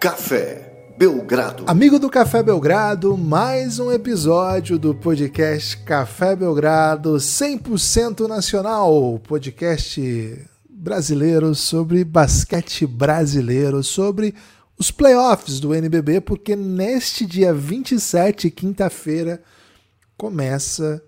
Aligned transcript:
Café 0.00 0.94
Belgrado. 0.96 1.64
Amigo 1.66 1.98
do 1.98 2.08
Café 2.08 2.42
Belgrado, 2.42 3.18
mais 3.18 3.78
um 3.78 3.92
episódio 3.92 4.78
do 4.78 4.94
podcast 4.94 5.76
Café 5.76 6.34
Belgrado 6.34 7.16
100% 7.16 8.26
nacional, 8.26 9.20
podcast 9.28 10.48
brasileiro 10.70 11.54
sobre 11.54 12.02
basquete 12.02 12.86
brasileiro, 12.86 13.82
sobre 13.82 14.34
os 14.78 14.90
playoffs 14.90 15.60
do 15.60 15.74
NBB, 15.74 16.22
porque 16.22 16.56
neste 16.56 17.26
dia 17.26 17.52
27, 17.52 18.50
quinta-feira, 18.50 19.42
começa 20.16 21.02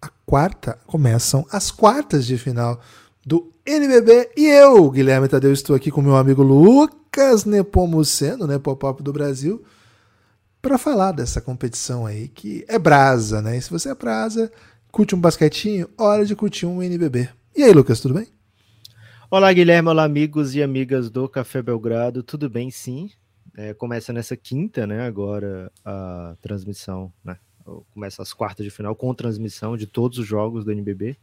a 0.00 0.08
quarta, 0.26 0.76
começam 0.88 1.46
as 1.52 1.70
quartas 1.70 2.26
de 2.26 2.36
final 2.36 2.80
do 3.24 3.52
NBB 3.64 4.30
e 4.36 4.48
eu, 4.48 4.90
Guilherme 4.90 5.28
Tadeu, 5.28 5.52
estou 5.52 5.76
aqui 5.76 5.88
com 5.88 6.02
meu 6.02 6.16
amigo 6.16 6.42
Lucas 6.42 7.01
Nepomuceno, 7.46 8.46
né, 8.46 8.58
Pop-Up 8.58 9.02
do 9.02 9.12
Brasil, 9.12 9.62
para 10.60 10.78
falar 10.78 11.12
dessa 11.12 11.40
competição 11.40 12.06
aí 12.06 12.28
que 12.28 12.64
é 12.68 12.78
brasa, 12.78 13.42
né? 13.42 13.56
E 13.56 13.60
se 13.60 13.70
você 13.70 13.90
é 13.90 13.94
brasa, 13.94 14.50
curte 14.90 15.14
um 15.14 15.20
basquetinho, 15.20 15.88
hora 15.98 16.24
de 16.24 16.36
curtir 16.36 16.66
um 16.66 16.82
NBB. 16.82 17.28
E 17.54 17.62
aí, 17.62 17.72
Lucas, 17.72 18.00
tudo 18.00 18.14
bem? 18.14 18.28
Olá, 19.30 19.52
Guilherme, 19.52 19.88
olá, 19.88 20.04
amigos 20.04 20.54
e 20.54 20.62
amigas 20.62 21.10
do 21.10 21.28
Café 21.28 21.60
Belgrado, 21.60 22.22
tudo 22.22 22.48
bem? 22.48 22.70
Sim. 22.70 23.10
É, 23.56 23.74
começa 23.74 24.12
nessa 24.12 24.36
quinta, 24.36 24.86
né? 24.86 25.06
Agora 25.06 25.70
a 25.84 26.36
transmissão, 26.40 27.12
né? 27.24 27.36
Começa 27.92 28.22
as 28.22 28.32
quartas 28.32 28.64
de 28.64 28.70
final 28.70 28.94
com 28.96 29.14
transmissão 29.14 29.76
de 29.76 29.86
todos 29.86 30.18
os 30.18 30.26
jogos 30.26 30.64
do 30.64 30.72
NBB. 30.72 31.16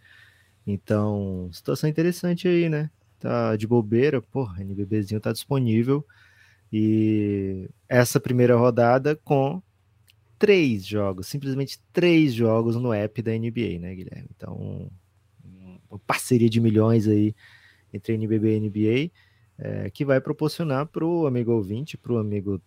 Então, 0.66 1.50
situação 1.52 1.90
interessante 1.90 2.48
aí, 2.48 2.70
né? 2.70 2.90
Tá 3.20 3.56
de 3.56 3.67
bobeira, 3.67 4.22
porra, 4.22 4.62
NBBzinho 4.62 5.20
tá 5.20 5.31
disponível. 5.31 6.06
E 6.72 7.70
essa 7.88 8.20
primeira 8.20 8.56
rodada 8.56 9.16
com 9.16 9.62
três 10.38 10.86
jogos, 10.86 11.28
simplesmente 11.28 11.80
três 11.92 12.34
jogos 12.34 12.75
no 12.78 12.94
app 12.94 13.22
da 13.22 13.31
NBA, 13.31 13.80
né, 13.80 13.94
Guilherme? 13.94 14.30
Então, 14.36 14.90
uma 15.90 16.00
parceria 16.00 16.50
de 16.50 16.62
milhões 16.62 17.08
aí 17.08 17.36
entre 17.94 18.14
NBB 18.14 18.56
e 18.56 18.59
NBA, 18.59 19.12
é, 19.58 19.90
que 19.90 20.06
vai 20.06 20.22
proporcionar 20.22 20.86
para 20.86 21.03
o 21.03 21.28
amigo 21.28 21.52
ouvinte, 21.52 21.97
para 21.97 22.14
o 22.14 22.17
amigo 22.17 22.62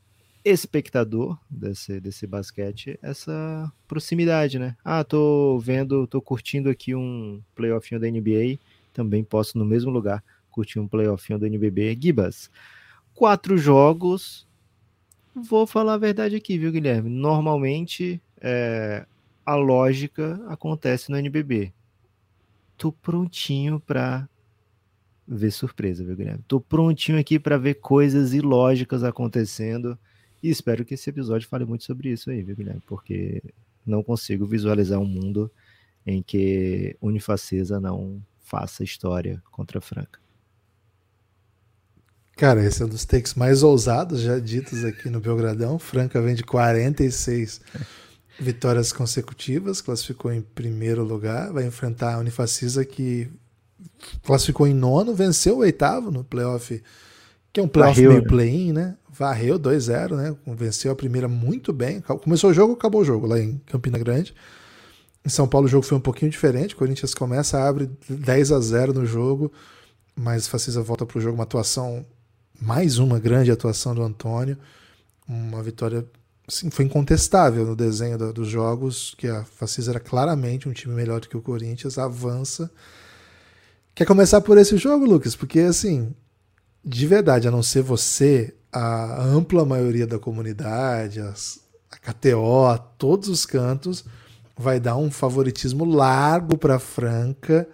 espectador 0.44 1.38
desse, 1.48 2.00
desse 2.00 2.26
basquete 2.26 2.98
essa 3.00 3.72
proximidade, 3.86 4.58
né? 4.58 4.76
Ah, 4.84 5.04
tô 5.04 5.58
vendo, 5.60 6.06
tô 6.06 6.20
curtindo 6.20 6.68
aqui 6.68 6.94
um 6.94 7.40
playoffinho 7.54 8.00
da 8.00 8.10
NBA, 8.10 8.58
também 8.92 9.22
posso 9.22 9.56
no 9.56 9.64
mesmo 9.64 9.90
lugar 9.90 10.22
curtir 10.52 10.78
um 10.78 10.86
playoffinho 10.86 11.38
da 11.38 11.46
NBB. 11.46 11.98
Gibas, 12.00 12.50
quatro 13.14 13.58
jogos, 13.58 14.46
vou 15.34 15.66
falar 15.66 15.94
a 15.94 15.98
verdade 15.98 16.36
aqui, 16.36 16.58
viu, 16.58 16.70
Guilherme? 16.70 17.10
Normalmente 17.10 18.22
é, 18.40 19.06
a 19.44 19.54
lógica 19.56 20.40
acontece 20.48 21.10
no 21.10 21.16
NBB. 21.16 21.72
Tô 22.76 22.92
prontinho 22.92 23.80
para 23.80 24.28
ver 25.26 25.50
surpresa, 25.50 26.04
viu, 26.04 26.16
Guilherme? 26.16 26.44
Tô 26.46 26.60
prontinho 26.60 27.18
aqui 27.18 27.38
para 27.38 27.56
ver 27.56 27.74
coisas 27.74 28.32
ilógicas 28.32 29.02
acontecendo 29.02 29.98
e 30.42 30.50
espero 30.50 30.84
que 30.84 30.94
esse 30.94 31.08
episódio 31.08 31.48
fale 31.48 31.64
muito 31.64 31.84
sobre 31.84 32.10
isso 32.10 32.30
aí, 32.30 32.42
viu, 32.42 32.56
Guilherme? 32.56 32.82
Porque 32.86 33.42
não 33.86 34.02
consigo 34.02 34.46
visualizar 34.46 34.98
um 34.98 35.06
mundo 35.06 35.50
em 36.06 36.22
que 36.22 36.96
Unifacesa 37.00 37.80
não 37.80 38.20
faça 38.40 38.82
história 38.82 39.42
contra 39.50 39.78
a 39.78 39.80
Franca. 39.80 40.21
Cara, 42.36 42.64
esse 42.64 42.82
é 42.82 42.86
um 42.86 42.88
dos 42.88 43.04
takes 43.04 43.34
mais 43.34 43.62
ousados 43.62 44.20
já 44.20 44.38
ditos 44.38 44.84
aqui 44.84 45.08
no 45.08 45.20
Belgradão. 45.20 45.78
Franca 45.78 46.20
vem 46.20 46.34
de 46.34 46.42
46 46.42 47.60
vitórias 48.40 48.92
consecutivas, 48.92 49.80
classificou 49.80 50.32
em 50.32 50.40
primeiro 50.40 51.04
lugar, 51.04 51.52
vai 51.52 51.64
enfrentar 51.64 52.14
a 52.14 52.18
Unifacisa 52.18 52.84
que 52.84 53.30
classificou 54.24 54.66
em 54.66 54.74
nono, 54.74 55.14
venceu 55.14 55.56
o 55.56 55.58
oitavo 55.58 56.10
no 56.10 56.24
playoff, 56.24 56.82
que 57.52 57.60
é 57.60 57.62
um 57.62 57.68
playoff 57.68 57.94
Varreu, 57.94 58.10
meio 58.10 58.22
né? 58.22 58.28
play-in, 58.28 58.72
né? 58.72 58.96
varreu 59.12 59.58
2-0, 59.58 60.16
né? 60.16 60.34
Venceu 60.56 60.90
a 60.90 60.96
primeira 60.96 61.28
muito 61.28 61.72
bem. 61.72 62.00
Começou 62.00 62.50
o 62.50 62.54
jogo, 62.54 62.72
acabou 62.72 63.02
o 63.02 63.04
jogo 63.04 63.26
lá 63.26 63.38
em 63.38 63.58
Campina 63.66 63.98
Grande. 63.98 64.34
Em 65.24 65.28
São 65.28 65.46
Paulo 65.46 65.66
o 65.66 65.70
jogo 65.70 65.84
foi 65.84 65.98
um 65.98 66.00
pouquinho 66.00 66.30
diferente. 66.30 66.74
O 66.74 66.78
Corinthians 66.78 67.14
começa, 67.14 67.62
abre 67.62 67.90
10 68.08 68.52
a 68.52 68.58
0 68.58 68.94
no 68.94 69.04
jogo, 69.04 69.52
mas 70.16 70.48
Facisa 70.48 70.82
volta 70.82 71.04
para 71.04 71.18
o 71.18 71.20
jogo. 71.20 71.34
Uma 71.34 71.44
atuação, 71.44 72.04
mais 72.62 72.98
uma 72.98 73.18
grande 73.18 73.50
atuação 73.50 73.92
do 73.92 74.02
Antônio. 74.02 74.56
Uma 75.28 75.62
vitória, 75.62 76.06
assim, 76.46 76.70
foi 76.70 76.84
incontestável 76.84 77.66
no 77.66 77.74
desenho 77.74 78.16
do, 78.16 78.32
dos 78.32 78.48
jogos, 78.48 79.14
que 79.18 79.26
a 79.26 79.44
Facisa 79.44 79.90
era 79.90 80.00
claramente 80.00 80.68
um 80.68 80.72
time 80.72 80.94
melhor 80.94 81.20
do 81.20 81.28
que 81.28 81.36
o 81.36 81.42
Corinthians. 81.42 81.98
Avança. 81.98 82.70
Quer 83.94 84.06
começar 84.06 84.40
por 84.40 84.56
esse 84.58 84.76
jogo, 84.76 85.04
Lucas? 85.04 85.34
Porque, 85.34 85.58
assim, 85.58 86.14
de 86.84 87.04
verdade, 87.04 87.48
a 87.48 87.50
não 87.50 87.64
ser 87.64 87.82
você, 87.82 88.54
a 88.72 89.24
ampla 89.24 89.64
maioria 89.64 90.06
da 90.06 90.18
comunidade, 90.18 91.20
as, 91.20 91.58
a 91.90 91.96
KTO, 91.96 92.78
todos 92.96 93.28
os 93.28 93.44
cantos, 93.44 94.04
vai 94.56 94.78
dar 94.78 94.96
um 94.96 95.10
favoritismo 95.10 95.84
largo 95.84 96.56
para 96.56 96.78
Franca. 96.78 97.68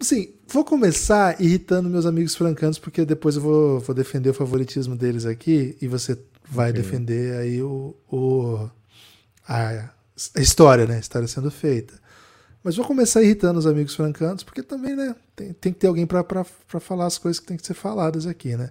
Sim, 0.00 0.32
vou 0.46 0.64
começar 0.64 1.40
irritando 1.40 1.90
meus 1.90 2.06
amigos 2.06 2.36
francanos, 2.36 2.78
porque 2.78 3.04
depois 3.04 3.34
eu 3.36 3.42
vou, 3.42 3.80
vou 3.80 3.94
defender 3.94 4.30
o 4.30 4.34
favoritismo 4.34 4.94
deles 4.94 5.26
aqui 5.26 5.76
e 5.80 5.88
você 5.88 6.16
vai 6.48 6.70
okay. 6.70 6.82
defender 6.82 7.36
aí 7.36 7.60
o, 7.60 7.96
o 8.10 8.70
a, 9.46 9.90
a, 10.36 10.40
história, 10.40 10.86
né? 10.86 10.96
A 10.96 11.00
história 11.00 11.26
sendo 11.26 11.50
feita. 11.50 11.94
Mas 12.62 12.76
vou 12.76 12.86
começar 12.86 13.22
irritando 13.22 13.58
os 13.58 13.66
amigos 13.66 13.94
francanos, 13.94 14.44
porque 14.44 14.62
também, 14.62 14.94
né? 14.94 15.16
Tem, 15.34 15.52
tem 15.52 15.72
que 15.72 15.80
ter 15.80 15.88
alguém 15.88 16.06
para 16.06 16.44
falar 16.44 17.06
as 17.06 17.18
coisas 17.18 17.40
que 17.40 17.46
tem 17.46 17.56
que 17.56 17.66
ser 17.66 17.74
faladas 17.74 18.26
aqui, 18.26 18.56
né? 18.56 18.70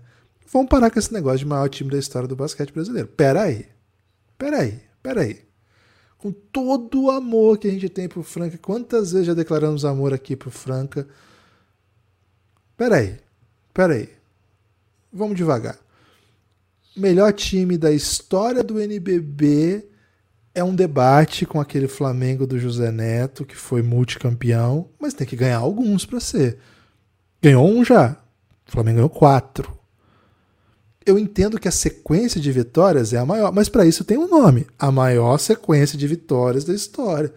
Vamos 0.51 0.69
parar 0.69 0.89
com 0.89 0.97
esse 0.97 1.13
negócio 1.13 1.39
de 1.39 1.45
maior 1.45 1.67
time 1.67 1.91
da 1.91 1.99
história 1.99 2.27
do 2.27 2.37
basquete 2.37 2.71
brasileiro. 2.71 3.09
Pera 3.09 3.43
aí. 3.43 3.65
Pera 4.37 4.61
aí. 4.61 4.79
Pera 5.03 5.21
aí. 5.21 5.46
Com 6.17 6.31
todo 6.31 7.03
o 7.03 7.11
amor 7.11 7.57
que 7.57 7.67
a 7.67 7.71
gente 7.71 7.89
tem 7.89 8.07
pro 8.07 8.23
Franca, 8.23 8.57
quantas 8.57 9.11
vezes 9.11 9.27
já 9.27 9.33
declaramos 9.33 9.85
amor 9.85 10.13
aqui 10.13 10.35
pro 10.35 10.49
Franca? 10.49 11.07
Pera 12.75 12.97
aí. 12.97 13.17
Pera 13.73 13.93
aí. 13.93 14.09
Vamos 15.13 15.37
devagar. 15.37 15.77
Melhor 16.95 17.31
time 17.33 17.77
da 17.77 17.91
história 17.91 18.63
do 18.63 18.79
NBB 18.79 19.85
é 20.55 20.63
um 20.63 20.73
debate 20.73 21.45
com 21.45 21.61
aquele 21.61 21.87
Flamengo 21.87 22.47
do 22.47 22.57
José 22.57 22.91
Neto, 22.91 23.45
que 23.45 23.55
foi 23.55 23.83
multicampeão, 23.83 24.89
mas 24.99 25.13
tem 25.13 25.27
que 25.27 25.35
ganhar 25.35 25.59
alguns 25.59 26.03
para 26.03 26.19
ser. 26.19 26.57
Ganhou 27.39 27.67
um 27.67 27.85
já. 27.85 28.17
O 28.67 28.71
Flamengo 28.71 28.95
ganhou 28.95 29.09
quatro 29.09 29.76
eu 31.07 31.17
entendo 31.17 31.57
que 31.57 31.69
a 31.69 31.71
sequência 31.71 32.39
de 32.39 32.51
vitórias 32.51 33.13
é 33.13 33.17
a 33.17 33.25
maior, 33.25 33.53
mas 33.53 33.69
para 33.69 33.85
isso 33.85 34.03
tem 34.03 34.17
um 34.17 34.27
nome: 34.27 34.67
a 34.77 34.91
maior 34.91 35.37
sequência 35.37 35.97
de 35.97 36.05
vitórias 36.05 36.65
da 36.65 36.73
história. 36.73 37.33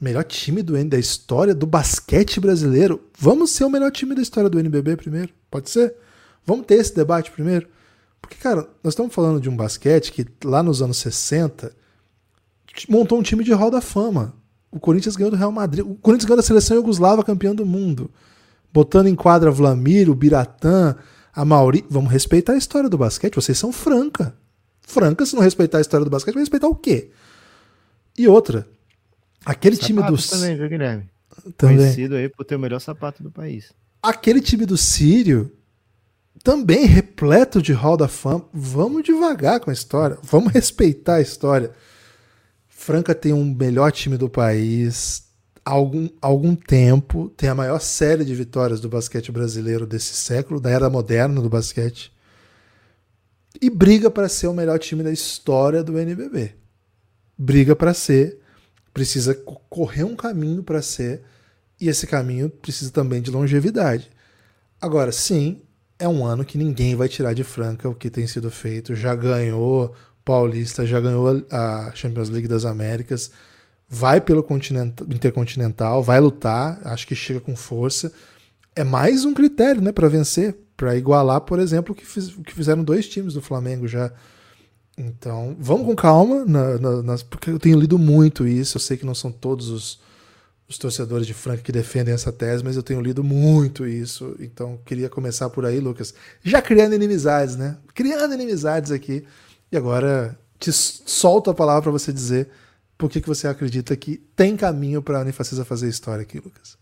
Melhor 0.00 0.22
time 0.24 0.62
do 0.62 0.72
da 0.84 0.98
história 0.98 1.54
do 1.54 1.66
basquete 1.66 2.38
brasileiro. 2.38 3.02
Vamos 3.18 3.50
ser 3.50 3.64
o 3.64 3.70
melhor 3.70 3.90
time 3.90 4.14
da 4.14 4.22
história 4.22 4.48
do 4.48 4.60
NBB 4.60 4.96
primeiro? 4.96 5.32
Pode 5.50 5.68
ser? 5.68 5.94
Vamos 6.44 6.66
ter 6.66 6.76
esse 6.76 6.94
debate 6.94 7.30
primeiro? 7.30 7.66
Porque, 8.20 8.36
cara, 8.36 8.68
nós 8.84 8.92
estamos 8.92 9.12
falando 9.12 9.40
de 9.40 9.48
um 9.48 9.56
basquete 9.56 10.12
que 10.12 10.26
lá 10.44 10.62
nos 10.62 10.80
anos 10.80 10.98
60 10.98 11.72
montou 12.88 13.18
um 13.18 13.22
time 13.22 13.42
de 13.42 13.52
Hall 13.52 13.70
da 13.70 13.80
Fama. 13.80 14.34
O 14.70 14.78
Corinthians 14.78 15.16
ganhou 15.16 15.30
do 15.30 15.36
Real 15.36 15.50
Madrid. 15.50 15.84
O 15.84 15.94
Corinthians 15.94 16.26
ganhou 16.26 16.36
da 16.36 16.46
seleção 16.46 16.76
Yugoslava 16.76 17.24
campeão 17.24 17.54
do 17.54 17.64
mundo. 17.64 18.10
Botando 18.72 19.06
em 19.06 19.14
quadra 19.14 19.50
Vlamir, 19.50 20.10
o 20.10 20.14
Biratã, 20.14 20.94
a 21.36 21.44
Mauri, 21.44 21.84
vamos 21.90 22.10
respeitar 22.10 22.54
a 22.54 22.56
história 22.56 22.88
do 22.88 22.96
basquete, 22.96 23.34
vocês 23.34 23.58
são 23.58 23.70
franca. 23.70 24.34
Franca, 24.80 25.26
se 25.26 25.34
não 25.34 25.42
respeitar 25.42 25.76
a 25.76 25.80
história 25.82 26.02
do 26.02 26.10
basquete, 26.10 26.32
vai 26.32 26.42
respeitar 26.42 26.66
o 26.66 26.74
quê? 26.74 27.10
E 28.16 28.26
outra, 28.26 28.66
aquele 29.44 29.76
sapato 29.76 29.86
time 29.86 30.02
do. 30.02 30.16
também, 30.16 30.56
viu, 30.56 30.66
Guilherme? 30.66 31.10
Também. 31.58 31.76
Conhecido 31.76 32.14
aí 32.16 32.30
por 32.30 32.44
ter 32.46 32.56
o 32.56 32.58
melhor 32.58 32.80
sapato 32.80 33.22
do 33.22 33.30
país. 33.30 33.70
Aquele 34.02 34.40
time 34.40 34.64
do 34.64 34.78
Sírio, 34.78 35.52
também 36.42 36.86
repleto 36.86 37.60
de 37.60 37.74
Hall 37.74 37.98
da 37.98 38.08
Fama. 38.08 38.48
Vamos 38.50 39.02
devagar 39.02 39.60
com 39.60 39.68
a 39.68 39.74
história, 39.74 40.16
vamos 40.22 40.50
respeitar 40.54 41.16
a 41.16 41.20
história. 41.20 41.70
Franca 42.66 43.14
tem 43.14 43.34
um 43.34 43.44
melhor 43.44 43.92
time 43.92 44.16
do 44.16 44.30
país, 44.30 45.25
algum, 45.66 46.08
algum 46.22 46.54
tempo, 46.54 47.28
tem 47.36 47.48
a 47.48 47.54
maior 47.54 47.80
série 47.80 48.24
de 48.24 48.32
vitórias 48.36 48.80
do 48.80 48.88
basquete 48.88 49.32
brasileiro 49.32 49.84
desse 49.84 50.14
século, 50.14 50.60
da 50.60 50.70
era 50.70 50.88
moderna 50.88 51.40
do 51.40 51.48
basquete, 51.48 52.12
e 53.60 53.68
briga 53.68 54.08
para 54.08 54.28
ser 54.28 54.46
o 54.46 54.54
melhor 54.54 54.78
time 54.78 55.02
da 55.02 55.10
história 55.10 55.82
do 55.82 55.98
NBB. 55.98 56.54
Briga 57.36 57.74
para 57.74 57.92
ser, 57.92 58.38
precisa 58.94 59.34
correr 59.34 60.04
um 60.04 60.14
caminho 60.14 60.62
para 60.62 60.80
ser, 60.80 61.22
e 61.80 61.88
esse 61.88 62.06
caminho 62.06 62.48
precisa 62.48 62.92
também 62.92 63.20
de 63.20 63.32
longevidade. 63.32 64.08
Agora, 64.80 65.10
sim, 65.10 65.62
é 65.98 66.06
um 66.06 66.24
ano 66.24 66.44
que 66.44 66.56
ninguém 66.56 66.94
vai 66.94 67.08
tirar 67.08 67.34
de 67.34 67.42
Franca 67.42 67.88
o 67.88 67.94
que 67.94 68.08
tem 68.08 68.26
sido 68.26 68.52
feito. 68.52 68.94
Já 68.94 69.16
ganhou 69.16 69.92
Paulista, 70.24 70.86
já 70.86 71.00
ganhou 71.00 71.44
a 71.50 71.90
Champions 71.92 72.28
League 72.28 72.48
das 72.48 72.64
Américas, 72.64 73.32
vai 73.88 74.20
pelo 74.20 74.46
Intercontinental, 75.08 76.02
vai 76.02 76.20
lutar, 76.20 76.80
acho 76.84 77.06
que 77.06 77.14
chega 77.14 77.40
com 77.40 77.54
força. 77.54 78.12
É 78.74 78.84
mais 78.84 79.24
um 79.24 79.32
critério 79.32 79.80
né, 79.80 79.92
para 79.92 80.08
vencer, 80.08 80.56
para 80.76 80.96
igualar, 80.96 81.40
por 81.42 81.58
exemplo, 81.58 81.92
o 81.92 81.96
que, 81.96 82.04
fiz, 82.04 82.34
que 82.44 82.52
fizeram 82.52 82.84
dois 82.84 83.08
times 83.08 83.34
do 83.34 83.40
Flamengo 83.40 83.86
já. 83.86 84.12
Então, 84.98 85.56
vamos 85.58 85.86
com 85.86 85.94
calma, 85.94 86.44
na, 86.44 87.02
na, 87.02 87.16
porque 87.30 87.50
eu 87.50 87.58
tenho 87.58 87.78
lido 87.78 87.98
muito 87.98 88.46
isso. 88.46 88.76
Eu 88.76 88.80
sei 88.80 88.96
que 88.96 89.06
não 89.06 89.14
são 89.14 89.30
todos 89.30 89.68
os, 89.68 90.00
os 90.68 90.78
torcedores 90.78 91.26
de 91.26 91.34
Franca 91.34 91.62
que 91.62 91.72
defendem 91.72 92.14
essa 92.14 92.32
tese, 92.32 92.64
mas 92.64 92.76
eu 92.76 92.82
tenho 92.82 93.00
lido 93.00 93.22
muito 93.22 93.86
isso. 93.86 94.34
Então, 94.40 94.78
queria 94.84 95.08
começar 95.08 95.48
por 95.50 95.64
aí, 95.64 95.80
Lucas. 95.80 96.14
Já 96.42 96.60
criando 96.60 96.94
inimizades, 96.94 97.56
né? 97.56 97.76
Criando 97.94 98.34
inimizades 98.34 98.90
aqui. 98.90 99.24
E 99.70 99.76
agora 99.76 100.38
te 100.58 100.72
solto 100.72 101.50
a 101.50 101.54
palavra 101.54 101.82
para 101.82 101.92
você 101.92 102.12
dizer 102.12 102.48
por 102.96 103.10
que, 103.10 103.20
que 103.20 103.28
você 103.28 103.46
acredita 103.46 103.96
que 103.96 104.16
tem 104.34 104.56
caminho 104.56 105.02
para 105.02 105.18
a 105.18 105.22
Unifacisa 105.22 105.64
fazer 105.64 105.88
história 105.88 106.22
aqui, 106.22 106.38
Lucas. 106.38 106.78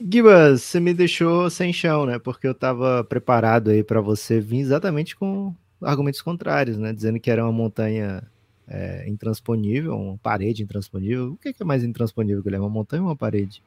Gibas, 0.00 0.62
você 0.62 0.80
me 0.80 0.92
deixou 0.92 1.48
sem 1.50 1.72
chão, 1.72 2.06
né? 2.06 2.18
Porque 2.18 2.46
eu 2.46 2.52
estava 2.52 3.04
preparado 3.04 3.70
aí 3.70 3.82
para 3.82 4.00
você 4.00 4.40
vir 4.40 4.60
exatamente 4.60 5.16
com 5.16 5.54
argumentos 5.80 6.20
contrários, 6.20 6.78
né? 6.78 6.92
Dizendo 6.92 7.20
que 7.20 7.30
era 7.30 7.44
uma 7.44 7.52
montanha 7.52 8.22
é, 8.66 9.08
intransponível, 9.08 9.96
uma 9.96 10.18
parede 10.18 10.62
intransponível. 10.62 11.32
O 11.32 11.36
que 11.36 11.54
é, 11.58 11.64
mais 11.64 11.84
intransponível, 11.84 12.42
Guilherme? 12.42 12.64
Uma 12.64 12.72
montanha 12.72 13.02
ou 13.02 13.08
uma 13.08 13.16
parede? 13.16 13.62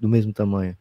Do 0.00 0.08
mesmo 0.08 0.32
tamanho? 0.32 0.76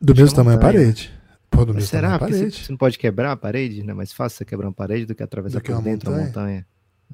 Do 0.00 0.12
Acho 0.12 0.22
mesmo 0.22 0.36
tamanho 0.36 0.58
a 0.58 0.60
parede. 0.60 1.12
Pô, 1.50 1.64
do 1.64 1.72
mesmo 1.72 1.88
será? 1.88 2.18
Tamanho 2.18 2.20
parede. 2.20 2.56
Você, 2.56 2.64
você, 2.64 2.72
não 2.72 2.76
pode 2.76 2.98
quebrar 2.98 3.32
a 3.32 3.36
parede? 3.36 3.82
Não 3.82 3.92
é 3.92 3.94
mais 3.94 4.12
fácil 4.12 4.38
você 4.38 4.44
quebrar 4.44 4.68
uma 4.68 4.74
parede 4.74 5.06
do 5.06 5.14
que 5.14 5.22
atravessar 5.22 5.58
do 5.58 5.62
que 5.62 5.72
por 5.72 5.82
dentro 5.82 6.10
montanha? 6.10 6.26
montanha? 6.26 6.66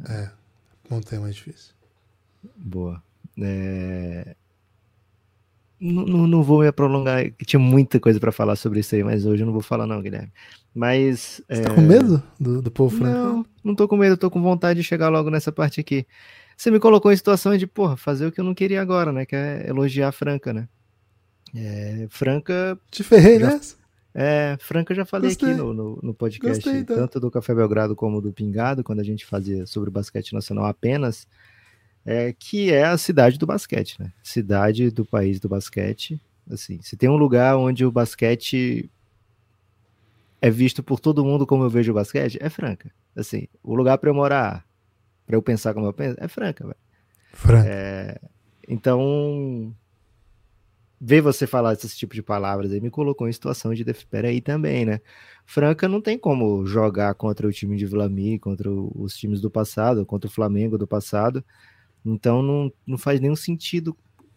É, 0.09 0.31
montanha 0.91 1.21
é 1.21 1.23
mais 1.23 1.35
difícil. 1.35 1.75
Boa. 2.57 3.03
É... 3.41 4.35
Não, 5.81 6.27
não, 6.27 6.43
vou 6.43 6.61
me 6.61 6.71
prolongar, 6.71 7.31
tinha 7.47 7.59
muita 7.59 7.99
coisa 7.99 8.21
para 8.21 8.31
falar 8.31 8.55
sobre 8.57 8.81
isso 8.81 8.95
aí, 8.95 9.03
mas 9.03 9.25
hoje 9.25 9.43
eu 9.43 9.47
não 9.47 9.53
vou 9.53 9.63
falar 9.63 9.87
não, 9.87 10.03
Guilherme. 10.03 10.31
Mas... 10.75 11.41
Você 11.49 11.61
é... 11.61 11.63
tá 11.63 11.75
com 11.75 11.81
medo 11.81 12.23
do, 12.39 12.61
do 12.61 12.71
povo 12.71 12.95
franco? 12.99 13.17
Não, 13.17 13.47
não 13.65 13.75
tô 13.75 13.89
com 13.89 13.97
medo, 13.97 14.17
tô 14.17 14.31
com 14.31 14.43
vontade 14.43 14.81
de 14.81 14.87
chegar 14.87 15.09
logo 15.09 15.31
nessa 15.31 15.51
parte 15.51 15.81
aqui. 15.81 16.07
Você 16.55 16.71
me 16.71 16.79
colocou 16.79 17.11
em 17.11 17.17
situação 17.17 17.57
de, 17.57 17.67
porra, 17.67 17.97
fazer 17.97 18.27
o 18.27 18.33
que 18.33 18.41
eu 18.41 18.45
não 18.45 18.55
queria 18.55 18.83
agora, 18.83 19.11
né? 19.11 19.25
Que 19.25 19.35
é 19.35 19.65
elogiar 19.67 20.09
a 20.09 20.13
Franca, 20.13 20.53
né? 20.53 20.69
É, 21.55 22.07
Franca... 22.11 22.79
Te 22.91 23.03
ferrei, 23.03 23.39
já... 23.39 23.55
né? 23.55 23.61
É, 24.15 24.57
Franca 24.61 24.93
eu 24.93 24.97
já 24.97 25.05
falei 25.05 25.31
Gostei. 25.31 25.51
aqui 25.51 25.59
no, 25.59 25.73
no, 25.73 25.99
no 26.03 26.15
podcast, 26.15 26.63
Gostei, 26.63 26.81
então. 26.81 26.97
tanto 26.97 27.21
do 27.21 27.31
Café 27.31 27.55
Belgrado 27.55 27.95
como 27.95 28.21
do 28.21 28.33
Pingado, 28.33 28.83
quando 28.83 29.01
a 29.01 29.05
gente 29.05 29.25
fazia 29.25 29.67
sobre 29.67 29.89
o 29.89 29.93
basquete 29.93 30.33
nacional 30.33 30.65
apenas 30.65 31.27
é, 32.05 32.33
que 32.33 32.73
é 32.73 32.85
a 32.85 32.99
cidade 32.99 33.39
do 33.39 33.47
basquete, 33.47 34.01
né? 34.01 34.13
Cidade 34.23 34.91
do 34.91 35.05
país 35.05 35.39
do 35.39 35.49
basquete. 35.49 36.21
Assim, 36.51 36.81
se 36.83 36.97
tem 36.97 37.09
um 37.09 37.17
lugar 37.17 37.57
onde 37.57 37.85
o 37.85 37.93
basquete 37.93 38.91
é 40.41 40.51
visto 40.51 40.83
por 40.83 40.99
todo 40.99 41.25
mundo 41.25 41.47
como 41.47 41.65
eu 41.65 41.71
vejo 41.71 41.93
o 41.93 41.95
basquete, 41.95 42.39
é 42.41 42.49
Franca. 42.49 42.91
Assim, 43.15 43.47
o 43.63 43.75
lugar 43.75 43.99
para 43.99 44.11
eu 44.11 44.15
morar, 44.15 44.67
para 45.27 45.37
eu 45.37 45.43
pensar 45.43 45.75
como 45.75 45.87
eu 45.87 45.93
penso, 45.93 46.17
é 46.19 46.27
Franca, 46.27 46.65
velho. 46.65 46.77
Franca. 47.33 47.69
É, 47.69 48.21
então, 48.69 49.75
ver 51.01 51.23
você 51.23 51.47
falar 51.47 51.73
esse 51.73 51.97
tipo 51.97 52.15
de 52.15 52.23
palavras 52.23 52.71
aí 52.71 52.81
me 52.81 52.91
colocou 52.91 53.27
em 53.27 53.33
situação 53.33 53.73
de 53.73 53.85
peraí 54.11 54.41
também, 54.41 54.85
né? 54.85 55.01
Franca 55.47 55.89
não 55.89 56.01
tem 56.01 56.19
como 56.19 56.67
jogar 56.67 57.15
contra 57.15 57.49
o 57.49 57.53
time 57.53 57.77
de 57.77 57.87
Vlamir, 57.87 58.39
contra 58.39 58.71
os 58.71 59.17
times 59.17 59.41
do 59.41 59.51
passado, 59.51 60.05
contra 60.05 60.29
o 60.29 60.33
Flamengo 60.33 60.77
do 60.77 60.87
passado, 60.87 61.43
então 62.05 62.43
não, 62.43 62.73
não 62.87 62.99
faz 62.99 63.19
nenhum 63.21 63.37
sentido. 63.37 63.97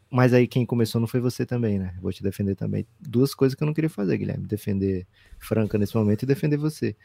Mas 0.09 0.31
aí 0.31 0.47
quem 0.47 0.65
começou 0.65 1.01
não 1.01 1.07
foi 1.07 1.19
você 1.19 1.43
também, 1.45 1.79
né? 1.79 1.95
Vou 1.99 2.13
te 2.13 2.21
defender 2.21 2.55
também. 2.55 2.85
Duas 2.99 3.33
coisas 3.33 3.55
que 3.55 3.63
eu 3.63 3.65
não 3.65 3.73
queria 3.73 3.89
fazer, 3.89 4.15
Guilherme: 4.15 4.45
defender 4.45 5.07
Franca 5.39 5.77
nesse 5.77 5.95
momento 5.95 6.23
e 6.23 6.25
defender 6.27 6.55
você. 6.55 6.95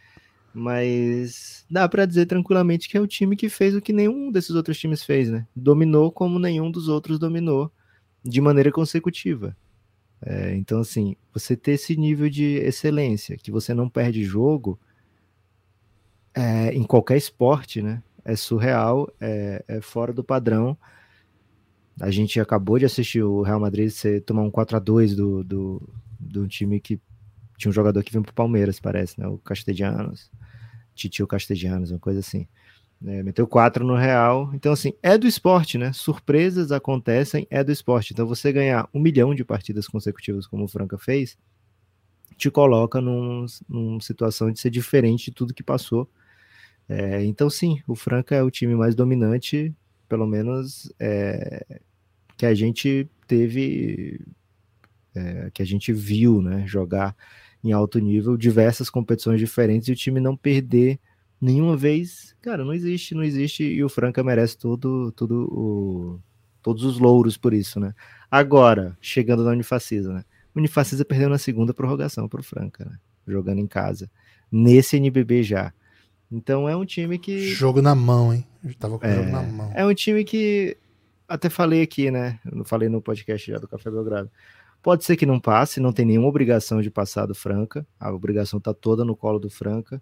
Mas 0.52 1.64
dá 1.70 1.88
para 1.88 2.04
dizer 2.04 2.26
tranquilamente 2.26 2.88
que 2.88 2.98
é 2.98 3.00
o 3.00 3.06
time 3.06 3.34
que 3.34 3.48
fez 3.48 3.74
o 3.74 3.80
que 3.80 3.92
nenhum 3.94 4.30
desses 4.30 4.50
outros 4.50 4.78
times 4.78 5.02
fez, 5.02 5.30
né? 5.30 5.46
Dominou 5.56 6.12
como 6.12 6.38
nenhum 6.38 6.70
dos 6.70 6.88
outros 6.88 7.18
dominou 7.18 7.72
de 8.24 8.40
maneira 8.40 8.70
consecutiva. 8.70 9.56
É, 10.20 10.54
então, 10.56 10.80
assim, 10.80 11.16
você 11.32 11.56
ter 11.56 11.72
esse 11.72 11.96
nível 11.96 12.28
de 12.28 12.56
excelência, 12.56 13.36
que 13.36 13.50
você 13.50 13.72
não 13.72 13.88
perde 13.88 14.24
jogo 14.24 14.78
é, 16.34 16.72
em 16.72 16.82
qualquer 16.82 17.16
esporte, 17.16 17.80
né? 17.80 18.02
é 18.28 18.36
surreal, 18.36 19.10
é, 19.18 19.64
é, 19.66 19.80
fora 19.80 20.12
do 20.12 20.22
padrão. 20.22 20.76
A 21.98 22.10
gente 22.10 22.38
acabou 22.38 22.78
de 22.78 22.84
assistir 22.84 23.22
o 23.22 23.40
Real 23.40 23.58
Madrid 23.58 23.88
ser, 23.88 24.20
tomar 24.20 24.42
um 24.42 24.50
4 24.50 24.76
a 24.76 24.78
2 24.78 25.16
do, 25.16 25.42
do, 25.42 25.94
do 26.20 26.46
time 26.46 26.78
que 26.78 27.00
tinha 27.56 27.70
um 27.70 27.72
jogador 27.72 28.04
que 28.04 28.12
veio 28.12 28.22
pro 28.22 28.34
Palmeiras, 28.34 28.78
parece, 28.78 29.18
né? 29.18 29.26
O 29.26 29.38
Castellanos, 29.38 30.30
Titio 30.94 31.26
Castellanos, 31.26 31.90
uma 31.90 31.98
coisa 31.98 32.20
assim. 32.20 32.46
É, 33.04 33.22
meteu 33.22 33.46
4 33.46 33.84
no 33.84 33.94
Real. 33.94 34.50
Então, 34.54 34.72
assim, 34.72 34.92
é 35.02 35.16
do 35.16 35.26
esporte, 35.26 35.78
né? 35.78 35.92
Surpresas 35.92 36.72
acontecem, 36.72 37.46
é 37.50 37.62
do 37.62 37.70
esporte. 37.70 38.12
Então, 38.12 38.26
você 38.26 38.52
ganhar 38.52 38.88
um 38.92 39.00
milhão 39.00 39.34
de 39.34 39.44
partidas 39.44 39.86
consecutivas, 39.86 40.46
como 40.46 40.64
o 40.64 40.68
Franca 40.68 40.98
fez, 40.98 41.38
te 42.36 42.50
coloca 42.50 43.00
num, 43.00 43.46
numa 43.68 44.00
situação 44.00 44.50
de 44.50 44.60
ser 44.60 44.70
diferente 44.70 45.26
de 45.26 45.32
tudo 45.32 45.54
que 45.54 45.62
passou 45.62 46.08
é, 46.88 47.22
então, 47.24 47.50
sim, 47.50 47.82
o 47.86 47.94
Franca 47.94 48.34
é 48.34 48.42
o 48.42 48.50
time 48.50 48.74
mais 48.74 48.94
dominante, 48.94 49.74
pelo 50.08 50.26
menos 50.26 50.90
é, 50.98 51.80
que 52.36 52.46
a 52.46 52.54
gente 52.54 53.06
teve, 53.26 54.18
é, 55.14 55.50
que 55.52 55.60
a 55.60 55.66
gente 55.66 55.92
viu 55.92 56.40
né, 56.40 56.66
jogar 56.66 57.14
em 57.62 57.72
alto 57.72 57.98
nível, 57.98 58.36
diversas 58.38 58.88
competições 58.88 59.38
diferentes 59.38 59.88
e 59.88 59.92
o 59.92 59.96
time 59.96 60.18
não 60.20 60.36
perder 60.36 60.98
nenhuma 61.40 61.76
vez. 61.76 62.34
Cara, 62.40 62.64
não 62.64 62.72
existe, 62.72 63.14
não 63.14 63.22
existe 63.22 63.64
e 63.64 63.82
o 63.82 63.88
Franca 63.88 64.22
merece 64.22 64.56
tudo, 64.56 65.12
tudo 65.12 65.48
o, 65.50 66.20
todos 66.62 66.84
os 66.84 66.98
louros 66.98 67.36
por 67.36 67.52
isso, 67.52 67.78
né? 67.78 67.94
Agora, 68.30 68.96
chegando 69.00 69.44
na 69.44 69.50
Unifacisa, 69.50 70.12
né? 70.12 70.24
Unifacisa 70.54 71.04
perdeu 71.04 71.28
na 71.28 71.38
segunda 71.38 71.72
prorrogação 71.72 72.28
para 72.28 72.40
o 72.40 72.42
Franca, 72.42 72.84
né? 72.84 72.98
jogando 73.26 73.58
em 73.58 73.66
casa. 73.66 74.10
Nesse 74.50 74.96
NBB 74.96 75.42
já. 75.42 75.72
Então 76.30 76.68
é 76.68 76.76
um 76.76 76.84
time 76.84 77.18
que. 77.18 77.48
Jogo 77.48 77.80
na 77.80 77.94
mão, 77.94 78.32
hein? 78.32 78.46
Eu 78.64 78.74
tava 78.74 78.98
com 78.98 79.06
é, 79.06 79.14
jogo 79.14 79.30
na 79.30 79.42
mão. 79.42 79.70
É 79.74 79.84
um 79.84 79.94
time 79.94 80.24
que. 80.24 80.76
Até 81.26 81.50
falei 81.50 81.82
aqui, 81.82 82.10
né? 82.10 82.38
Eu 82.50 82.64
falei 82.64 82.88
no 82.88 83.02
podcast 83.02 83.50
já 83.50 83.58
do 83.58 83.68
Café 83.68 83.90
Belgrado. 83.90 84.30
Pode 84.82 85.04
ser 85.04 85.16
que 85.16 85.26
não 85.26 85.38
passe, 85.38 85.80
não 85.80 85.92
tem 85.92 86.06
nenhuma 86.06 86.28
obrigação 86.28 86.80
de 86.80 86.90
passar 86.90 87.26
do 87.26 87.34
Franca. 87.34 87.86
A 88.00 88.12
obrigação 88.12 88.58
tá 88.60 88.72
toda 88.72 89.04
no 89.04 89.14
colo 89.16 89.38
do 89.38 89.50
Franca. 89.50 90.00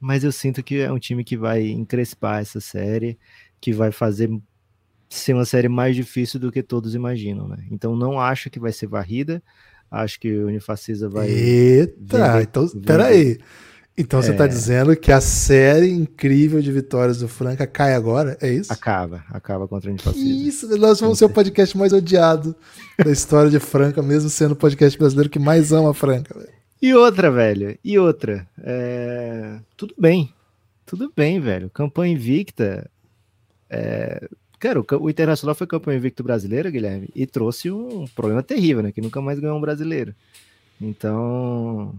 Mas 0.00 0.24
eu 0.24 0.32
sinto 0.32 0.62
que 0.62 0.78
é 0.80 0.90
um 0.90 0.98
time 0.98 1.22
que 1.22 1.36
vai 1.36 1.68
encrespar 1.68 2.40
essa 2.40 2.60
série, 2.60 3.18
que 3.60 3.72
vai 3.72 3.92
fazer 3.92 4.30
ser 5.08 5.34
uma 5.34 5.44
série 5.44 5.68
mais 5.68 5.94
difícil 5.94 6.40
do 6.40 6.50
que 6.50 6.62
todos 6.62 6.94
imaginam, 6.94 7.46
né? 7.46 7.64
Então 7.70 7.94
não 7.94 8.18
acho 8.18 8.48
que 8.48 8.58
vai 8.58 8.72
ser 8.72 8.86
varrida. 8.86 9.42
Acho 9.90 10.20
que 10.20 10.32
o 10.32 10.46
Unifacisa 10.46 11.08
vai. 11.08 11.28
Eita, 11.28 12.42
então, 12.42 12.68
peraí. 12.80 13.16
aí 13.16 13.38
então 14.00 14.22
você 14.22 14.30
está 14.30 14.44
é... 14.44 14.48
dizendo 14.48 14.96
que 14.96 15.12
a 15.12 15.20
série 15.20 15.90
incrível 15.90 16.62
de 16.62 16.72
vitórias 16.72 17.18
do 17.18 17.28
Franca 17.28 17.66
cai 17.66 17.92
agora? 17.94 18.38
É 18.40 18.50
isso? 18.50 18.72
Acaba, 18.72 19.22
acaba 19.28 19.68
contra 19.68 19.90
a 19.90 19.92
Antifascismo. 19.92 20.48
Isso, 20.48 20.78
nós 20.78 21.00
vamos 21.00 21.18
ser 21.18 21.26
o 21.26 21.30
podcast 21.30 21.76
mais 21.76 21.92
odiado 21.92 22.56
da 22.96 23.10
história 23.10 23.50
de 23.50 23.58
Franca, 23.58 24.00
mesmo 24.02 24.30
sendo 24.30 24.52
o 24.52 24.56
podcast 24.56 24.98
brasileiro 24.98 25.28
que 25.28 25.38
mais 25.38 25.72
ama 25.72 25.90
a 25.90 25.94
Franca. 25.94 26.32
Velho. 26.38 26.59
E 26.80 26.94
outra, 26.94 27.30
velho, 27.30 27.78
e 27.84 27.98
outra. 27.98 28.48
É... 28.62 29.58
Tudo 29.76 29.94
bem, 29.98 30.32
tudo 30.86 31.12
bem, 31.14 31.38
velho. 31.40 31.68
Campanha 31.70 32.14
invicta. 32.14 32.90
É... 33.68 34.28
Cara, 34.58 34.82
o 34.98 35.10
Internacional 35.10 35.54
foi 35.54 35.66
campeão 35.66 35.94
invicto 35.94 36.22
brasileiro, 36.22 36.70
Guilherme, 36.70 37.08
e 37.14 37.26
trouxe 37.26 37.70
um 37.70 38.06
problema 38.14 38.42
terrível, 38.42 38.82
né? 38.82 38.92
Que 38.92 39.00
nunca 39.00 39.20
mais 39.20 39.38
ganhou 39.38 39.56
um 39.56 39.60
brasileiro. 39.60 40.14
Então, 40.80 41.94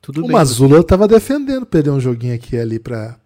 tudo 0.00 0.20
o 0.20 0.22
bem. 0.22 0.30
O 0.30 0.32
Mazula 0.32 0.80
estava 0.80 1.08
defendendo 1.08 1.66
perder 1.66 1.90
um 1.90 2.00
joguinho 2.00 2.34
aqui 2.34 2.56
e 2.56 2.60
ali 2.60 2.78
para 2.78 3.18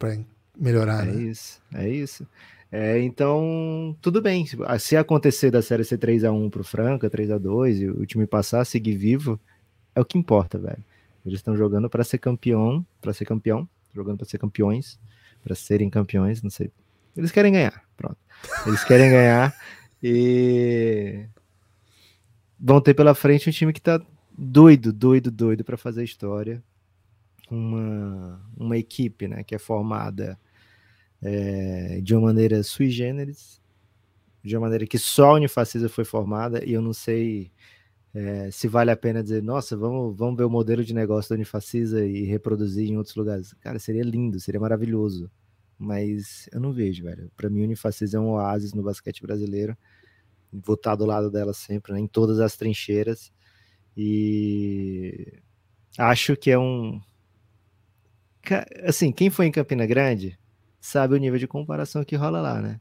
melhorar. 0.59 1.07
É 1.07 1.13
né? 1.13 1.23
isso, 1.23 1.61
é 1.75 1.89
isso. 1.89 2.27
É, 2.73 3.01
então, 3.01 3.97
tudo 4.01 4.23
bem. 4.23 4.47
Se 4.79 4.97
acontecer 4.97 5.51
da 5.51 5.61
série 5.61 5.85
ser 5.85 5.99
3x1 5.99 6.51
pro 6.51 6.65
Franca, 6.65 7.11
3x2, 7.11 7.81
e 7.81 7.91
o 7.91 8.07
time 8.07 8.27
passar, 8.27 8.65
seguir 8.65 8.97
vivo, 8.97 9.41
é 9.95 10.01
o 10.01 10.05
que 10.05 10.19
importa, 10.19 10.59
velho. 10.59 10.85
Eles 11.25 11.39
estão 11.39 11.57
jogando 11.57 11.89
para 11.91 12.05
ser 12.05 12.19
campeão, 12.19 12.85
para 13.01 13.13
ser 13.13 13.25
campeão, 13.25 13.69
jogando 13.95 14.19
para 14.19 14.27
ser 14.27 14.39
campeões, 14.39 14.99
para 15.43 15.55
serem 15.55 15.91
campeões, 15.91 16.43
não 16.43 16.51
sei. 16.51 16.71
Eles 17.17 17.31
querem 17.31 17.53
ganhar, 17.53 17.85
pronto. 17.97 18.17
Eles 18.67 18.85
querem 18.85 19.11
ganhar 19.11 19.55
e 20.03 21.27
vão 22.59 22.81
ter 22.81 22.95
pela 22.95 23.15
frente 23.15 23.49
um 23.49 23.53
time 23.53 23.73
que 23.73 23.81
tá 23.81 24.01
doido, 24.37 24.93
doido, 24.93 25.31
doido 25.31 25.65
para 25.65 25.77
fazer 25.77 26.05
história. 26.05 26.63
Uma, 27.51 28.41
uma 28.57 28.79
equipe 28.79 29.27
né, 29.27 29.43
que 29.43 29.57
é 29.57 29.59
formada 29.59 30.39
é, 31.21 32.01
de 32.01 32.15
uma 32.15 32.29
maneira 32.29 32.63
sui 32.63 32.89
generis, 32.91 33.61
de 34.43 34.57
uma 34.57 34.63
maneira 34.63 34.87
que 34.87 34.99
só 34.99 35.31
a 35.31 35.35
Unifacisa 35.35 35.89
foi 35.89 36.05
formada, 36.05 36.65
e 36.65 36.73
eu 36.73 36.81
não 36.81 36.93
sei 36.93 37.51
é, 38.13 38.51
se 38.51 38.67
vale 38.67 38.91
a 38.91 38.97
pena 38.97 39.23
dizer, 39.23 39.43
nossa, 39.43 39.77
vamos, 39.77 40.17
vamos 40.17 40.37
ver 40.37 40.45
o 40.45 40.51
modelo 40.51 40.85
de 40.85 40.93
negócio 40.93 41.31
da 41.31 41.37
Unifacisa 41.37 42.05
e 42.05 42.25
reproduzir 42.25 42.89
em 42.89 42.97
outros 42.97 43.15
lugares. 43.15 43.55
Cara, 43.61 43.79
seria 43.79 44.03
lindo, 44.03 44.41
seria 44.41 44.61
maravilhoso. 44.61 45.31
Mas 45.79 46.49
eu 46.53 46.61
não 46.61 46.73
vejo, 46.73 47.05
velho. 47.05 47.31
Para 47.37 47.49
mim, 47.49 47.63
a 47.63 47.65
Unifacisa 47.65 48.19
é 48.19 48.21
um 48.21 48.31
oásis 48.31 48.75
no 48.75 48.83
basquete 48.83 49.23
brasileiro. 49.23 49.77
Vou 50.53 50.75
estar 50.75 50.97
do 50.97 51.07
lado 51.07 51.31
dela 51.31 51.55
sempre, 51.55 51.93
né, 51.93 52.01
em 52.01 52.09
todas 52.09 52.41
as 52.41 52.57
trincheiras. 52.57 53.33
E 53.97 55.41
acho 55.97 56.37
que 56.37 56.51
é 56.51 56.59
um. 56.59 57.01
Assim, 58.85 59.13
quem 59.13 59.31
foi 59.31 59.47
em 59.47 59.53
Campina 59.53 59.87
Grande 59.87 60.39
sabe 60.81 61.15
o 61.15 61.19
nível 61.19 61.39
de 61.39 61.47
comparação 61.47 62.05
que 62.05 62.17
rola 62.17 62.41
lá, 62.41 62.61
né? 62.61 62.81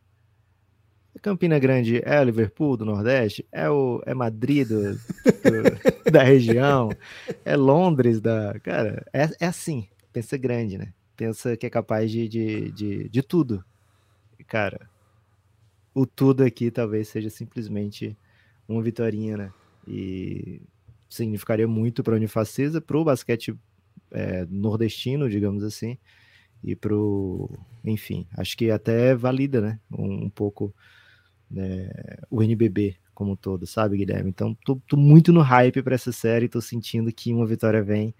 Campina 1.21 1.59
Grande 1.59 2.01
é 2.03 2.19
o 2.19 2.23
Liverpool 2.23 2.77
do 2.77 2.85
Nordeste, 2.85 3.45
é 3.51 3.69
o 3.69 4.01
é 4.05 4.13
Madrid 4.13 4.67
do, 4.67 4.93
do, 4.93 4.99
da 6.11 6.23
região, 6.23 6.89
é 7.43 7.55
Londres 7.55 8.21
da. 8.21 8.59
Cara, 8.59 9.05
é, 9.13 9.29
é 9.39 9.45
assim. 9.45 9.87
Pensa 10.11 10.37
grande, 10.37 10.77
né? 10.77 10.93
Pensa 11.15 11.55
que 11.55 11.65
é 11.65 11.69
capaz 11.69 12.09
de, 12.09 12.27
de, 12.27 12.71
de, 12.71 13.09
de 13.09 13.21
tudo. 13.21 13.63
Cara, 14.47 14.89
o 15.93 16.05
tudo 16.05 16.43
aqui 16.43 16.71
talvez 16.71 17.09
seja 17.09 17.29
simplesmente 17.29 18.17
uma 18.67 18.81
vitória, 18.81 19.37
né? 19.37 19.53
E 19.87 20.61
significaria 21.09 21.67
muito 21.67 22.03
para 22.03 22.13
a 22.13 22.17
Unifacisa, 22.17 22.79
para 22.79 22.97
o 22.97 23.03
basquete 23.03 23.55
é, 24.11 24.45
nordestino, 24.49 25.29
digamos 25.29 25.63
assim, 25.63 25.97
e 26.63 26.75
para 26.75 26.95
o. 26.95 27.49
Enfim, 27.83 28.27
acho 28.37 28.55
que 28.57 28.71
até 28.71 29.15
valida, 29.15 29.61
né? 29.61 29.79
Um, 29.91 30.25
um 30.25 30.29
pouco 30.29 30.73
né, 31.49 31.89
o 32.29 32.41
NBB 32.41 32.95
como 33.13 33.33
um 33.33 33.35
todo, 33.35 33.67
sabe, 33.67 33.97
Guilherme? 33.97 34.29
Então, 34.29 34.55
tô, 34.65 34.77
tô 34.87 34.95
muito 34.95 35.33
no 35.33 35.41
hype 35.41 35.81
para 35.81 35.95
essa 35.95 36.11
série, 36.11 36.47
tô 36.47 36.61
sentindo 36.61 37.11
que 37.11 37.33
uma 37.33 37.45
vitória 37.45 37.83
vem. 37.83 38.13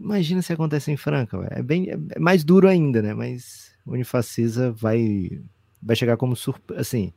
Imagina 0.00 0.40
se 0.42 0.52
acontece 0.52 0.90
em 0.90 0.96
Franca, 0.96 1.46
é 1.50 1.62
bem 1.62 1.90
é 1.90 2.18
mais 2.18 2.42
duro 2.42 2.68
ainda, 2.68 3.02
né? 3.02 3.14
Mas 3.14 3.72
o 3.86 3.92
Unifacisa 3.92 4.72
vai 4.72 5.42
vai 5.80 5.94
chegar 5.96 6.16
como 6.16 6.34
surpresa, 6.34 6.80
assim, 6.80 7.12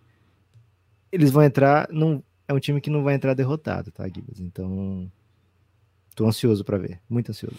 eles 1.12 1.31
vão 1.31 1.43
entrar, 1.43 1.88
não 1.91 2.24
é 2.47 2.53
um 2.53 2.59
time 2.59 2.81
que 2.81 2.89
não 2.89 3.03
vai 3.03 3.15
entrar 3.15 3.33
derrotado, 3.33 3.91
tá, 3.91 4.07
Guilherme? 4.07 4.35
Então, 4.39 5.12
tô 6.15 6.25
ansioso 6.27 6.63
para 6.63 6.77
ver, 6.77 7.00
muito 7.09 7.29
ansioso. 7.29 7.57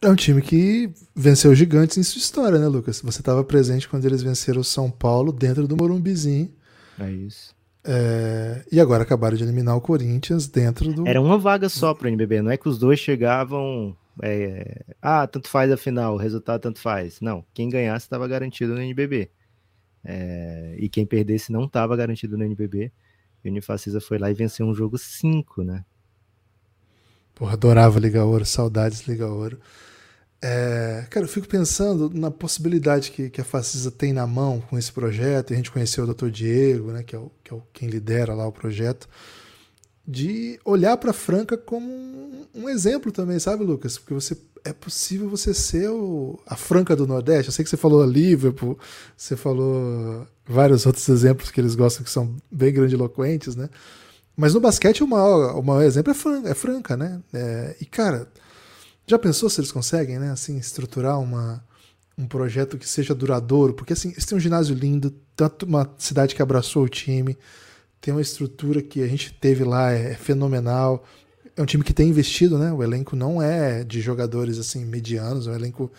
É 0.00 0.08
um 0.08 0.14
time 0.14 0.40
que 0.40 0.90
venceu 1.14 1.52
gigantes 1.54 1.98
em 1.98 2.02
sua 2.04 2.20
história, 2.20 2.58
né, 2.58 2.68
Lucas? 2.68 3.00
Você 3.02 3.20
estava 3.20 3.42
presente 3.42 3.88
quando 3.88 4.04
eles 4.04 4.22
venceram 4.22 4.60
o 4.60 4.64
São 4.64 4.90
Paulo 4.90 5.32
dentro 5.32 5.66
do 5.66 5.76
Morumbizinho. 5.76 6.52
É 7.00 7.10
isso. 7.10 7.54
É... 7.84 8.64
E 8.70 8.80
agora 8.80 9.02
acabaram 9.02 9.36
de 9.36 9.42
eliminar 9.42 9.76
o 9.76 9.80
Corinthians 9.80 10.46
dentro 10.46 10.92
do. 10.92 11.06
Era 11.06 11.20
uma 11.20 11.36
vaga 11.36 11.68
só 11.68 11.94
para 11.94 12.06
o 12.06 12.08
NBB, 12.08 12.42
não 12.42 12.50
é 12.50 12.56
que 12.56 12.68
os 12.68 12.78
dois 12.78 13.00
chegavam. 13.00 13.96
É... 14.22 14.84
Ah, 15.02 15.26
tanto 15.26 15.48
faz 15.48 15.70
a 15.72 15.76
final, 15.76 16.14
o 16.14 16.18
resultado 16.18 16.60
tanto 16.60 16.80
faz. 16.80 17.20
Não, 17.20 17.44
quem 17.52 17.68
ganhasse 17.68 18.06
estava 18.06 18.28
garantido 18.28 18.74
no 18.74 18.80
NBB. 18.80 19.30
É... 20.04 20.76
E 20.78 20.88
quem 20.88 21.04
perdesse 21.04 21.50
não 21.50 21.64
estava 21.64 21.96
garantido 21.96 22.38
no 22.38 22.44
NBB. 22.44 22.92
E 23.44 23.48
o 23.48 23.50
Unifacisa 23.50 24.00
foi 24.00 24.18
lá 24.18 24.30
e 24.30 24.34
venceu 24.34 24.64
um 24.64 24.74
jogo 24.74 24.96
5, 24.96 25.64
né? 25.64 25.84
Porra, 27.34 27.54
adorava 27.54 27.98
Liga 27.98 28.24
Ouro, 28.24 28.44
saudades 28.44 29.06
Liga 29.08 29.26
Ouro. 29.26 29.58
É, 30.40 31.04
cara, 31.10 31.24
eu 31.24 31.28
fico 31.28 31.48
pensando 31.48 32.10
na 32.14 32.30
possibilidade 32.30 33.10
que, 33.10 33.28
que 33.28 33.40
a 33.40 33.44
Facisa 33.44 33.90
tem 33.90 34.12
na 34.12 34.26
mão 34.26 34.60
com 34.60 34.78
esse 34.78 34.92
projeto, 34.92 35.50
e 35.50 35.54
a 35.54 35.56
gente 35.56 35.70
conheceu 35.70 36.04
o 36.04 36.14
Dr. 36.14 36.28
Diego, 36.28 36.92
né, 36.92 37.02
que, 37.02 37.16
é 37.16 37.18
o, 37.18 37.30
que 37.42 37.52
é 37.52 37.56
o, 37.56 37.62
quem 37.72 37.88
lidera 37.88 38.34
lá 38.34 38.46
o 38.46 38.52
projeto, 38.52 39.08
de 40.06 40.58
olhar 40.64 40.96
para 40.96 41.12
Franca 41.12 41.58
como 41.58 41.90
um, 41.90 42.46
um, 42.54 42.68
exemplo 42.68 43.10
também, 43.10 43.38
sabe, 43.38 43.64
Lucas? 43.64 43.98
Porque 43.98 44.14
você 44.14 44.38
é 44.64 44.72
possível 44.72 45.28
você 45.28 45.52
ser 45.52 45.90
o, 45.90 46.40
a 46.46 46.56
Franca 46.56 46.96
do 46.96 47.06
Nordeste. 47.06 47.48
Eu 47.48 47.52
sei 47.52 47.62
que 47.62 47.70
você 47.70 47.76
falou 47.76 48.02
a 48.02 48.06
Liverpool, 48.06 48.78
você 49.16 49.36
falou 49.36 50.26
vários 50.46 50.86
outros 50.86 51.06
exemplos 51.08 51.50
que 51.50 51.60
eles 51.60 51.74
gostam 51.74 52.04
que 52.04 52.10
são 52.10 52.36
bem 52.50 52.72
grandiloquentes, 52.72 53.54
né? 53.54 53.68
Mas 54.34 54.54
no 54.54 54.60
basquete 54.60 55.02
o 55.02 55.06
maior, 55.06 55.58
o 55.58 55.62
maior 55.62 55.82
exemplo 55.82 56.12
é 56.12 56.14
Franca, 56.14 56.48
é 56.48 56.54
Franca 56.54 56.96
né? 56.96 57.20
É, 57.34 57.76
e, 57.80 57.84
cara 57.84 58.28
já 59.08 59.18
pensou 59.18 59.48
se 59.48 59.60
eles 59.60 59.72
conseguem, 59.72 60.18
né, 60.18 60.30
assim, 60.30 60.58
estruturar 60.58 61.18
uma, 61.18 61.64
um 62.16 62.26
projeto 62.26 62.76
que 62.76 62.88
seja 62.88 63.14
duradouro? 63.14 63.72
Porque 63.72 63.94
assim, 63.94 64.10
eles 64.10 64.26
têm 64.26 64.36
um 64.36 64.40
ginásio 64.40 64.76
lindo, 64.76 65.14
tanto 65.34 65.64
uma 65.64 65.90
cidade 65.96 66.34
que 66.34 66.42
abraçou 66.42 66.84
o 66.84 66.88
time, 66.88 67.36
tem 68.00 68.12
uma 68.12 68.20
estrutura 68.20 68.82
que 68.82 69.02
a 69.02 69.08
gente 69.08 69.32
teve 69.32 69.64
lá, 69.64 69.92
é, 69.92 70.12
é 70.12 70.14
fenomenal. 70.14 71.04
É 71.56 71.62
um 71.62 71.66
time 71.66 71.82
que 71.82 71.94
tem 71.94 72.08
investido, 72.08 72.58
né? 72.58 72.72
O 72.72 72.82
elenco 72.82 73.16
não 73.16 73.42
é 73.42 73.82
de 73.82 74.00
jogadores 74.00 74.58
assim 74.58 74.84
medianos, 74.84 75.46
é 75.46 75.50
um 75.50 75.54
elenco 75.54 75.90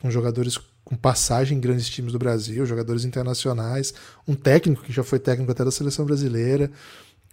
com 0.00 0.10
jogadores 0.10 0.58
com 0.84 0.96
passagem 0.96 1.58
em 1.58 1.60
grandes 1.60 1.88
times 1.88 2.12
do 2.12 2.18
Brasil, 2.18 2.64
jogadores 2.64 3.04
internacionais, 3.04 3.92
um 4.26 4.34
técnico 4.34 4.82
que 4.82 4.92
já 4.92 5.02
foi 5.02 5.18
técnico 5.18 5.52
até 5.52 5.64
da 5.64 5.70
seleção 5.70 6.06
brasileira, 6.06 6.70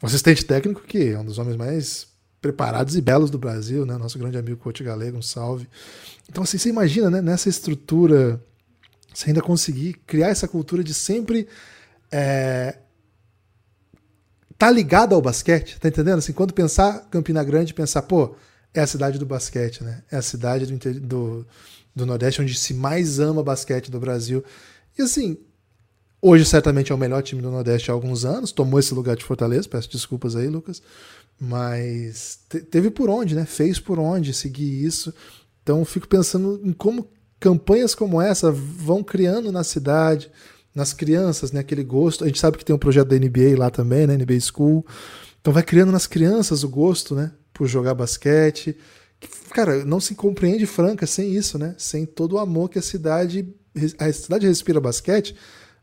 um 0.04 0.08
assistente 0.08 0.44
técnico 0.44 0.82
que 0.82 1.10
é 1.10 1.20
um 1.20 1.24
dos 1.24 1.38
homens 1.38 1.56
mais 1.56 2.14
preparados 2.46 2.96
e 2.96 3.02
belos 3.02 3.32
do 3.32 3.40
Brasil, 3.40 3.88
né? 3.88 3.98
Nosso 3.98 4.20
grande 4.20 4.38
amigo 4.38 4.58
Coach 4.58 4.84
Galego, 4.84 5.18
um 5.18 5.22
salve. 5.22 5.68
Então, 6.30 6.44
assim, 6.44 6.60
você 6.60 6.70
imagina, 6.70 7.10
né? 7.10 7.20
Nessa 7.20 7.50
estrutura, 7.50 8.40
você 9.12 9.32
ainda 9.32 9.42
conseguir 9.42 9.94
criar 10.06 10.28
essa 10.28 10.48
cultura 10.48 10.84
de 10.84 10.94
sempre 10.94 11.48
é, 12.12 12.78
tá 14.60 14.70
ligado 14.70 15.16
ao 15.16 15.22
basquete, 15.24 15.80
tá 15.80 15.88
entendendo? 15.88 16.20
Assim, 16.20 16.34
quando 16.34 16.54
pensar 16.54 17.08
Campina 17.10 17.44
Grande, 17.44 17.74
pensar, 17.74 18.04
pô, 18.04 18.36
é 18.75 18.82
a 18.82 18.88
cidade 18.88 19.18
do 19.18 19.25
basquete, 19.25 19.84
né? 19.84 20.04
É 20.12 20.18
a 20.18 20.22
cidade 20.22 20.68
do, 20.68 21.00
do, 21.00 21.48
do 21.96 22.06
Nordeste 22.06 22.44
onde 22.44 22.54
se 22.54 22.75
mais 22.75 23.20
ama 23.20 23.42
basquete 23.42 23.90
do 23.90 24.00
Brasil. 24.00 24.44
E 24.96 25.02
assim, 25.02 25.36
hoje 26.22 26.46
certamente 26.46 26.92
é 26.92 26.96
o 26.96 26.98
melhor 26.98 27.24
time 27.24 27.42
do 27.42 27.50
Nordeste 27.50 27.90
há 27.90 27.94
alguns 27.96 28.24
anos, 28.24 28.52
tomou 28.52 28.80
esse 28.80 28.94
lugar 28.94 29.16
de 29.16 29.24
Fortaleza, 29.24 29.68
peço 29.68 29.90
desculpas 29.90 30.36
aí, 30.36 30.48
Lucas. 30.48 30.80
Mas 31.39 32.39
teve 32.72 32.89
por 32.89 33.10
onde, 33.10 33.36
né? 33.36 33.46
Fez 33.46 33.80
por 33.80 34.00
onde 34.00 34.34
seguir 34.34 34.86
isso. 34.86 35.13
Então 35.62 35.84
fico 35.84 36.08
pensando 36.08 36.62
em 36.63 36.72
como 36.72 37.10
campanhas 37.39 37.94
como 37.94 38.22
essa 38.22 38.51
vão 38.51 39.04
criando 39.04 39.51
na 39.51 39.63
cidade, 39.63 40.32
nas 40.74 40.94
crianças, 40.94 41.51
né? 41.51 41.60
Aquele 41.60 41.84
gosto. 41.84 42.24
A 42.24 42.27
gente 42.27 42.39
sabe 42.39 42.58
que 42.58 42.65
tem 42.65 42.75
um 42.75 42.80
projeto 42.80 43.10
da 43.10 43.18
NBA 43.18 43.58
lá 43.58 43.70
também, 43.70 44.08
né? 44.08 44.18
NBA 44.18 44.39
School. 44.39 44.86
Então 45.42 45.54
vai 45.54 45.63
criando 45.63 45.92
nas 45.92 46.08
crianças 46.08 46.63
o 46.63 46.70
gosto, 46.70 47.13
né? 47.13 47.32
Por 47.54 47.68
jogar 47.68 47.94
basquete. 47.94 48.77
Cara, 49.51 49.86
não 49.86 50.00
se 50.00 50.15
compreende 50.15 50.65
Franca 50.65 51.06
sem 51.06 51.34
isso, 51.34 51.58
né? 51.58 51.75
Sem 51.77 52.06
todo 52.06 52.34
o 52.34 52.39
amor 52.39 52.70
que 52.70 52.80
a 52.80 52.82
cidade. 52.82 53.54
A 54.00 54.12
cidade 54.12 54.48
respira 54.48 54.80
basquete 54.80 55.36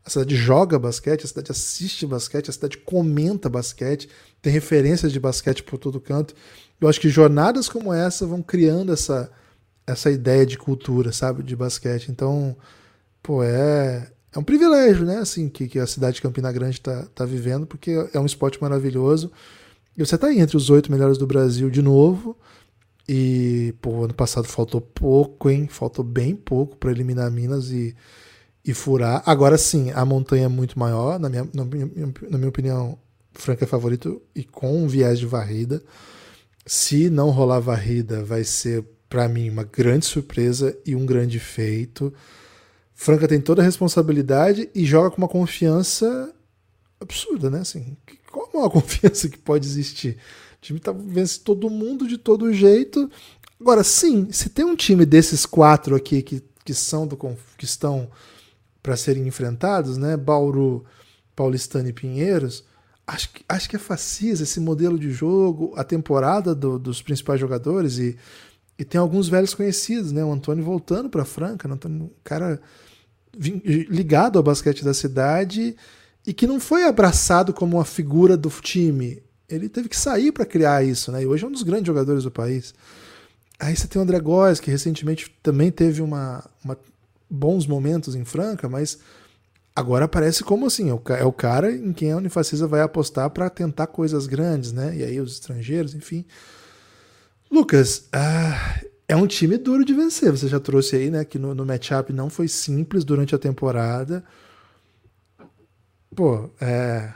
a 0.05 0.09
cidade 0.09 0.35
joga 0.35 0.77
basquete, 0.77 1.23
a 1.23 1.27
cidade 1.27 1.51
assiste 1.51 2.05
basquete, 2.05 2.49
a 2.49 2.53
cidade 2.53 2.77
comenta 2.77 3.49
basquete, 3.49 4.09
tem 4.41 4.51
referências 4.51 5.11
de 5.11 5.19
basquete 5.19 5.63
por 5.63 5.77
todo 5.77 5.99
canto. 5.99 6.35
Eu 6.79 6.89
acho 6.89 6.99
que 6.99 7.07
jornadas 7.07 7.69
como 7.69 7.93
essa 7.93 8.25
vão 8.25 8.41
criando 8.41 8.91
essa, 8.91 9.31
essa 9.87 10.11
ideia 10.11 10.45
de 10.45 10.57
cultura, 10.57 11.13
sabe, 11.13 11.41
de 11.41 11.55
basquete. 11.55 12.09
Então, 12.09 12.55
pô, 13.21 13.41
é, 13.41 14.11
é 14.33 14.39
um 14.39 14.43
privilégio, 14.43 15.05
né, 15.05 15.19
assim, 15.19 15.47
que, 15.47 15.67
que 15.67 15.79
a 15.79 15.87
cidade 15.87 16.15
de 16.15 16.21
Campina 16.21 16.51
Grande 16.51 16.79
está 16.79 17.03
tá 17.15 17.23
vivendo, 17.23 17.65
porque 17.65 17.91
é 18.13 18.19
um 18.19 18.25
esporte 18.25 18.61
maravilhoso. 18.61 19.31
E 19.95 20.05
você 20.05 20.15
está 20.15 20.27
aí 20.27 20.39
entre 20.39 20.57
os 20.57 20.69
oito 20.69 20.91
melhores 20.91 21.17
do 21.17 21.27
Brasil 21.27 21.69
de 21.69 21.81
novo. 21.81 22.35
E, 23.07 23.73
pô, 23.81 24.03
ano 24.03 24.13
passado 24.13 24.47
faltou 24.47 24.81
pouco, 24.81 25.49
hein? 25.49 25.67
Faltou 25.69 26.03
bem 26.03 26.35
pouco 26.35 26.75
para 26.75 26.91
eliminar 26.91 27.29
Minas 27.31 27.69
e 27.69 27.95
e 28.65 28.73
furar. 28.73 29.21
Agora 29.25 29.57
sim, 29.57 29.91
a 29.91 30.05
montanha 30.05 30.45
é 30.45 30.49
muito 30.49 30.79
maior, 30.79 31.19
na 31.19 31.29
minha, 31.29 31.47
na 31.53 31.65
minha, 31.65 31.89
na 32.29 32.37
minha 32.37 32.49
opinião, 32.49 32.97
Franca 33.33 33.65
é 33.65 33.67
favorito 33.67 34.21
e 34.35 34.43
com 34.43 34.83
um 34.83 34.87
viés 34.87 35.19
de 35.19 35.25
varrida. 35.25 35.83
Se 36.65 37.09
não 37.09 37.29
rolar 37.29 37.59
varrida, 37.59 38.23
vai 38.23 38.43
ser 38.43 38.85
para 39.09 39.27
mim 39.27 39.49
uma 39.49 39.63
grande 39.63 40.05
surpresa 40.05 40.77
e 40.85 40.95
um 40.95 41.05
grande 41.05 41.39
feito. 41.39 42.13
Franca 42.95 43.27
tem 43.27 43.41
toda 43.41 43.61
a 43.61 43.65
responsabilidade 43.65 44.69
e 44.73 44.85
joga 44.85 45.11
com 45.11 45.17
uma 45.17 45.27
confiança 45.27 46.33
absurda, 47.01 47.49
né? 47.49 47.59
Assim, 47.59 47.97
qual 48.31 48.49
a 48.53 48.57
maior 48.57 48.69
confiança 48.71 49.27
que 49.27 49.37
pode 49.37 49.67
existir? 49.67 50.17
O 50.57 50.61
time 50.61 50.79
tá, 50.79 50.93
vence 50.93 51.39
todo 51.39 51.69
mundo 51.69 52.07
de 52.07 52.17
todo 52.17 52.53
jeito. 52.53 53.11
Agora, 53.59 53.83
sim, 53.83 54.31
se 54.31 54.49
tem 54.49 54.63
um 54.63 54.75
time 54.75 55.05
desses 55.05 55.45
quatro 55.45 55.95
aqui 55.95 56.21
que, 56.21 56.41
que 56.63 56.73
são 56.73 57.05
do 57.05 57.17
que 57.57 57.65
estão 57.65 58.09
para 58.83 58.97
serem 58.97 59.25
enfrentados, 59.25 59.97
né? 59.97 60.17
Bauru, 60.17 60.83
Paulistano 61.33 61.87
e 61.87 61.93
Pinheiros. 61.93 62.65
acho 63.07 63.31
que, 63.31 63.45
acho 63.47 63.69
que 63.69 63.77
é 63.77 63.79
Facisa 63.79 64.43
esse 64.43 64.59
modelo 64.59 64.99
de 64.99 65.09
jogo, 65.09 65.73
a 65.77 65.83
temporada 65.85 66.53
do, 66.53 66.77
dos 66.77 67.01
principais 67.01 67.39
jogadores 67.39 67.97
e, 67.97 68.17
e 68.77 68.83
tem 68.83 68.99
alguns 68.99 69.29
velhos 69.29 69.53
conhecidos, 69.53 70.11
né? 70.11 70.23
O 70.23 70.31
Antônio 70.31 70.63
voltando 70.63 71.09
para 71.09 71.23
Franca, 71.23 71.67
né? 71.67 71.75
Antônio, 71.75 72.03
um 72.03 72.09
cara 72.23 72.61
ligado 73.35 74.37
ao 74.37 74.43
basquete 74.43 74.83
da 74.83 74.93
cidade 74.93 75.75
e 76.27 76.33
que 76.33 76.45
não 76.45 76.59
foi 76.59 76.83
abraçado 76.83 77.53
como 77.53 77.77
uma 77.77 77.85
figura 77.85 78.37
do 78.37 78.49
time. 78.49 79.23
Ele 79.49 79.67
teve 79.69 79.89
que 79.89 79.97
sair 79.97 80.31
para 80.31 80.45
criar 80.45 80.83
isso, 80.83 81.11
né? 81.11 81.23
E 81.23 81.25
hoje 81.25 81.43
é 81.43 81.47
um 81.47 81.51
dos 81.51 81.63
grandes 81.63 81.87
jogadores 81.87 82.23
do 82.23 82.31
país. 82.31 82.73
Aí 83.59 83.75
você 83.75 83.87
tem 83.87 83.99
o 83.99 84.03
André 84.03 84.19
Góes, 84.19 84.59
que 84.59 84.69
recentemente 84.69 85.33
também 85.41 85.71
teve 85.71 86.01
uma, 86.01 86.43
uma, 86.63 86.77
bons 87.33 87.65
momentos 87.65 88.13
em 88.13 88.23
Franca, 88.23 88.69
mas 88.69 88.99
agora 89.75 90.07
parece 90.07 90.43
como 90.43 90.67
assim, 90.67 90.91
é, 90.91 91.19
é 91.19 91.25
o 91.25 91.33
cara 91.33 91.71
em 91.71 91.91
quem 91.91 92.11
a 92.11 92.17
Unifacisa 92.17 92.67
vai 92.67 92.81
apostar 92.81 93.27
para 93.31 93.49
tentar 93.49 93.87
coisas 93.87 94.27
grandes, 94.27 94.71
né? 94.71 94.95
E 94.95 95.03
aí 95.03 95.19
os 95.19 95.33
estrangeiros, 95.33 95.95
enfim. 95.95 96.23
Lucas, 97.49 98.07
ah, 98.13 98.81
é 99.07 99.15
um 99.15 99.25
time 99.25 99.57
duro 99.57 99.83
de 99.83 99.95
vencer. 99.95 100.31
Você 100.31 100.47
já 100.47 100.59
trouxe 100.59 100.95
aí, 100.95 101.09
né, 101.09 101.25
que 101.25 101.39
no, 101.39 101.55
no 101.55 101.65
matchup 101.65 102.13
não 102.13 102.29
foi 102.29 102.47
simples 102.47 103.03
durante 103.03 103.33
a 103.33 103.39
temporada. 103.39 104.23
Pô, 106.15 106.51
é, 106.61 107.11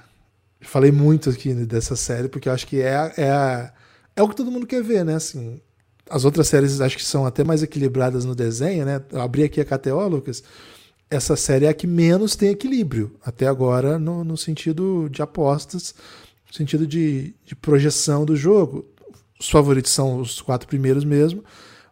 falei 0.62 0.92
muito 0.92 1.30
aqui 1.30 1.54
dessa 1.54 1.96
série 1.96 2.28
porque 2.28 2.50
eu 2.50 2.54
acho 2.54 2.66
que 2.66 2.82
é, 2.82 3.14
é, 3.18 3.72
é 4.16 4.24
o 4.24 4.28
que 4.28 4.36
todo 4.36 4.52
mundo 4.52 4.66
quer 4.66 4.82
ver, 4.82 5.06
né? 5.06 5.16
Assim, 5.16 5.62
as 6.10 6.26
outras 6.26 6.48
séries 6.48 6.82
acho 6.82 6.98
que 6.98 7.04
são 7.04 7.26
até 7.26 7.44
mais 7.44 7.64
equilibradas 7.64 8.26
no 8.26 8.36
desenho, 8.36 8.86
né? 8.86 9.02
Eu 9.12 9.22
abri 9.22 9.44
aqui 9.44 9.62
a 9.62 9.66
KTO, 9.66 10.08
Lucas. 10.08 10.44
Essa 11.10 11.36
série 11.36 11.66
é 11.66 11.70
a 11.70 11.74
que 11.74 11.88
menos 11.88 12.36
tem 12.36 12.50
equilíbrio, 12.50 13.16
até 13.26 13.48
agora, 13.48 13.98
no, 13.98 14.24
no 14.24 14.36
sentido 14.36 15.08
de 15.10 15.22
apostas, 15.22 15.96
no 16.48 16.54
sentido 16.54 16.86
de, 16.86 17.34
de 17.46 17.56
projeção 17.56 18.26
do 18.26 18.36
jogo. 18.36 18.86
Os 19.40 19.50
favoritos 19.50 19.92
são 19.92 20.20
os 20.20 20.42
quatro 20.42 20.68
primeiros 20.68 21.06
mesmo, 21.06 21.44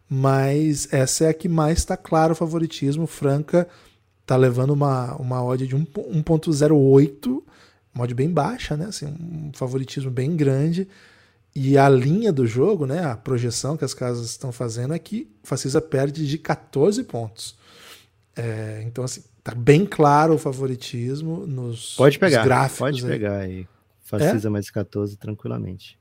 mas 0.10 0.92
essa 0.92 1.26
é 1.26 1.30
a 1.30 1.34
que 1.34 1.48
mais 1.48 1.78
está 1.78 1.96
claro 1.96 2.34
o 2.34 2.36
favoritismo. 2.36 3.08
Franca 3.08 3.68
está 4.22 4.36
levando 4.36 4.72
uma, 4.72 5.16
uma 5.16 5.44
odd 5.44 5.66
de 5.66 5.76
1.08, 5.76 7.44
uma 7.94 8.04
odd 8.04 8.14
bem 8.14 8.30
baixa, 8.30 8.76
né? 8.76 8.88
Assim, 8.88 9.06
um 9.06 9.52
favoritismo 9.54 10.12
bem 10.12 10.36
grande. 10.36 10.88
E 11.56 11.78
a 11.78 11.88
linha 11.88 12.34
do 12.34 12.46
jogo, 12.46 12.86
né, 12.86 13.06
a 13.06 13.16
projeção 13.16 13.78
que 13.78 13.86
as 13.86 13.94
casas 13.94 14.30
estão 14.30 14.52
fazendo 14.52 14.94
é 14.94 15.00
que 15.00 15.32
o 15.42 15.48
Facisa 15.48 15.80
perde 15.80 16.28
de 16.28 16.38
14 16.38 17.02
pontos. 17.06 17.56
É, 18.36 18.84
então, 18.86 19.06
assim, 19.06 19.24
tá 19.42 19.56
bem 19.56 19.86
claro 19.86 20.34
o 20.34 20.38
favoritismo 20.38 21.48
nos, 21.48 21.96
pode 21.96 22.20
pegar, 22.20 22.40
nos 22.40 22.46
gráficos. 22.46 22.80
Pode 22.80 23.06
aí. 23.06 23.10
pegar 23.10 23.38
aí. 23.38 23.68
Facisa 24.02 24.50
é? 24.50 24.52
mais 24.52 24.70
14 24.70 25.16
tranquilamente. 25.16 25.98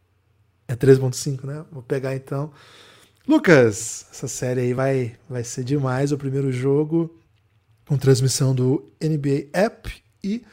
É 0.66 0.75
3.5, 0.75 1.44
né? 1.44 1.64
Vou 1.70 1.82
pegar 1.82 2.16
então. 2.16 2.50
Lucas, 3.26 4.06
essa 4.11 4.26
série 4.26 4.61
aí 4.61 4.75
vai, 4.75 5.16
vai 5.28 5.44
ser 5.44 5.62
demais. 5.62 6.11
O 6.11 6.18
primeiro 6.18 6.50
jogo 6.50 7.16
com 7.87 7.96
transmissão 7.96 8.54
do 8.54 8.90
NBA 9.00 9.50
App 9.52 9.92
e 10.23 10.44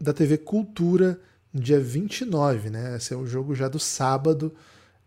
da 0.00 0.12
TV 0.12 0.36
Cultura 0.36 1.18
no 1.52 1.60
dia 1.60 1.78
29, 1.78 2.70
né? 2.70 2.96
Esse 2.96 3.12
é 3.12 3.16
o 3.16 3.26
jogo 3.26 3.54
já 3.54 3.68
do 3.68 3.78
sábado. 3.78 4.54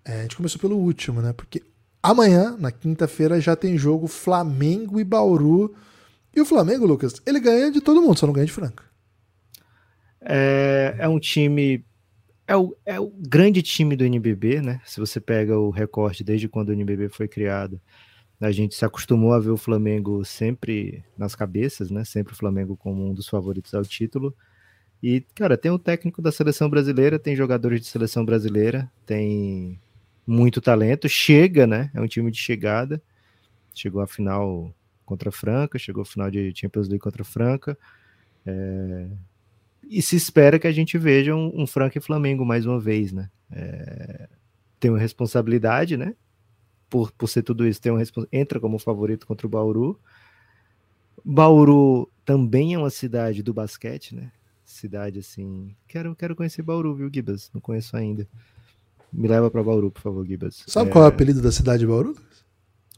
É, 0.03 0.19
a 0.19 0.21
gente 0.21 0.35
começou 0.35 0.61
pelo 0.61 0.77
último, 0.77 1.21
né? 1.21 1.33
Porque 1.33 1.63
amanhã, 2.01 2.55
na 2.59 2.71
quinta-feira, 2.71 3.41
já 3.41 3.55
tem 3.55 3.77
jogo 3.77 4.07
Flamengo 4.07 4.99
e 4.99 5.03
Bauru. 5.03 5.75
E 6.35 6.41
o 6.41 6.45
Flamengo, 6.45 6.85
Lucas, 6.85 7.21
ele 7.25 7.39
ganha 7.39 7.71
de 7.71 7.81
todo 7.81 8.01
mundo, 8.01 8.19
só 8.19 8.27
não 8.27 8.33
ganha 8.33 8.45
de 8.45 8.51
Franca. 8.51 8.83
É, 10.21 10.95
é 10.99 11.07
um 11.07 11.19
time. 11.19 11.83
É 12.47 12.55
o, 12.55 12.75
é 12.85 12.99
o 12.99 13.07
grande 13.07 13.63
time 13.63 13.95
do 13.95 14.03
NBB, 14.03 14.61
né? 14.61 14.81
Se 14.85 14.99
você 14.99 15.19
pega 15.19 15.57
o 15.57 15.71
recorte 15.71 16.23
desde 16.23 16.47
quando 16.47 16.69
o 16.69 16.73
NBB 16.73 17.09
foi 17.09 17.27
criado, 17.27 17.81
a 18.39 18.51
gente 18.51 18.75
se 18.75 18.85
acostumou 18.85 19.33
a 19.33 19.39
ver 19.39 19.49
o 19.49 19.57
Flamengo 19.57 20.23
sempre 20.23 21.03
nas 21.17 21.33
cabeças, 21.33 21.89
né? 21.89 22.03
Sempre 22.03 22.33
o 22.33 22.35
Flamengo 22.35 22.77
como 22.77 23.09
um 23.09 23.13
dos 23.13 23.27
favoritos 23.27 23.73
ao 23.73 23.83
título. 23.83 24.35
E, 25.07 25.21
cara, 25.35 25.55
tem 25.55 25.69
o 25.69 25.77
técnico 25.77 26.19
da 26.19 26.31
seleção 26.31 26.67
brasileira, 26.67 27.19
tem 27.19 27.35
jogadores 27.35 27.79
de 27.79 27.85
seleção 27.85 28.25
brasileira, 28.25 28.91
tem 29.05 29.79
muito 30.25 30.59
talento, 30.59 31.07
chega, 31.07 31.67
né? 31.67 31.91
É 31.93 32.01
um 32.01 32.07
time 32.07 32.31
de 32.31 32.39
chegada. 32.39 32.99
Chegou 33.71 34.01
à 34.01 34.07
final 34.07 34.73
contra 35.05 35.29
a 35.29 35.31
Franca, 35.31 35.77
chegou 35.77 36.01
à 36.01 36.05
final 36.05 36.31
de 36.31 36.51
Champions 36.55 36.87
League 36.87 37.03
contra 37.03 37.21
a 37.21 37.25
Franca. 37.25 37.77
É... 38.47 39.05
E 39.87 40.01
se 40.01 40.15
espera 40.15 40.57
que 40.57 40.65
a 40.65 40.71
gente 40.71 40.97
veja 40.97 41.35
um, 41.35 41.51
um 41.61 41.67
Franca 41.67 41.99
e 41.99 42.01
Flamengo 42.01 42.43
mais 42.43 42.65
uma 42.65 42.79
vez, 42.79 43.11
né? 43.11 43.29
É... 43.51 44.27
Tem 44.79 44.89
uma 44.89 44.97
responsabilidade, 44.97 45.97
né? 45.97 46.15
Por, 46.89 47.11
por 47.11 47.27
ser 47.29 47.43
tudo 47.43 47.67
isso, 47.67 47.79
tem 47.79 47.91
um 47.91 48.01
entra 48.33 48.59
como 48.59 48.79
favorito 48.79 49.27
contra 49.27 49.45
o 49.45 49.49
Bauru. 49.51 49.99
Bauru 51.23 52.09
também 52.25 52.73
é 52.73 52.79
uma 52.79 52.89
cidade 52.89 53.43
do 53.43 53.53
basquete, 53.53 54.15
né? 54.15 54.31
Cidade 54.65 55.19
assim. 55.19 55.75
Quero, 55.87 56.15
quero 56.15 56.35
conhecer 56.35 56.61
Bauru, 56.61 56.95
viu, 56.95 57.09
Gibas? 57.13 57.49
Não 57.53 57.61
conheço 57.61 57.95
ainda. 57.95 58.27
Me 59.11 59.27
leva 59.27 59.49
para 59.49 59.63
Bauru, 59.63 59.91
por 59.91 60.01
favor, 60.01 60.25
Gibas. 60.25 60.63
Sabe 60.67 60.89
é... 60.89 60.93
qual 60.93 61.03
é 61.03 61.07
o 61.07 61.09
apelido 61.09 61.41
da 61.41 61.51
cidade 61.51 61.79
de 61.79 61.87
Bauru? 61.87 62.15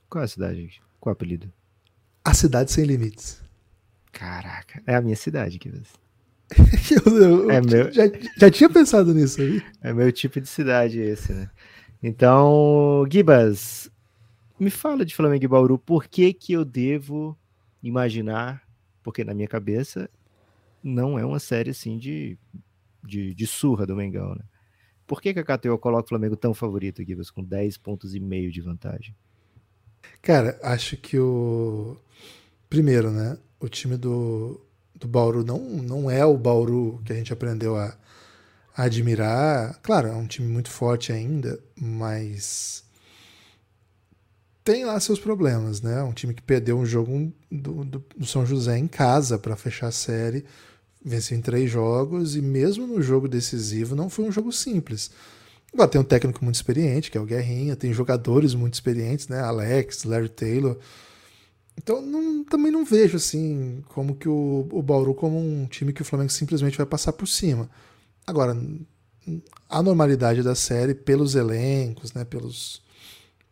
Qual 0.09 0.21
é 0.21 0.25
a 0.25 0.27
cidade? 0.27 0.81
Qual 0.99 1.11
é 1.11 1.13
o 1.13 1.17
apelido? 1.17 1.51
A 2.23 2.33
cidade 2.33 2.71
sem 2.71 2.85
limites. 2.85 3.41
Caraca, 4.11 4.81
é 4.87 4.95
a 4.95 5.01
minha 5.01 5.15
cidade, 5.15 5.59
Gibas. 5.61 5.87
eu, 7.05 7.17
eu, 7.17 7.51
é 7.51 7.61
meu... 7.61 7.91
já, 7.91 8.03
já 8.37 8.49
tinha 8.49 8.69
pensado 8.69 9.13
nisso 9.13 9.41
aí. 9.41 9.61
É 9.81 9.93
meu 9.93 10.11
tipo 10.11 10.39
de 10.39 10.47
cidade 10.47 10.99
esse, 10.99 11.33
né? 11.33 11.49
Então, 12.01 13.05
Gibas, 13.11 13.91
me 14.59 14.69
fala 14.69 15.05
de 15.05 15.15
Flamengo 15.15 15.43
e 15.43 15.47
Bauru, 15.47 15.77
por 15.77 16.07
que 16.07 16.33
que 16.33 16.53
eu 16.53 16.63
devo 16.63 17.37
imaginar, 17.81 18.63
porque 19.03 19.23
na 19.23 19.33
minha 19.33 19.47
cabeça 19.47 20.09
não 20.83 21.17
é 21.17 21.25
uma 21.25 21.39
série 21.39 21.71
assim 21.71 21.97
de, 21.97 22.37
de, 23.03 23.33
de 23.33 23.47
surra 23.47 23.85
do 23.85 23.95
Mengão, 23.95 24.35
né? 24.35 24.43
Por 25.05 25.21
que, 25.21 25.33
que 25.33 25.39
a 25.39 25.57
KTO 25.57 25.77
coloca 25.77 26.05
o 26.05 26.09
Flamengo 26.09 26.35
tão 26.35 26.53
favorito, 26.53 27.03
Gibas, 27.03 27.31
com 27.31 27.41
10 27.41 27.77
pontos 27.77 28.13
e 28.13 28.19
meio 28.19 28.51
de 28.51 28.59
vantagem? 28.59 29.15
Cara, 30.21 30.59
acho 30.61 30.97
que 30.97 31.17
o. 31.17 31.97
Primeiro, 32.69 33.09
né? 33.09 33.37
O 33.59 33.69
time 33.69 33.95
do, 33.95 34.59
do 34.93 35.07
Bauru 35.07 35.43
não, 35.43 35.59
não 35.59 36.11
é 36.11 36.25
o 36.25 36.37
Bauru 36.37 37.01
que 37.05 37.13
a 37.13 37.15
gente 37.15 37.31
aprendeu 37.31 37.77
a, 37.77 37.97
a 38.75 38.83
admirar. 38.83 39.79
Claro, 39.81 40.09
é 40.09 40.15
um 40.15 40.27
time 40.27 40.47
muito 40.47 40.69
forte 40.69 41.13
ainda, 41.13 41.57
mas 41.79 42.83
tem 44.67 44.83
lá 44.83 44.99
seus 44.99 45.17
problemas, 45.17 45.81
né? 45.81 46.03
Um 46.03 46.11
time 46.11 46.33
que 46.33 46.41
perdeu 46.41 46.77
um 46.77 46.85
jogo 46.85 47.31
do, 47.49 47.85
do, 47.85 48.05
do 48.17 48.25
São 48.25 48.45
José 48.45 48.77
em 48.77 48.85
casa 48.85 49.39
para 49.39 49.55
fechar 49.55 49.87
a 49.87 49.91
série 49.91 50.43
venceu 51.01 51.37
em 51.37 51.41
três 51.41 51.71
jogos 51.71 52.35
e 52.35 52.41
mesmo 52.41 52.85
no 52.85 53.01
jogo 53.01 53.29
decisivo 53.29 53.95
não 53.95 54.09
foi 54.09 54.25
um 54.25 54.31
jogo 54.31 54.51
simples. 54.51 55.09
Agora 55.73 55.87
tem 55.87 56.01
um 56.01 56.03
técnico 56.03 56.43
muito 56.43 56.55
experiente, 56.55 57.09
que 57.09 57.17
é 57.17 57.21
o 57.21 57.25
Guerrinha, 57.25 57.77
tem 57.77 57.93
jogadores 57.93 58.53
muito 58.53 58.73
experientes, 58.73 59.29
né? 59.29 59.39
Alex, 59.39 60.03
Larry 60.03 60.27
Taylor. 60.27 60.77
Então 61.77 62.01
não, 62.01 62.43
também 62.43 62.69
não 62.69 62.83
vejo 62.83 63.15
assim 63.15 63.81
como 63.87 64.15
que 64.15 64.27
o, 64.27 64.67
o 64.69 64.81
Bauru 64.81 65.13
como 65.13 65.39
um 65.39 65.65
time 65.65 65.93
que 65.93 66.01
o 66.01 66.05
Flamengo 66.05 66.31
simplesmente 66.31 66.75
vai 66.75 66.85
passar 66.85 67.13
por 67.13 67.27
cima. 67.27 67.69
Agora, 68.25 68.57
a 69.69 69.81
normalidade 69.81 70.43
da 70.43 70.55
série, 70.55 70.93
pelos 70.93 71.35
elencos, 71.35 72.11
né? 72.11 72.25
Pelos, 72.25 72.85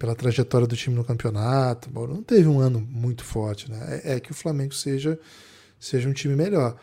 pela 0.05 0.15
trajetória 0.15 0.67
do 0.67 0.75
time 0.75 0.95
no 0.95 1.03
campeonato, 1.03 1.89
Bauru 1.89 2.13
não 2.13 2.23
teve 2.23 2.47
um 2.47 2.59
ano 2.59 2.79
muito 2.79 3.23
forte, 3.23 3.69
né? 3.69 4.01
É, 4.03 4.15
é 4.15 4.19
que 4.19 4.31
o 4.31 4.35
Flamengo 4.35 4.73
seja, 4.73 5.19
seja 5.79 6.07
um 6.07 6.13
time 6.13 6.35
melhor 6.35 6.77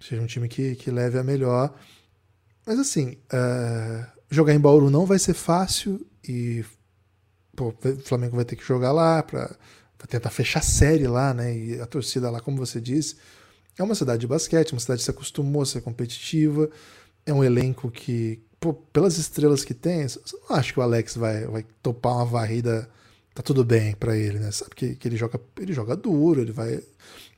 seja 0.00 0.22
um 0.22 0.26
time 0.26 0.48
que, 0.48 0.74
que 0.76 0.90
leve 0.90 1.18
a 1.18 1.24
melhor. 1.24 1.74
Mas 2.66 2.78
assim, 2.78 3.18
uh, 3.32 4.06
jogar 4.30 4.54
em 4.54 4.60
Bauru 4.60 4.90
não 4.90 5.06
vai 5.06 5.18
ser 5.18 5.34
fácil 5.34 6.06
e 6.26 6.64
pô, 7.56 7.68
o 7.68 7.96
Flamengo 8.04 8.36
vai 8.36 8.44
ter 8.44 8.56
que 8.56 8.64
jogar 8.64 8.92
lá 8.92 9.22
para 9.22 9.56
tentar 10.08 10.30
fechar 10.30 10.62
série 10.62 11.06
lá, 11.06 11.34
né? 11.34 11.56
E 11.56 11.80
a 11.80 11.86
torcida 11.86 12.30
lá, 12.30 12.40
como 12.40 12.56
você 12.56 12.80
disse, 12.80 13.16
é 13.76 13.82
uma 13.82 13.94
cidade 13.94 14.20
de 14.20 14.26
basquete, 14.26 14.72
uma 14.72 14.80
cidade 14.80 14.98
que 14.98 15.04
se 15.04 15.10
acostumou 15.10 15.62
a 15.62 15.66
ser 15.66 15.80
competitiva, 15.80 16.70
é 17.26 17.32
um 17.32 17.42
elenco 17.42 17.90
que, 17.90 18.40
pô, 18.60 18.74
pelas 18.74 19.18
estrelas 19.18 19.64
que 19.64 19.74
tem, 19.74 20.06
você 20.06 20.36
não 20.48 20.56
acha 20.56 20.72
que 20.72 20.78
o 20.78 20.82
Alex 20.82 21.16
vai, 21.16 21.46
vai 21.46 21.64
topar 21.82 22.14
uma 22.14 22.24
varrida, 22.24 22.88
tá 23.34 23.42
tudo 23.42 23.64
bem 23.64 23.94
para 23.94 24.16
ele, 24.16 24.38
né? 24.38 24.50
Sabe 24.50 24.74
que, 24.74 24.94
que 24.96 25.08
ele 25.08 25.16
joga 25.16 25.40
ele 25.58 25.72
joga 25.72 25.96
duro, 25.96 26.40
ele 26.40 26.52
vai 26.52 26.82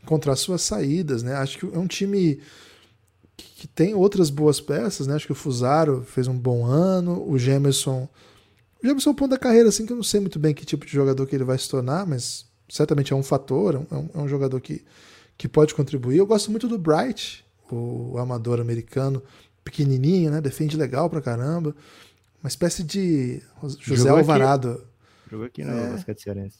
encontrar 0.03 0.37
suas 0.37 0.63
saídas, 0.63 1.23
né? 1.23 1.35
Acho 1.35 1.59
que 1.59 1.67
é 1.67 1.79
um 1.79 1.87
time 1.87 2.41
que 3.37 3.67
tem 3.67 3.95
outras 3.95 4.31
boas 4.31 4.61
peças, 4.61 5.07
né? 5.07 5.15
Acho 5.15 5.27
que 5.27 5.33
o 5.33 5.37
Fusaro 5.37 6.03
fez 6.03 6.27
um 6.27 6.37
bom 6.37 6.65
ano, 6.65 7.23
o 7.29 7.39
Gemerson. 7.39 8.09
O 8.83 8.87
Gemerson 8.87 9.11
é 9.11 9.13
um 9.13 9.17
ponto 9.17 9.31
da 9.31 9.39
carreira, 9.39 9.69
assim, 9.69 9.85
que 9.85 9.93
eu 9.93 9.97
não 9.97 10.03
sei 10.03 10.21
muito 10.21 10.39
bem 10.39 10.55
que 10.55 10.65
tipo 10.65 10.87
de 10.87 10.93
jogador 10.93 11.27
que 11.27 11.35
ele 11.35 11.45
vai 11.45 11.59
se 11.59 11.69
tornar, 11.69 12.07
mas 12.07 12.47
certamente 12.69 13.13
é 13.13 13.17
um 13.17 13.23
fator, 13.23 13.75
é 13.91 13.95
um, 13.95 14.11
é 14.15 14.19
um 14.19 14.29
jogador 14.29 14.61
que, 14.61 14.83
que 15.37 15.49
pode 15.49 15.75
contribuir. 15.75 16.17
Eu 16.17 16.27
gosto 16.27 16.51
muito 16.51 16.67
do 16.67 16.79
Bright, 16.79 17.45
o 17.71 18.17
amador 18.19 18.61
americano, 18.61 19.23
pequenininho, 19.71 20.31
né? 20.31 20.41
Defende 20.41 20.77
legal 20.77 21.09
pra 21.09 21.21
caramba. 21.21 21.75
Uma 22.43 22.49
espécie 22.49 22.83
de 22.83 23.41
José 23.79 23.79
Jogou 24.09 24.13
aqui. 24.17 24.21
Alvarado. 24.31 24.85
Jogou 25.31 25.47
aqui 25.47 25.63
no 25.65 25.71
É. 25.73 25.91
basquete 25.91 26.23
cearense. 26.23 26.59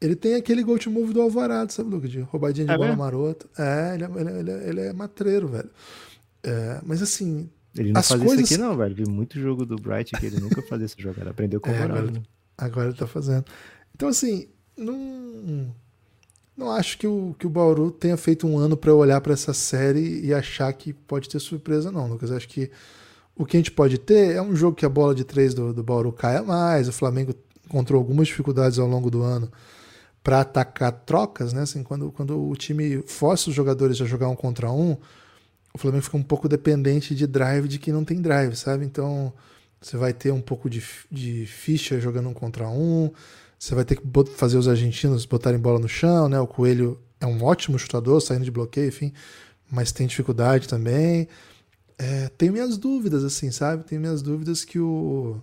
Ele 0.00 0.16
tem 0.16 0.34
aquele 0.34 0.62
go 0.62 0.78
to 0.78 0.90
move 0.90 1.12
do 1.12 1.22
Alvarado, 1.22 1.72
sabe, 1.72 1.90
Lucas? 1.90 2.10
De 2.10 2.20
roubadinha 2.20 2.66
de 2.66 2.72
É 2.72 2.76
bola 2.76 2.88
mesmo? 2.88 3.02
marota. 3.02 3.46
É, 3.58 3.94
ele 3.94 4.04
é, 4.04 4.08
ele 4.20 4.28
é- 4.30 4.38
ele 4.40 4.50
é- 4.50 4.68
ele 4.68 4.80
é 4.80 4.92
matreiro, 4.92 5.48
velho. 5.48 5.70
É, 6.42 6.80
mas 6.84 7.02
assim, 7.02 7.48
Ele 7.74 7.90
não 7.90 8.00
As 8.00 8.08
fazia 8.08 8.26
coisas- 8.26 8.44
isso 8.44 8.52
aqui, 8.54 8.62
não, 8.62 8.76
velho. 8.76 8.94
Vi 8.94 9.08
muito 9.08 9.40
jogo 9.40 9.64
do 9.64 9.76
Bright 9.76 10.12
que 10.20 10.26
ele 10.26 10.38
nunca 10.38 10.60
fazia 10.60 10.84
essa 10.84 10.94
jogada. 10.98 11.30
Aprendeu 11.30 11.58
com 11.58 11.70
o 11.70 11.72
É, 11.72 11.76
Alvarado, 11.80 12.00
agora- 12.00 12.12
né? 12.18 12.22
agora 12.58 12.88
ele 12.90 12.98
tá 12.98 13.06
fazendo. 13.06 13.46
Então, 13.94 14.10
assim, 14.10 14.46
não. 14.76 15.74
Não 16.62 16.70
acho 16.70 16.96
que 16.96 17.08
o, 17.08 17.34
que 17.36 17.44
o 17.44 17.50
Bauru 17.50 17.90
tenha 17.90 18.16
feito 18.16 18.46
um 18.46 18.56
ano 18.56 18.76
pra 18.76 18.88
eu 18.88 18.96
olhar 18.96 19.20
pra 19.20 19.32
essa 19.32 19.52
série 19.52 20.24
e 20.24 20.32
achar 20.32 20.72
que 20.72 20.92
pode 20.92 21.28
ter 21.28 21.40
surpresa, 21.40 21.90
não, 21.90 22.06
Lucas. 22.06 22.30
Acho 22.30 22.48
que 22.48 22.70
o 23.34 23.44
que 23.44 23.56
a 23.56 23.58
gente 23.58 23.72
pode 23.72 23.98
ter 23.98 24.36
é 24.36 24.40
um 24.40 24.54
jogo 24.54 24.76
que 24.76 24.86
a 24.86 24.88
bola 24.88 25.12
de 25.12 25.24
três 25.24 25.54
do, 25.54 25.72
do 25.74 25.82
Bauru 25.82 26.12
caia 26.12 26.40
mais. 26.40 26.86
O 26.86 26.92
Flamengo 26.92 27.34
encontrou 27.66 27.98
algumas 27.98 28.28
dificuldades 28.28 28.78
ao 28.78 28.86
longo 28.86 29.10
do 29.10 29.22
ano 29.22 29.50
para 30.22 30.42
atacar 30.42 30.92
trocas, 30.92 31.52
né? 31.52 31.62
Assim, 31.62 31.82
quando, 31.82 32.12
quando 32.12 32.40
o 32.40 32.54
time 32.54 33.02
força 33.08 33.50
os 33.50 33.56
jogadores 33.56 34.00
a 34.00 34.04
jogar 34.04 34.28
um 34.28 34.36
contra 34.36 34.70
um, 34.70 34.96
o 35.74 35.78
Flamengo 35.78 36.04
fica 36.04 36.16
um 36.16 36.22
pouco 36.22 36.48
dependente 36.48 37.12
de 37.12 37.26
drive 37.26 37.66
de 37.66 37.80
quem 37.80 37.92
não 37.92 38.04
tem 38.04 38.22
drive, 38.22 38.54
sabe? 38.54 38.84
Então 38.84 39.32
você 39.80 39.96
vai 39.96 40.12
ter 40.12 40.30
um 40.30 40.40
pouco 40.40 40.70
de, 40.70 40.80
de 41.10 41.44
ficha 41.44 41.98
jogando 41.98 42.28
um 42.28 42.34
contra 42.34 42.68
um, 42.68 43.10
você 43.62 43.76
vai 43.76 43.84
ter 43.84 43.94
que 43.94 44.02
fazer 44.34 44.58
os 44.58 44.66
argentinos 44.66 45.24
botarem 45.24 45.56
bola 45.56 45.78
no 45.78 45.88
chão, 45.88 46.28
né? 46.28 46.40
O 46.40 46.48
Coelho 46.48 47.00
é 47.20 47.26
um 47.26 47.44
ótimo 47.44 47.78
chutador, 47.78 48.20
saindo 48.20 48.44
de 48.44 48.50
bloqueio, 48.50 48.88
enfim, 48.88 49.12
mas 49.70 49.92
tem 49.92 50.04
dificuldade 50.04 50.66
também. 50.66 51.28
É, 51.96 52.28
tenho 52.30 52.52
minhas 52.52 52.76
dúvidas, 52.76 53.22
assim, 53.22 53.52
sabe? 53.52 53.84
Tenho 53.84 54.00
minhas 54.00 54.20
dúvidas 54.20 54.64
que 54.64 54.80
o 54.80 55.40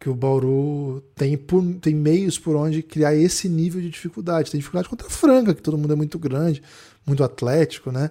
que 0.00 0.08
o 0.10 0.14
Bauru 0.14 1.00
tem, 1.14 1.36
por- 1.36 1.62
tem 1.80 1.94
meios 1.94 2.36
por 2.36 2.56
onde 2.56 2.82
criar 2.82 3.14
esse 3.14 3.48
nível 3.48 3.80
de 3.80 3.88
dificuldade. 3.88 4.50
Tem 4.50 4.58
dificuldade 4.58 4.88
contra 4.88 5.06
a 5.06 5.10
Franca, 5.10 5.54
que 5.54 5.62
todo 5.62 5.78
mundo 5.78 5.92
é 5.92 5.96
muito 5.96 6.18
grande, 6.18 6.60
muito 7.06 7.22
atlético, 7.22 7.92
né? 7.92 8.10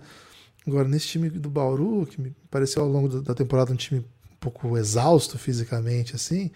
Agora, 0.65 0.87
nesse 0.87 1.07
time 1.07 1.29
do 1.29 1.49
Bauru, 1.49 2.05
que 2.05 2.21
me 2.21 2.33
pareceu 2.49 2.83
ao 2.83 2.89
longo 2.89 3.21
da 3.21 3.33
temporada 3.35 3.73
um 3.73 3.75
time 3.75 3.99
um 3.99 4.37
pouco 4.39 4.77
exausto 4.77 5.37
fisicamente, 5.37 6.15
assim, 6.15 6.51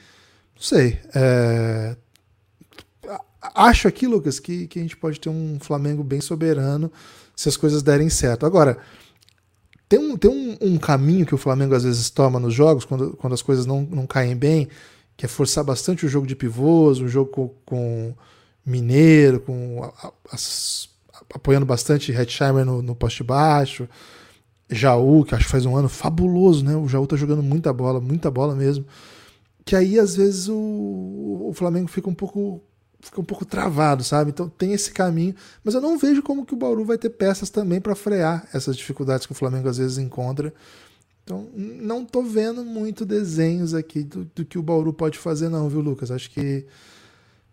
não 0.60 0.64
sei. 0.64 1.00
É, 1.16 1.96
Acho 3.42 3.88
aqui, 3.88 4.06
Lucas, 4.06 4.40
que, 4.40 4.68
que 4.68 4.80
a 4.80 4.82
gente 4.82 4.98
pode 4.98 5.20
ter 5.20 5.30
um 5.30 5.58
Flamengo 5.60 6.04
bem 6.04 6.20
soberano 6.20 6.92
se 7.36 7.48
as 7.48 7.56
coisas 7.56 7.82
derem 7.82 8.10
certo. 8.10 8.46
Agora, 8.46 8.78
tem 9.88 9.98
um, 10.00 10.18
tem 10.18 10.30
um, 10.30 10.58
um 10.62 10.78
caminho 10.78 11.26
que 11.26 11.34
o 11.34 11.38
Flamengo 11.38 11.74
às 11.74 11.84
vezes 11.84 12.10
toma 12.10 12.40
nos 12.40 12.54
jogos, 12.54 12.86
quando, 12.86 13.16
quando 13.18 13.34
as 13.34 13.42
coisas 13.42 13.66
não, 13.66 13.82
não 13.82 14.06
caem 14.06 14.36
bem, 14.36 14.68
que 15.18 15.26
é 15.26 15.30
forçar 15.30 15.64
bastante 15.64 16.06
o 16.06 16.10
jogo 16.10 16.28
de 16.28 16.36
pivôs, 16.36 17.00
um 17.00 17.08
jogo 17.08 17.32
com, 17.32 17.50
com 17.66 18.14
Mineiro, 18.66 19.40
com 19.40 19.92
as- 20.32 20.90
apoiando 21.34 21.66
bastante 21.66 22.12
Hetzheimer 22.12 22.66
no, 22.66 22.82
no 22.82 22.96
poste 22.96 23.24
baixo, 23.24 23.88
Jaú, 24.70 25.26
que 25.26 25.36
acho 25.36 25.46
que 25.46 25.52
faz 25.52 25.66
um 25.66 25.76
ano 25.76 25.90
fabuloso, 25.90 26.64
né? 26.64 26.76
O 26.76 26.88
Jaú 26.88 27.08
tá 27.08 27.16
jogando 27.16 27.44
muita 27.44 27.74
bola, 27.74 28.00
muita 28.00 28.30
bola 28.32 28.56
mesmo. 28.56 28.86
Que 29.70 29.76
aí, 29.76 30.00
às 30.00 30.16
vezes, 30.16 30.48
o, 30.50 30.56
o 31.48 31.54
Flamengo 31.54 31.88
fica 31.88 32.10
um 32.10 32.14
pouco 32.16 32.60
fica 33.00 33.22
um 33.22 33.24
pouco 33.24 33.46
travado, 33.46 34.04
sabe? 34.04 34.32
Então 34.32 34.50
tem 34.50 34.74
esse 34.74 34.92
caminho, 34.92 35.36
mas 35.64 35.76
eu 35.76 35.80
não 35.80 35.96
vejo 35.96 36.24
como 36.24 36.44
que 36.44 36.56
o 36.56 36.58
Bauru 36.58 36.84
vai 36.84 36.98
ter 36.98 37.12
peças 37.12 37.52
também 37.52 37.80
para 37.80 37.94
frear 37.94 38.48
essas 38.52 38.76
dificuldades 38.76 39.28
que 39.28 39.32
o 39.32 39.36
Flamengo 39.36 39.70
às 39.70 39.78
vezes 39.78 40.00
encontra. 40.00 40.52
Então 41.24 41.48
não 41.54 42.04
tô 42.04 42.24
vendo 42.24 42.66
muito 42.66 43.06
desenhos 43.06 43.76
aqui 43.76 44.02
do, 44.02 44.26
do 44.34 44.44
que 44.44 44.58
o 44.58 44.64
Bauru 44.64 44.92
pode 44.92 45.20
fazer 45.20 45.50
não, 45.50 45.70
viu, 45.70 45.82
Lucas? 45.82 46.10
Acho 46.10 46.32
que 46.32 46.66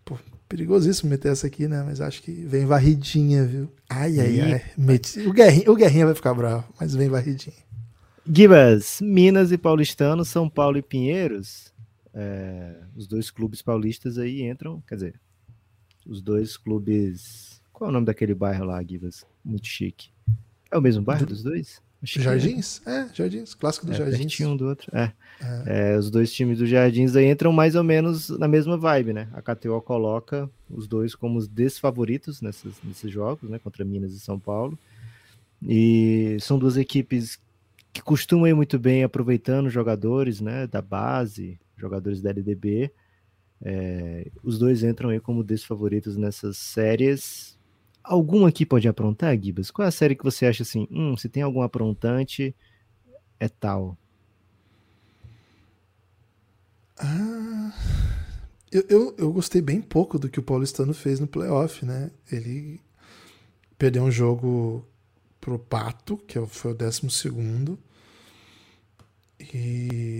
pô, 0.03 0.17
perigosíssimo 0.49 1.11
meter 1.11 1.33
essa 1.33 1.45
aqui, 1.45 1.67
né? 1.67 1.83
Mas 1.85 2.01
acho 2.01 2.23
que 2.23 2.31
vem 2.31 2.65
varridinha, 2.65 3.45
viu? 3.45 3.69
Ai, 3.87 4.19
ai, 4.19 4.41
ai. 4.41 4.61
Meti... 4.75 5.19
O, 5.19 5.31
Guerrinha, 5.31 5.71
o 5.71 5.75
Guerrinha 5.75 6.07
vai 6.07 6.15
ficar 6.15 6.33
bravo, 6.33 6.65
mas 6.79 6.95
vem 6.95 7.09
varridinha. 7.09 7.55
Gibas, 8.25 8.97
Minas 9.01 9.51
e 9.51 9.57
Paulistano, 9.57 10.25
São 10.25 10.49
Paulo 10.49 10.79
e 10.79 10.81
Pinheiros. 10.81 11.76
É, 12.19 12.73
os 12.95 13.05
dois 13.05 13.29
clubes 13.29 13.61
paulistas 13.61 14.17
aí 14.17 14.41
entram, 14.41 14.81
quer 14.87 14.95
dizer, 14.95 15.21
os 16.03 16.19
dois 16.19 16.57
clubes. 16.57 17.61
Qual 17.71 17.87
é 17.87 17.91
o 17.91 17.93
nome 17.93 18.07
daquele 18.07 18.33
bairro 18.33 18.65
lá, 18.65 18.81
Gibas? 18.83 19.23
Muito 19.45 19.67
chique. 19.67 20.09
É 20.71 20.77
o 20.77 20.81
mesmo 20.81 21.03
bairro 21.03 21.27
dos 21.27 21.43
dois? 21.43 21.79
Acho 22.01 22.19
é. 22.19 22.21
Jardins? 22.23 22.81
É, 22.87 23.07
Jardins. 23.13 23.53
Clássico 23.53 23.85
do 23.85 23.93
É, 23.93 23.95
Jardins. 23.95 24.39
um 24.41 24.57
do 24.57 24.65
outro. 24.65 24.89
É. 24.95 25.11
É, 25.65 25.97
os 25.97 26.09
dois 26.09 26.31
times 26.33 26.57
do 26.57 26.65
Jardins 26.65 27.15
aí 27.15 27.25
entram 27.29 27.51
mais 27.51 27.75
ou 27.75 27.83
menos 27.83 28.29
na 28.29 28.47
mesma 28.47 28.77
vibe, 28.77 29.13
né? 29.13 29.27
A 29.33 29.41
KTO 29.41 29.79
coloca 29.81 30.49
os 30.69 30.87
dois 30.87 31.13
como 31.13 31.37
os 31.37 31.47
desfavoritos 31.47 32.41
nessas, 32.41 32.73
nesses 32.83 33.11
jogos, 33.11 33.47
né? 33.47 33.59
Contra 33.59 33.85
Minas 33.85 34.13
e 34.13 34.19
São 34.19 34.39
Paulo. 34.39 34.77
E 35.61 36.37
são 36.39 36.57
duas 36.57 36.77
equipes 36.77 37.39
que 37.93 38.01
costumam 38.01 38.47
ir 38.47 38.53
muito 38.55 38.77
bem 38.79 39.03
aproveitando 39.03 39.69
jogadores, 39.69 40.41
né? 40.41 40.65
Da 40.67 40.81
base, 40.81 41.59
jogadores 41.77 42.21
da 42.21 42.31
LDB. 42.31 42.91
É, 43.61 44.29
os 44.43 44.59
dois 44.59 44.83
entram 44.83 45.09
aí 45.09 45.19
como 45.19 45.43
desfavoritos 45.43 46.17
nessas 46.17 46.57
séries. 46.57 47.57
Algum 48.03 48.45
aqui 48.45 48.65
pode 48.65 48.87
aprontar, 48.87 49.37
Gibas? 49.39 49.71
Qual 49.71 49.85
é 49.85 49.89
a 49.89 49.91
série 49.91 50.15
que 50.15 50.23
você 50.23 50.45
acha 50.45 50.63
assim? 50.63 50.87
Hum, 50.91 51.15
se 51.17 51.27
tem 51.29 51.43
algum 51.43 51.61
aprontante, 51.61 52.55
é 53.39 53.49
tal. 53.49 53.97
Ah, 56.97 57.73
eu, 58.71 58.83
eu, 58.89 59.15
eu 59.17 59.31
gostei 59.31 59.61
bem 59.61 59.81
pouco 59.81 60.17
do 60.17 60.29
que 60.29 60.39
o 60.39 60.43
Paulistano 60.43 60.93
fez 60.93 61.19
no 61.19 61.27
playoff, 61.27 61.85
né? 61.85 62.11
Ele 62.31 62.79
perdeu 63.77 64.03
um 64.03 64.11
jogo 64.11 64.85
pro 65.39 65.59
Pato, 65.59 66.17
que 66.17 66.43
foi 66.47 66.71
o 66.71 66.75
décimo 66.75 67.11
segundo, 67.11 67.77
e 69.39 70.16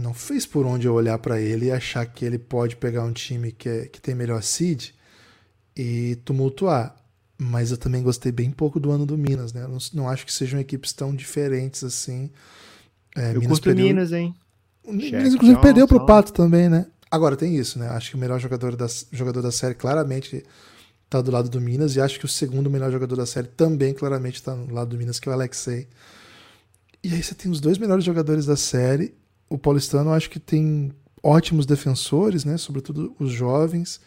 não 0.00 0.14
fez 0.14 0.44
por 0.46 0.66
onde 0.66 0.86
eu 0.86 0.94
olhar 0.94 1.18
para 1.18 1.40
ele 1.40 1.66
e 1.66 1.70
achar 1.72 2.04
que 2.06 2.24
ele 2.24 2.38
pode 2.38 2.76
pegar 2.76 3.04
um 3.04 3.12
time 3.12 3.52
que, 3.52 3.68
é, 3.68 3.86
que 3.86 4.00
tem 4.00 4.14
melhor 4.14 4.42
seed 4.42 4.88
e 5.76 6.16
tumultuar. 6.24 6.96
Mas 7.38 7.70
eu 7.70 7.78
também 7.78 8.02
gostei 8.02 8.30
bem 8.30 8.50
pouco 8.50 8.78
do 8.78 8.90
ano 8.90 9.06
do 9.06 9.16
Minas, 9.16 9.52
né? 9.52 9.62
Eu 9.64 9.68
não, 9.68 9.78
não 9.94 10.08
acho 10.08 10.26
que 10.26 10.32
sejam 10.32 10.60
equipes 10.60 10.92
tão 10.92 11.14
diferentes 11.14 11.82
assim. 11.84 12.30
É, 13.16 13.34
Eu 13.34 13.40
curto 13.42 13.62
perdeu- 13.62 13.86
Minas, 13.86 14.12
hein? 14.12 14.34
o 14.84 14.92
Minas, 14.92 15.32
inclusive, 15.34 15.38
Johnson. 15.46 15.60
perdeu 15.60 15.88
pro 15.88 16.04
Pato 16.04 16.32
também, 16.32 16.68
né? 16.68 16.86
Agora 17.10 17.36
tem 17.36 17.56
isso, 17.56 17.78
né? 17.78 17.88
Acho 17.88 18.10
que 18.10 18.16
o 18.16 18.18
melhor 18.18 18.38
jogador 18.38 18.76
da, 18.76 18.86
jogador 19.10 19.40
da 19.42 19.50
série 19.50 19.74
claramente 19.74 20.44
tá 21.08 21.20
do 21.20 21.30
lado 21.30 21.48
do 21.48 21.60
Minas, 21.60 21.96
e 21.96 22.00
acho 22.00 22.18
que 22.20 22.24
o 22.24 22.28
segundo 22.28 22.70
melhor 22.70 22.92
jogador 22.92 23.16
da 23.16 23.26
série 23.26 23.48
também 23.48 23.92
claramente 23.94 24.40
tá 24.42 24.54
no 24.54 24.72
lado 24.72 24.90
do 24.90 24.96
Minas, 24.98 25.18
que 25.18 25.28
é 25.28 25.32
o 25.32 25.34
Alexei. 25.34 25.88
E 27.02 27.12
aí 27.12 27.22
você 27.22 27.34
tem 27.34 27.50
os 27.50 27.60
dois 27.60 27.78
melhores 27.78 28.04
jogadores 28.04 28.44
da 28.46 28.54
série. 28.56 29.14
O 29.50 29.58
Paulistano, 29.58 30.12
acho 30.12 30.30
que 30.30 30.40
tem 30.40 30.92
ótimos 31.22 31.66
defensores, 31.66 32.44
né? 32.44 32.56
Sobretudo 32.56 33.14
os 33.18 33.30
jovens. 33.30 34.00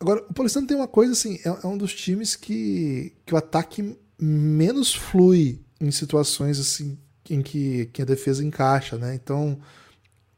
Agora, 0.00 0.24
o 0.28 0.34
Paulistano 0.34 0.66
tem 0.66 0.76
uma 0.76 0.88
coisa 0.88 1.12
assim: 1.12 1.38
é, 1.44 1.48
é 1.62 1.66
um 1.66 1.78
dos 1.78 1.94
times 1.94 2.34
que, 2.34 3.12
que 3.24 3.32
o 3.32 3.36
ataque 3.36 3.96
menos 4.18 4.94
flui 4.94 5.60
em 5.80 5.90
situações 5.90 6.58
assim 6.58 6.98
em 7.30 7.40
que, 7.40 7.86
que 7.92 8.02
a 8.02 8.04
defesa 8.04 8.44
encaixa, 8.44 8.96
né? 8.96 9.14
Então, 9.14 9.58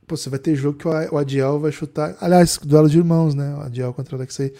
pô, 0.07 0.17
você 0.17 0.29
vai 0.29 0.39
ter 0.39 0.55
jogo 0.55 0.79
que 0.79 0.87
o 0.87 1.17
Adiel 1.17 1.59
vai 1.59 1.73
chutar. 1.73 2.17
Aliás, 2.21 2.59
duelo 2.63 2.89
de 2.89 2.99
irmãos, 2.99 3.35
né? 3.35 3.55
O 3.55 3.61
Adiel 3.61 3.93
contra 3.95 4.15
o 4.15 4.19
Alexei. 4.19 4.53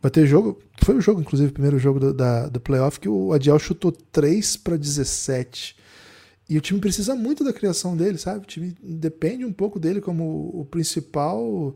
Vai 0.00 0.10
ter 0.10 0.26
jogo. 0.26 0.58
Foi 0.82 0.96
o 0.96 1.00
jogo, 1.00 1.20
inclusive, 1.20 1.50
o 1.50 1.52
primeiro 1.52 1.78
jogo 1.78 1.98
do, 1.98 2.14
da, 2.14 2.48
do 2.48 2.60
playoff, 2.60 3.00
que 3.00 3.08
o 3.08 3.32
Adiel 3.32 3.58
chutou 3.58 3.90
3 3.90 4.56
para 4.58 4.76
17. 4.76 5.76
E 6.48 6.58
o 6.58 6.60
time 6.60 6.78
precisa 6.80 7.14
muito 7.14 7.42
da 7.42 7.52
criação 7.52 7.96
dele, 7.96 8.18
sabe? 8.18 8.44
O 8.44 8.46
time 8.46 8.76
depende 8.82 9.44
um 9.44 9.52
pouco 9.52 9.80
dele 9.80 10.00
como 10.00 10.50
o 10.52 10.64
principal 10.64 11.74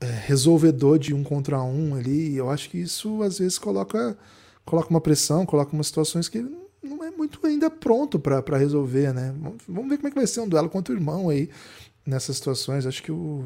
é, 0.00 0.06
resolvedor 0.06 0.98
de 0.98 1.12
um 1.14 1.22
contra 1.22 1.62
um 1.62 1.94
ali. 1.94 2.30
E 2.30 2.36
eu 2.36 2.50
acho 2.50 2.70
que 2.70 2.78
isso 2.78 3.22
às 3.22 3.38
vezes 3.38 3.58
coloca, 3.58 4.16
coloca 4.64 4.88
uma 4.90 5.00
pressão, 5.00 5.44
coloca 5.44 5.72
umas 5.72 5.88
situações 5.88 6.28
que 6.28 6.38
ele 6.38 6.50
não 6.82 7.04
é 7.04 7.10
muito 7.10 7.38
ainda 7.46 7.70
pronto 7.70 8.18
para 8.18 8.56
resolver, 8.56 9.12
né? 9.12 9.34
Vamos- 9.68 9.88
ver 9.88 9.96
como 9.98 10.08
é 10.08 10.10
que 10.10 10.16
vai 10.16 10.26
ser 10.26 10.40
um 10.40 10.48
duelo 10.48 10.68
contra 10.70 10.94
o 10.94 10.96
irmão 10.96 11.28
aí 11.28 11.48
nessas 12.04 12.36
situações. 12.36 12.86
Acho 12.86 13.02
que 13.02 13.12
o 13.12 13.44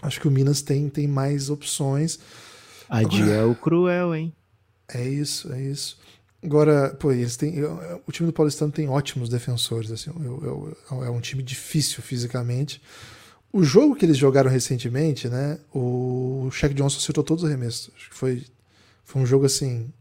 acho 0.00 0.20
que 0.20 0.28
o 0.28 0.30
Minas 0.30 0.62
tem, 0.62 0.88
tem 0.88 1.08
mais 1.08 1.50
opções. 1.50 2.18
Adiel 2.88 3.54
Cruel, 3.56 4.14
hein? 4.14 4.32
É 4.88 5.02
isso, 5.06 5.52
é 5.52 5.60
isso. 5.60 5.98
Agora, 6.46 6.94
pô, 6.94 7.10
eles 7.12 7.36
têm, 7.36 7.56
o 8.06 8.12
time 8.12 8.28
do 8.28 8.32
Paulistano 8.32 8.70
tem 8.72 8.88
ótimos 8.88 9.28
defensores, 9.28 9.90
assim, 9.90 10.10
eu- 10.16 10.76
eu- 10.92 11.04
é 11.04 11.10
um 11.10 11.20
time 11.20 11.42
difícil 11.42 12.00
fisicamente. 12.02 12.80
O 13.52 13.64
jogo 13.64 13.96
que 13.96 14.04
eles 14.04 14.16
jogaram 14.16 14.50
recentemente, 14.50 15.28
né, 15.28 15.58
o 15.74 16.48
Shaq 16.52 16.72
Johnson 16.74 16.98
acertou 16.98 17.24
todos 17.24 17.42
os 17.44 17.50
arremessos. 17.50 17.90
Acho 17.96 18.10
que 18.10 18.16
foi, 18.16 18.44
foi 19.04 19.22
um 19.22 19.26
jogo 19.26 19.44
assim 19.46 19.92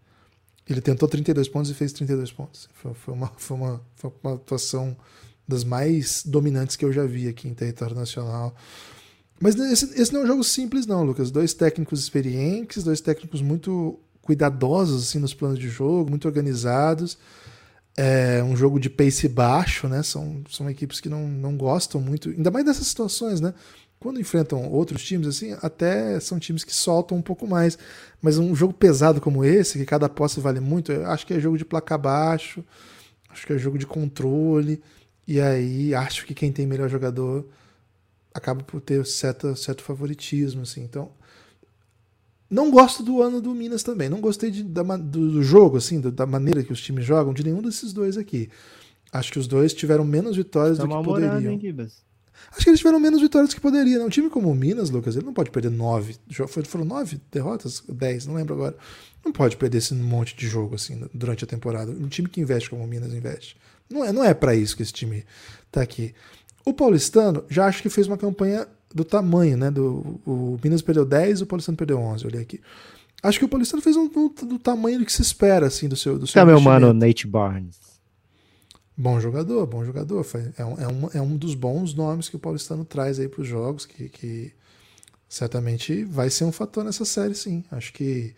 Ele 0.68 0.82
tentou 0.82 1.08
32 1.08 1.48
pontos 1.48 1.70
e 1.70 1.76
fez 1.76 1.94
32 1.94 2.32
pontos. 2.32 2.68
Foi, 2.74 2.94
foi, 2.96 3.14
uma, 3.14 3.32
foi, 3.38 3.58
uma, 3.58 3.82
foi 3.96 4.12
uma 4.24 4.34
atuação 4.36 4.98
das 5.48 5.64
mais 5.64 6.24
dominantes 6.26 6.76
que 6.76 6.84
eu 6.84 6.92
já 6.92 7.06
vi 7.06 7.28
aqui 7.28 7.48
em 7.48 7.54
território 7.54 7.96
nacional. 7.96 8.56
Mas 9.40 9.56
esse, 9.56 10.00
esse 10.02 10.14
não 10.14 10.22
é 10.22 10.24
um 10.24 10.28
jogo 10.28 10.44
simples, 10.44 10.86
não, 10.88 11.04
Lucas. 11.04 11.30
Dois 11.30 11.54
técnicos 11.54 12.00
experientes, 12.02 12.84
dois 12.84 13.02
técnicos 13.02 13.42
muito 13.42 14.00
cuidadosos 14.26 15.08
assim, 15.08 15.20
nos 15.20 15.36
planos 15.36 15.60
de 15.60 15.70
jogo, 15.70 16.10
muito 16.10 16.28
organizados. 16.28 17.18
É 17.96 18.44
um 18.44 18.58
jogo 18.58 18.80
de 18.80 18.90
pace 18.90 19.30
baixo, 19.30 19.88
né? 19.88 20.04
São, 20.04 20.44
são 20.50 20.70
equipes 20.70 21.00
que 21.00 21.08
não, 21.08 21.28
não 21.28 21.56
gostam 21.56 22.02
muito, 22.02 22.30
ainda 22.30 22.52
mais 22.52 22.66
dessas 22.66 22.88
situações, 22.88 23.40
né? 23.40 23.54
Quando 24.00 24.20
enfrentam 24.20 24.68
outros 24.70 25.04
times, 25.06 25.28
assim, 25.28 25.56
até 25.62 26.20
são 26.20 26.40
times 26.40 26.64
que 26.64 26.76
soltam 26.76 27.18
um 27.18 27.22
pouco 27.22 27.48
mais. 27.48 27.78
Mas 28.22 28.38
um 28.38 28.54
jogo 28.56 28.74
pesado 28.74 29.22
como 29.22 29.46
esse, 29.46 29.78
que 29.78 29.86
cada 29.86 30.10
posse 30.10 30.40
vale 30.40 30.60
muito, 30.60 30.92
acho 30.92 31.26
que 31.26 31.34
é 31.34 31.40
jogo 31.40 31.58
de 31.58 31.64
placa 31.64 31.98
baixo, 31.98 32.66
acho 33.30 33.46
que 33.46 33.54
é 33.54 33.58
jogo 33.58 33.78
de 33.78 33.86
controle. 33.86 34.82
E 35.28 35.40
aí 35.40 35.94
acho 35.94 36.26
que 36.26 36.34
quem 36.34 36.52
tem 36.52 36.66
melhor 36.68 36.90
jogador 36.90 37.48
acaba 38.34 38.64
por 38.64 38.82
ter 38.82 39.06
certo, 39.06 39.56
certo 39.56 39.84
favoritismo, 39.84 40.64
assim. 40.64 40.84
Então, 40.84 41.12
não 42.50 42.70
gosto 42.70 43.02
do 43.04 43.22
ano 43.22 43.42
do 43.42 43.54
Minas 43.54 43.84
também. 43.84 44.10
Não 44.10 44.22
gostei 44.22 44.52
de, 44.52 44.64
da, 44.64 44.84
do, 44.98 45.42
jogo, 45.42 45.78
assim, 45.78 46.00
da, 46.00 46.26
maneira 46.26 46.64
que 46.64 46.72
os 46.72 46.82
times 46.82 47.06
jogam, 47.06 47.34
de 47.34 47.44
nenhum 47.44 47.62
desses 47.62 47.92
dois 47.92 48.18
aqui. 48.18 48.50
Acho 49.12 49.32
que 49.32 49.40
os 49.40 49.48
dois 49.48 49.74
tiveram 49.74 50.04
menos 50.04 50.36
vitórias 50.36 50.78
tá 50.78 50.86
do 50.86 50.90
que 50.90 51.04
poderiam. 51.04 51.52
Hein, 51.52 51.60
Acho 52.52 52.64
que 52.64 52.70
eles 52.70 52.80
tiveram 52.80 53.00
menos 53.00 53.22
vitórias 53.22 53.50
do 53.50 53.56
que 53.56 53.62
poderiam. 53.62 54.00
Né? 54.00 54.06
Um 54.06 54.10
time 54.10 54.30
como 54.30 54.52
o 54.52 54.56
Minas, 54.56 54.90
Lucas, 54.90 55.16
ele 55.16 55.26
não 55.26 55.34
pode 55.34 55.52
perder 55.52 55.72
nove. 55.72 56.16
Foram 56.66 56.86
nove 56.86 57.20
derrotas? 57.32 57.82
Dez, 57.88 58.26
não 58.26 58.36
lembro 58.36 58.54
agora. 58.54 58.76
Não 59.24 59.32
pode 59.32 59.58
perder 59.58 59.80
esse 59.80 59.94
monte 59.96 60.36
de 60.36 60.48
jogo 60.48 60.76
assim 60.76 61.02
durante 61.14 61.44
a 61.44 61.48
temporada. 61.48 61.92
Um 61.92 62.08
time 62.08 62.30
que 62.30 62.42
investe 62.42 62.70
como 62.70 62.84
o 62.84 62.88
Minas 62.88 63.14
investe. 63.14 63.58
Não 63.90 64.04
é, 64.04 64.12
não 64.12 64.24
é 64.24 64.34
para 64.34 64.54
isso 64.54 64.76
que 64.76 64.84
esse 64.84 64.94
time 64.94 65.24
tá 65.72 65.82
aqui. 65.82 66.14
O 66.64 66.74
Paulistano 66.74 67.44
já 67.50 67.66
acho 67.66 67.82
que 67.82 67.90
fez 67.90 68.08
uma 68.08 68.18
campanha 68.18 68.68
do 68.96 69.04
tamanho, 69.04 69.58
né? 69.58 69.70
Do, 69.70 70.22
o 70.26 70.58
Minas 70.64 70.82
perdeu 70.82 71.06
10, 71.06 71.42
o 71.42 71.46
Paulistano 71.46 71.78
perdeu 71.78 72.00
11. 72.00 72.26
Olhei 72.26 72.42
aqui. 72.42 72.62
Acho 73.22 73.38
que 73.38 73.44
o 73.46 73.50
Paulistano 73.50 73.82
fez 73.82 73.98
um, 73.98 74.10
um, 74.16 74.48
do 74.48 74.58
tamanho 74.58 75.00
do 75.00 75.06
que 75.06 75.12
se 75.12 75.22
espera, 75.22 75.68
assim, 75.68 75.90
do 75.90 75.98
seu. 75.98 76.18
Do 76.18 76.26
seu 76.26 76.42
tá, 76.42 76.46
meu 76.46 76.62
mano, 76.62 76.94
Nate 76.94 77.28
Barnes. 77.28 77.78
Bom 78.98 79.20
jogador, 79.20 79.68
bom 79.68 79.84
jogador. 79.84 80.26
É 80.58 80.64
um, 80.64 80.80
é, 80.80 80.88
um, 80.88 81.10
é 81.16 81.22
um 81.22 81.36
dos 81.36 81.56
bons 81.56 81.94
nomes 81.94 82.30
que 82.30 82.38
o 82.38 82.40
Paulistano 82.40 82.86
traz 82.86 83.20
aí 83.20 83.28
para 83.28 83.42
os 83.42 83.48
jogos, 83.48 83.86
que, 83.86 84.08
que 84.08 84.54
certamente 85.28 86.06
vai 86.06 86.30
ser 86.30 86.46
um 86.46 86.52
fator 86.52 86.86
nessa 86.86 87.04
série, 87.04 87.36
sim. 87.36 87.66
Acho 87.70 87.92
que 87.92 88.34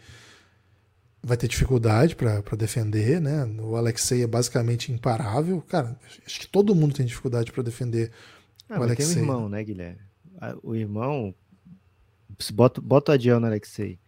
vai 1.22 1.38
ter 1.38 1.48
dificuldade 1.48 2.16
para 2.16 2.42
defender, 2.58 3.22
né? 3.22 3.46
O 3.60 3.76
Alexei 3.76 4.24
é 4.24 4.28
basicamente 4.28 4.92
imparável. 4.92 5.62
Cara, 5.70 5.96
acho 6.26 6.40
que 6.40 6.48
todo 6.48 6.74
mundo 6.74 6.96
tem 6.96 7.06
dificuldade 7.06 7.52
para 7.52 7.62
defender 7.62 8.12
ah, 8.68 8.80
o 8.80 8.84
Alexei. 8.84 9.14
Tem 9.14 9.18
um 9.18 9.20
irmão, 9.20 9.48
né, 9.48 9.64
Guilherme? 9.64 10.07
O 10.64 10.76
irmão. 10.76 11.34
Bota, 12.54 12.80
bota 12.82 13.12
o 13.12 13.16
Adiel 13.16 13.40
no 13.40 13.48
Alexei. 13.48 14.00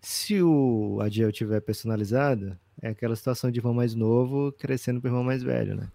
Se 0.00 0.42
o 0.42 0.98
Adiel 1.00 1.30
tiver 1.30 1.60
personalizado, 1.60 2.58
é 2.80 2.88
aquela 2.88 3.14
situação 3.14 3.50
de 3.50 3.60
irmão 3.60 3.72
mais 3.72 3.94
novo 3.94 4.52
crescendo 4.52 5.00
para 5.00 5.10
irmão 5.10 5.22
mais 5.22 5.42
velho, 5.42 5.76
né? 5.76 5.88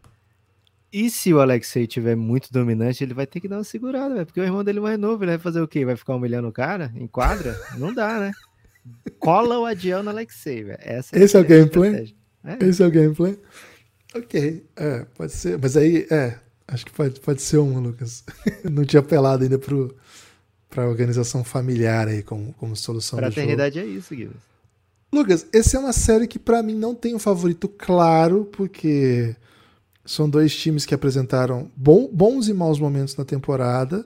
E 0.91 1.09
se 1.09 1.33
o 1.33 1.41
Alexei 1.41 1.85
tiver 1.85 2.15
muito 2.15 2.51
dominante, 2.51 3.03
ele 3.03 3.13
vai 3.13 3.27
ter 3.27 3.41
que 3.41 3.47
dar 3.47 3.57
uma 3.57 3.63
segurada, 3.65 4.13
véio, 4.13 4.25
porque 4.25 4.39
o 4.39 4.43
irmão 4.43 4.63
dele 4.63 4.79
mais 4.79 4.97
novo, 4.97 5.23
ele 5.23 5.31
vai 5.31 5.39
fazer 5.39 5.61
o 5.61 5.67
quê? 5.67 5.83
Vai 5.83 5.97
ficar 5.97 6.15
humilhando 6.15 6.47
o 6.47 6.53
cara 6.53 6.93
em 6.95 7.07
quadra? 7.07 7.59
Não 7.77 7.93
dá, 7.93 8.19
né? 8.19 8.31
cola 9.19 9.59
o 9.59 9.65
Adiel 9.65 10.01
no 10.01 10.09
Alexei, 10.09 10.63
velho. 10.63 10.79
É 10.81 10.99
Esse 10.99 11.35
é 11.35 11.39
o 11.39 11.45
gameplay? 11.45 12.15
É. 12.43 12.65
Esse 12.65 12.81
é 12.81 12.87
o 12.87 12.91
gameplay? 12.91 13.37
Ok, 14.15 14.65
é, 14.77 15.05
pode 15.15 15.33
ser. 15.33 15.59
Mas 15.61 15.75
aí, 15.75 16.07
é, 16.09 16.39
acho 16.67 16.85
que 16.85 16.91
pode, 16.91 17.19
pode 17.19 17.41
ser 17.41 17.57
um, 17.57 17.79
Lucas. 17.79 18.23
Não 18.69 18.85
tinha 18.85 18.99
apelado 18.99 19.43
ainda 19.43 19.57
pro, 19.57 19.95
pra 20.69 20.87
organização 20.87 21.43
familiar 21.43 22.07
aí 22.07 22.23
como, 22.23 22.53
como 22.53 22.75
solução 22.75 23.17
Fraternidade 23.19 23.79
do 23.79 23.81
jogo. 23.81 23.93
é 23.93 23.97
isso, 23.97 24.15
Guilherme. 24.15 24.35
Lucas, 25.11 25.47
essa 25.53 25.77
é 25.77 25.79
uma 25.79 25.93
série 25.93 26.27
que 26.27 26.37
para 26.37 26.61
mim 26.61 26.75
não 26.75 26.93
tem 26.93 27.15
um 27.15 27.19
favorito 27.19 27.69
claro, 27.69 28.43
porque 28.51 29.33
são 30.05 30.29
dois 30.29 30.53
times 30.53 30.85
que 30.85 30.93
apresentaram 30.93 31.71
bom, 31.75 32.09
bons 32.11 32.49
e 32.49 32.53
maus 32.53 32.77
momentos 32.77 33.15
na 33.15 33.23
temporada 33.23 34.05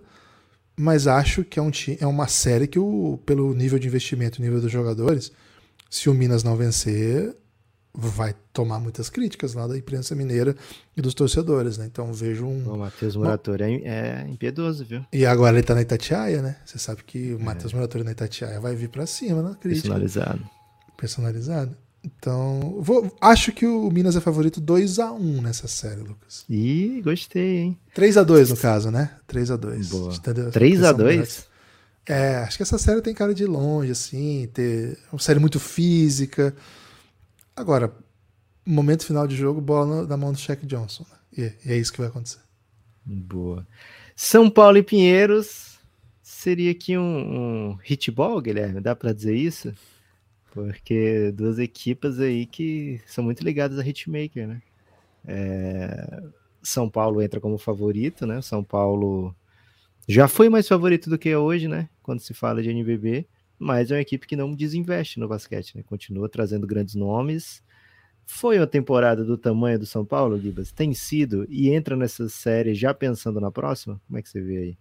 mas 0.82 1.06
acho 1.06 1.43
que 1.43 1.60
é, 1.60 1.62
um, 1.62 1.71
é 2.00 2.08
uma 2.08 2.28
série 2.28 2.67
que, 2.67 2.80
o, 2.80 3.19
pelo 3.26 3.54
nível 3.54 3.78
de 3.78 3.88
investimento, 3.88 4.41
nível 4.41 4.60
dos 4.60 4.71
jogadores, 4.71 5.32
se 5.89 6.10
o 6.10 6.13
Minas 6.13 6.43
não 6.43 6.56
vencer, 6.56 7.36
vai 7.93 8.34
tomar 8.54 8.80
muitas 8.80 9.10
críticas 9.10 9.54
lá 9.54 9.67
da 9.67 9.77
imprensa 9.77 10.15
mineira 10.15 10.56
e 10.95 11.01
dos 11.01 11.13
torcedores, 11.13 11.77
né? 11.77 11.86
Então 11.86 12.12
vejo 12.13 12.45
um. 12.45 12.73
O 12.73 12.77
Matheus 12.77 13.15
Moratori 13.15 13.63
uma... 13.63 13.88
é, 13.88 14.25
é 14.25 14.30
impiedoso, 14.30 14.86
viu? 14.86 15.06
E 15.12 15.25
agora 15.25 15.58
ele 15.58 15.65
tá 15.65 15.75
na 15.75 15.82
Itatiaia, 15.82 16.41
né? 16.41 16.58
Você 16.65 16.80
sabe 16.80 17.04
que 17.04 17.34
o 17.34 17.39
é. 17.39 17.43
Matheus 17.43 17.73
Moratori 17.73 18.04
na 18.04 18.12
Itatiaia 18.12 18.60
vai 18.60 18.75
vir 18.75 18.89
para 18.89 19.06
cima 19.06 19.41
na 19.41 19.56
crítica. 19.56 19.89
Personalizado. 19.89 20.49
Personalizado. 20.97 21.77
Então, 22.04 22.77
vou, 22.80 23.15
acho 23.21 23.51
que 23.51 23.65
o 23.65 23.91
Minas 23.91 24.15
é 24.15 24.21
favorito 24.21 24.60
2 24.60 24.97
a 24.97 25.12
1 25.12 25.41
nessa 25.41 25.67
série, 25.67 26.01
Lucas. 26.01 26.43
Ih, 26.49 26.99
gostei, 27.04 27.58
hein? 27.58 27.80
3 27.93 28.17
a 28.17 28.23
2 28.23 28.49
no 28.49 28.58
caso, 28.58 28.89
né? 28.89 29.12
3 29.27 29.51
a 29.51 29.56
2 29.56 29.89
Boa. 29.89 30.13
3 30.51 30.84
a 30.84 30.91
2 30.91 31.47
É, 32.08 32.38
acho 32.38 32.58
que 32.58 32.63
essa 32.63 32.80
série 32.80 33.01
tem 33.01 33.13
cara 33.13 33.36
de 33.36 33.45
longe, 33.45 33.91
assim, 33.91 34.49
ter 34.51 34.97
uma 35.12 35.19
série 35.19 35.39
muito 35.39 35.60
física. 35.60 36.56
Agora, 37.62 37.95
momento 38.65 39.06
final 39.06 39.28
de 39.28 39.36
jogo, 39.36 39.62
bola 39.62 40.08
na 40.08 40.17
mão 40.17 40.32
do 40.32 40.39
Shaq 40.39 40.65
Johnson. 40.65 41.06
Né? 41.38 41.54
E, 41.63 41.71
é 41.71 41.78
isso 41.78 41.91
que 41.91 42.00
vai 42.00 42.08
acontecer. 42.08 42.39
Boa. 43.06 43.67
São 44.15 44.50
Paulo 44.50 44.80
e 44.80 44.84
Pinheiros 44.84 45.78
seria 46.24 46.71
aqui 46.71 46.97
um, 46.97 47.04
um 47.74 47.78
hitball, 47.88 48.41
Guilherme? 48.41 48.82
Dá 48.82 48.95
para 48.95 49.13
dizer 49.13 49.36
isso? 49.36 49.71
Porque 50.52 51.32
duas 51.36 51.60
equipas 51.60 52.19
aí 52.19 52.47
que 52.47 53.00
são 53.06 53.24
muito 53.24 53.43
ligadas 53.43 53.78
a 53.78 53.86
hitmaker, 53.86 54.47
né? 54.47 54.62
É... 55.28 56.24
São 56.63 56.89
Paulo 56.89 57.21
entra 57.21 57.39
como 57.39 57.60
favorito, 57.60 58.26
né? 58.26 58.41
São 58.41 58.63
Paulo 58.63 59.36
já 60.08 60.28
foi 60.28 60.50
mais 60.50 60.67
favorito 60.67 61.12
do 61.12 61.17
que 61.17 61.30
é 61.30 61.38
hoje, 61.38 61.67
né? 61.67 61.88
Quando 62.02 62.21
se 62.21 62.34
fala 62.34 62.63
de 62.63 62.71
NBB, 62.71 63.28
mas 63.62 63.91
é 63.91 63.95
uma 63.95 64.02
equipe 64.02 64.26
que 64.26 64.36
não 64.36 64.56
desinveste 64.56 65.19
no 65.19 65.28
basquete, 65.28 65.78
né? 65.78 65.84
Continua 65.84 66.28
trazendo 66.28 66.65
grandes 66.65 66.95
nomes. 66.95 67.62
Foi 68.26 68.58
uma 68.58 68.65
temporada 68.65 69.24
do 69.24 69.38
tamanho 69.38 69.78
do 69.78 69.86
São 69.86 70.04
Paulo, 70.04 70.39
Gibas? 70.39 70.71
Tem 70.71 70.93
sido 70.95 71.45
e 71.47 71.69
entra 71.69 71.95
nessa 71.95 72.28
série 72.28 72.74
já 72.74 72.91
pensando 72.91 73.39
na 73.39 73.52
próxima? 73.52 74.02
Como 74.08 74.17
é 74.17 74.21
que 74.21 74.30
você 74.30 74.41
vê 74.41 74.58
aí? 74.58 74.78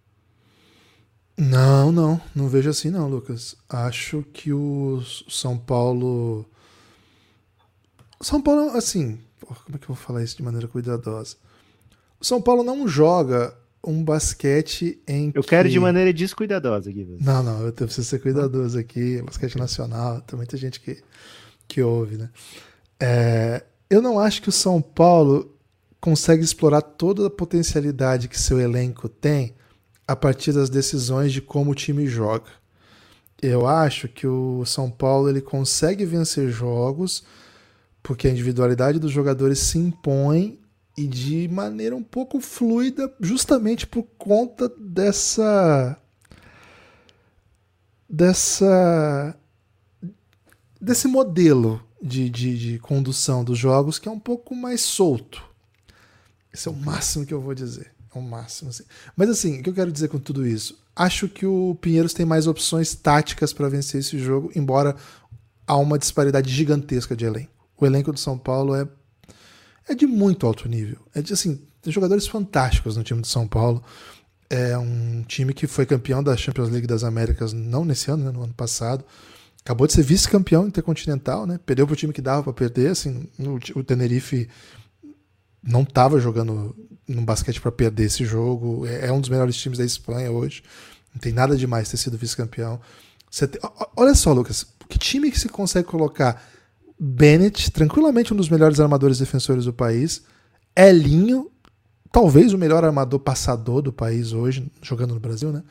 Não, 1.37 1.91
não, 1.91 2.19
não 2.35 2.47
vejo 2.47 2.71
assim 2.71 2.89
não, 2.89 3.07
Lucas. 3.07 3.55
Acho 3.69 4.23
que 4.33 4.51
o 4.51 5.01
São 5.29 5.57
Paulo. 5.57 6.45
São 8.19 8.41
Paulo, 8.41 8.75
assim, 8.75 9.19
como 9.39 9.75
é 9.75 9.77
que 9.77 9.83
eu 9.83 9.95
vou 9.95 9.95
falar 9.95 10.23
isso 10.23 10.37
de 10.37 10.43
maneira 10.43 10.67
cuidadosa? 10.67 11.37
O 12.19 12.25
São 12.25 12.41
Paulo 12.41 12.63
não 12.63 12.87
joga 12.87 13.55
um 13.85 14.03
basquete 14.03 15.01
em 15.07 15.31
Eu 15.33 15.41
que... 15.41 15.49
quero 15.49 15.69
de 15.69 15.79
maneira 15.79 16.13
descuidadosa, 16.13 16.91
Guilherme. 16.91 17.23
Não, 17.23 17.41
não, 17.41 17.65
eu 17.65 17.73
preciso 17.73 18.03
ser 18.03 18.19
cuidadoso 18.19 18.77
aqui. 18.77 19.21
Basquete 19.21 19.57
nacional, 19.57 20.21
tem 20.21 20.37
muita 20.37 20.55
gente 20.55 20.79
que, 20.79 21.01
que 21.67 21.81
ouve, 21.81 22.17
né? 22.17 22.29
É, 22.99 23.63
eu 23.89 24.01
não 24.01 24.19
acho 24.19 24.41
que 24.41 24.49
o 24.49 24.51
São 24.51 24.81
Paulo 24.81 25.57
consegue 25.99 26.43
explorar 26.43 26.81
toda 26.81 27.27
a 27.27 27.29
potencialidade 27.29 28.27
que 28.27 28.39
seu 28.39 28.59
elenco 28.59 29.09
tem 29.09 29.55
a 30.07 30.15
partir 30.15 30.53
das 30.53 30.69
decisões 30.69 31.31
de 31.31 31.41
como 31.41 31.71
o 31.71 31.75
time 31.75 32.07
joga. 32.07 32.49
Eu 33.41 33.65
acho 33.65 34.07
que 34.07 34.27
o 34.27 34.63
São 34.65 34.89
Paulo 34.89 35.29
ele 35.29 35.41
consegue 35.41 36.05
vencer 36.05 36.49
jogos 36.49 37.23
porque 38.03 38.27
a 38.27 38.31
individualidade 38.31 38.99
dos 38.99 39.11
jogadores 39.11 39.59
se 39.59 39.77
impõe 39.77 40.59
e 40.97 41.07
de 41.07 41.47
maneira 41.47 41.95
um 41.95 42.03
pouco 42.03 42.39
fluida, 42.39 43.13
justamente 43.19 43.87
por 43.87 44.03
conta 44.17 44.69
dessa 44.77 45.97
dessa 48.09 49.35
desse 50.79 51.07
modelo 51.07 51.81
de, 52.01 52.29
de, 52.29 52.57
de 52.57 52.79
condução 52.79 53.43
dos 53.43 53.57
jogos 53.57 53.99
que 53.99 54.09
é 54.09 54.11
um 54.11 54.19
pouco 54.19 54.55
mais 54.55 54.81
solto. 54.81 55.43
Esse 56.53 56.67
é 56.67 56.71
o 56.71 56.75
máximo 56.75 57.25
que 57.25 57.33
eu 57.33 57.39
vou 57.39 57.53
dizer. 57.53 57.93
É 58.13 58.19
o 58.19 58.21
máximo. 58.21 58.69
Assim. 58.71 58.83
Mas 59.15 59.29
assim, 59.29 59.59
o 59.59 59.63
que 59.63 59.69
eu 59.69 59.73
quero 59.73 59.91
dizer 59.91 60.09
com 60.09 60.19
tudo 60.19 60.45
isso? 60.45 60.77
Acho 60.93 61.29
que 61.29 61.45
o 61.45 61.77
Pinheiros 61.79 62.13
tem 62.13 62.25
mais 62.25 62.47
opções 62.47 62.93
táticas 62.93 63.53
para 63.53 63.69
vencer 63.69 64.01
esse 64.01 64.19
jogo, 64.19 64.51
embora 64.53 64.95
há 65.65 65.77
uma 65.77 65.97
disparidade 65.97 66.51
gigantesca 66.51 67.15
de 67.15 67.25
elenco. 67.25 67.51
O 67.77 67.85
elenco 67.85 68.11
do 68.11 68.19
São 68.19 68.37
Paulo 68.37 68.75
é, 68.75 68.87
é 69.91 69.95
de 69.95 70.07
muito 70.07 70.45
alto 70.47 70.67
nível. 70.67 70.97
É 71.13 71.21
de, 71.21 71.33
assim, 71.33 71.59
tem 71.81 71.91
jogadores 71.91 72.27
fantásticos 72.27 72.97
no 72.97 73.03
time 73.03 73.21
do 73.21 73.27
São 73.27 73.47
Paulo. 73.47 73.83
É 74.49 74.77
um 74.77 75.23
time 75.27 75.53
que 75.53 75.67
foi 75.67 75.85
campeão 75.85 76.21
da 76.21 76.35
Champions 76.35 76.69
League 76.69 76.87
das 76.87 77.03
Américas, 77.03 77.53
não 77.53 77.85
nesse 77.85 78.11
ano, 78.11 78.25
né, 78.25 78.31
no 78.31 78.43
ano 78.43 78.53
passado. 78.53 79.03
acabou 79.63 79.87
de 79.87 79.93
ser 79.93 80.03
vice-campeão 80.03 80.67
intercontinental, 80.67 81.45
né? 81.45 81.59
Perdeu 81.65 81.85
para 81.85 81.93
o 81.93 81.95
time 81.95 82.11
que 82.11 82.21
dava 82.21 82.43
para 82.43 82.53
perder, 82.53 82.91
assim, 82.91 83.27
o, 83.39 83.79
o 83.79 83.83
Tenerife 83.83 84.49
não 85.63 85.83
estava 85.83 86.19
jogando 86.19 86.75
no 87.07 87.21
basquete 87.21 87.61
para 87.61 87.71
perder 87.71 88.05
esse 88.05 88.25
jogo. 88.25 88.85
É, 88.85 89.07
é, 89.07 89.11
um 89.11 89.21
dos 89.21 89.29
melhores 89.29 89.55
times 89.55 89.77
da 89.77 89.85
Espanha 89.85 90.31
hoje. 90.31 90.63
Não 91.13 91.19
tem 91.19 91.31
nada 91.31 91.55
demais 91.55 91.89
ter 91.89 91.97
sido 91.97 92.17
vice-campeão. 92.17 92.79
Olha 93.95 94.15
só, 94.15 94.33
Lucas, 94.33 94.65
que 94.89 94.97
time 94.97 95.31
que 95.31 95.39
se 95.39 95.49
consegue 95.49 95.87
colocar 95.87 96.43
Bennett, 97.03 97.71
tranquilamente 97.71 98.31
um 98.31 98.37
dos 98.37 98.47
melhores 98.47 98.79
armadores 98.79 99.17
defensores 99.17 99.65
do 99.65 99.73
país, 99.73 100.21
Elinho, 100.75 101.49
talvez 102.11 102.53
o 102.53 102.59
melhor 102.59 102.85
armador 102.85 103.19
passador 103.19 103.81
do 103.81 103.91
país 103.91 104.33
hoje, 104.33 104.71
jogando 104.83 105.15
no 105.15 105.19
Brasil, 105.19 105.51
né? 105.51 105.63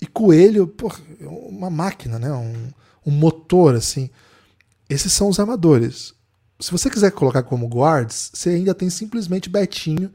E 0.00 0.06
Coelho, 0.06 0.68
porra, 0.68 1.00
uma 1.20 1.68
máquina, 1.68 2.20
né? 2.20 2.32
Um, 2.32 2.70
um 3.04 3.10
motor, 3.10 3.74
assim. 3.74 4.10
Esses 4.88 5.12
são 5.12 5.28
os 5.28 5.40
armadores. 5.40 6.14
Se 6.60 6.70
você 6.70 6.88
quiser 6.88 7.10
colocar 7.10 7.42
como 7.42 7.66
guards, 7.66 8.30
você 8.32 8.50
ainda 8.50 8.72
tem 8.72 8.88
simplesmente 8.88 9.50
Betinho, 9.50 10.12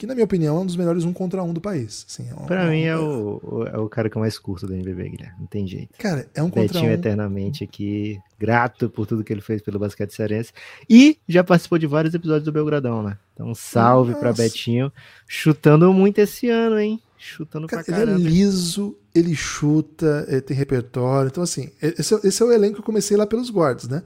que 0.00 0.06
na 0.06 0.14
minha 0.14 0.24
opinião 0.24 0.56
é 0.56 0.60
um 0.60 0.64
dos 0.64 0.76
melhores 0.76 1.04
um 1.04 1.12
contra 1.12 1.42
um 1.42 1.52
do 1.52 1.60
país. 1.60 2.06
Assim, 2.08 2.26
é 2.30 2.46
pra 2.46 2.70
mim 2.70 2.84
é 2.84 2.96
o, 2.96 3.66
é 3.70 3.76
o 3.76 3.86
cara 3.86 4.08
que 4.08 4.16
eu 4.16 4.20
mais 4.20 4.38
curto 4.38 4.66
do 4.66 4.72
NBB, 4.72 5.10
Guilherme. 5.10 5.36
Não 5.38 5.46
tem 5.46 5.66
jeito. 5.66 5.90
Cara, 5.98 6.26
é 6.34 6.42
um 6.42 6.48
Betinho 6.48 6.68
contra 6.68 6.80
um. 6.80 6.90
eternamente 6.90 7.62
aqui, 7.62 8.18
grato 8.38 8.88
por 8.88 9.06
tudo 9.06 9.22
que 9.22 9.30
ele 9.30 9.42
fez 9.42 9.60
pelo 9.60 9.78
basquete 9.78 10.14
cearense. 10.14 10.54
E 10.88 11.18
já 11.28 11.44
participou 11.44 11.78
de 11.78 11.86
vários 11.86 12.14
episódios 12.14 12.44
do 12.44 12.50
Belgradão, 12.52 13.02
né? 13.02 13.18
Então, 13.34 13.54
salve 13.54 14.12
Nossa. 14.12 14.22
pra 14.22 14.32
Betinho. 14.32 14.90
Chutando 15.28 15.92
muito 15.92 16.18
esse 16.18 16.48
ano, 16.48 16.78
hein? 16.78 16.98
Chutando 17.18 17.66
cara, 17.66 17.84
pra 17.84 17.94
caramba. 17.94 18.18
Ele 18.18 18.26
é 18.26 18.30
liso, 18.30 18.96
ele 19.14 19.36
chuta, 19.36 20.24
ele 20.28 20.40
tem 20.40 20.56
repertório. 20.56 21.28
Então, 21.28 21.42
assim, 21.42 21.70
esse, 21.82 22.14
é, 22.14 22.20
esse 22.24 22.42
é 22.42 22.46
o 22.46 22.52
elenco 22.52 22.76
que 22.76 22.80
eu 22.80 22.84
comecei 22.84 23.18
lá 23.18 23.26
pelos 23.26 23.50
guards, 23.50 23.86
né? 23.86 24.02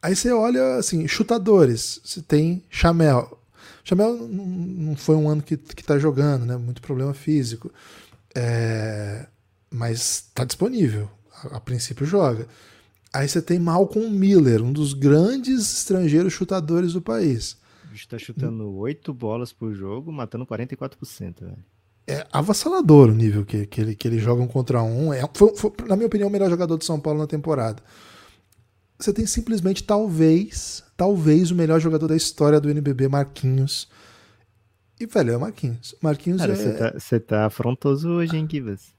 Aí 0.00 0.16
você 0.16 0.32
olha, 0.32 0.76
assim, 0.76 1.06
chutadores. 1.06 2.00
Você 2.02 2.22
tem 2.22 2.62
Chamel, 2.70 3.37
Jamel 3.88 4.28
não 4.28 4.94
foi 4.94 5.16
um 5.16 5.30
ano 5.30 5.42
que, 5.42 5.56
que 5.56 5.82
tá 5.82 5.98
jogando, 5.98 6.44
né? 6.44 6.58
Muito 6.58 6.82
problema 6.82 7.14
físico. 7.14 7.72
É, 8.34 9.26
mas 9.70 10.28
tá 10.34 10.44
disponível. 10.44 11.10
A, 11.42 11.56
a, 11.56 11.60
princípio 11.60 12.04
joga. 12.04 12.46
Aí 13.14 13.26
você 13.26 13.40
tem 13.40 13.58
Malcolm 13.58 14.10
Miller, 14.10 14.62
um 14.62 14.72
dos 14.72 14.92
grandes 14.92 15.78
estrangeiros 15.78 16.34
chutadores 16.34 16.92
do 16.92 17.00
país. 17.00 17.56
Está 17.94 18.18
chutando 18.18 18.76
oito 18.76 19.14
bolas 19.14 19.52
por 19.52 19.72
jogo, 19.72 20.12
matando 20.12 20.46
44%. 20.46 21.40
Velho. 21.40 21.64
É 22.06 22.26
avassalador 22.30 23.08
o 23.08 23.14
nível 23.14 23.44
que, 23.46 23.66
que, 23.66 23.80
ele, 23.80 23.96
que 23.96 24.06
ele 24.06 24.18
joga 24.18 24.42
um 24.42 24.46
contra 24.46 24.82
um. 24.82 25.12
É, 25.14 25.24
foi, 25.32 25.56
foi, 25.56 25.72
na 25.88 25.96
minha 25.96 26.06
opinião, 26.06 26.28
o 26.28 26.32
melhor 26.32 26.50
jogador 26.50 26.76
de 26.76 26.84
São 26.84 27.00
Paulo 27.00 27.20
na 27.20 27.26
temporada. 27.26 27.82
Você 28.98 29.12
tem 29.12 29.26
simplesmente, 29.26 29.84
talvez, 29.84 30.82
talvez 30.96 31.50
o 31.50 31.54
melhor 31.54 31.80
jogador 31.80 32.08
da 32.08 32.16
história 32.16 32.60
do 32.60 32.68
NBB, 32.68 33.08
Marquinhos. 33.08 33.88
E, 34.98 35.06
velho, 35.06 35.34
é 35.34 35.38
Marquinhos. 35.38 35.94
Marquinhos 36.02 36.40
Cara, 36.40 36.52
é... 36.52 36.56
Você 36.56 36.72
tá, 36.72 36.92
você 36.98 37.20
tá 37.20 37.46
afrontoso 37.46 38.08
hoje, 38.08 38.36
hein, 38.36 38.48
Givas? 38.50 38.92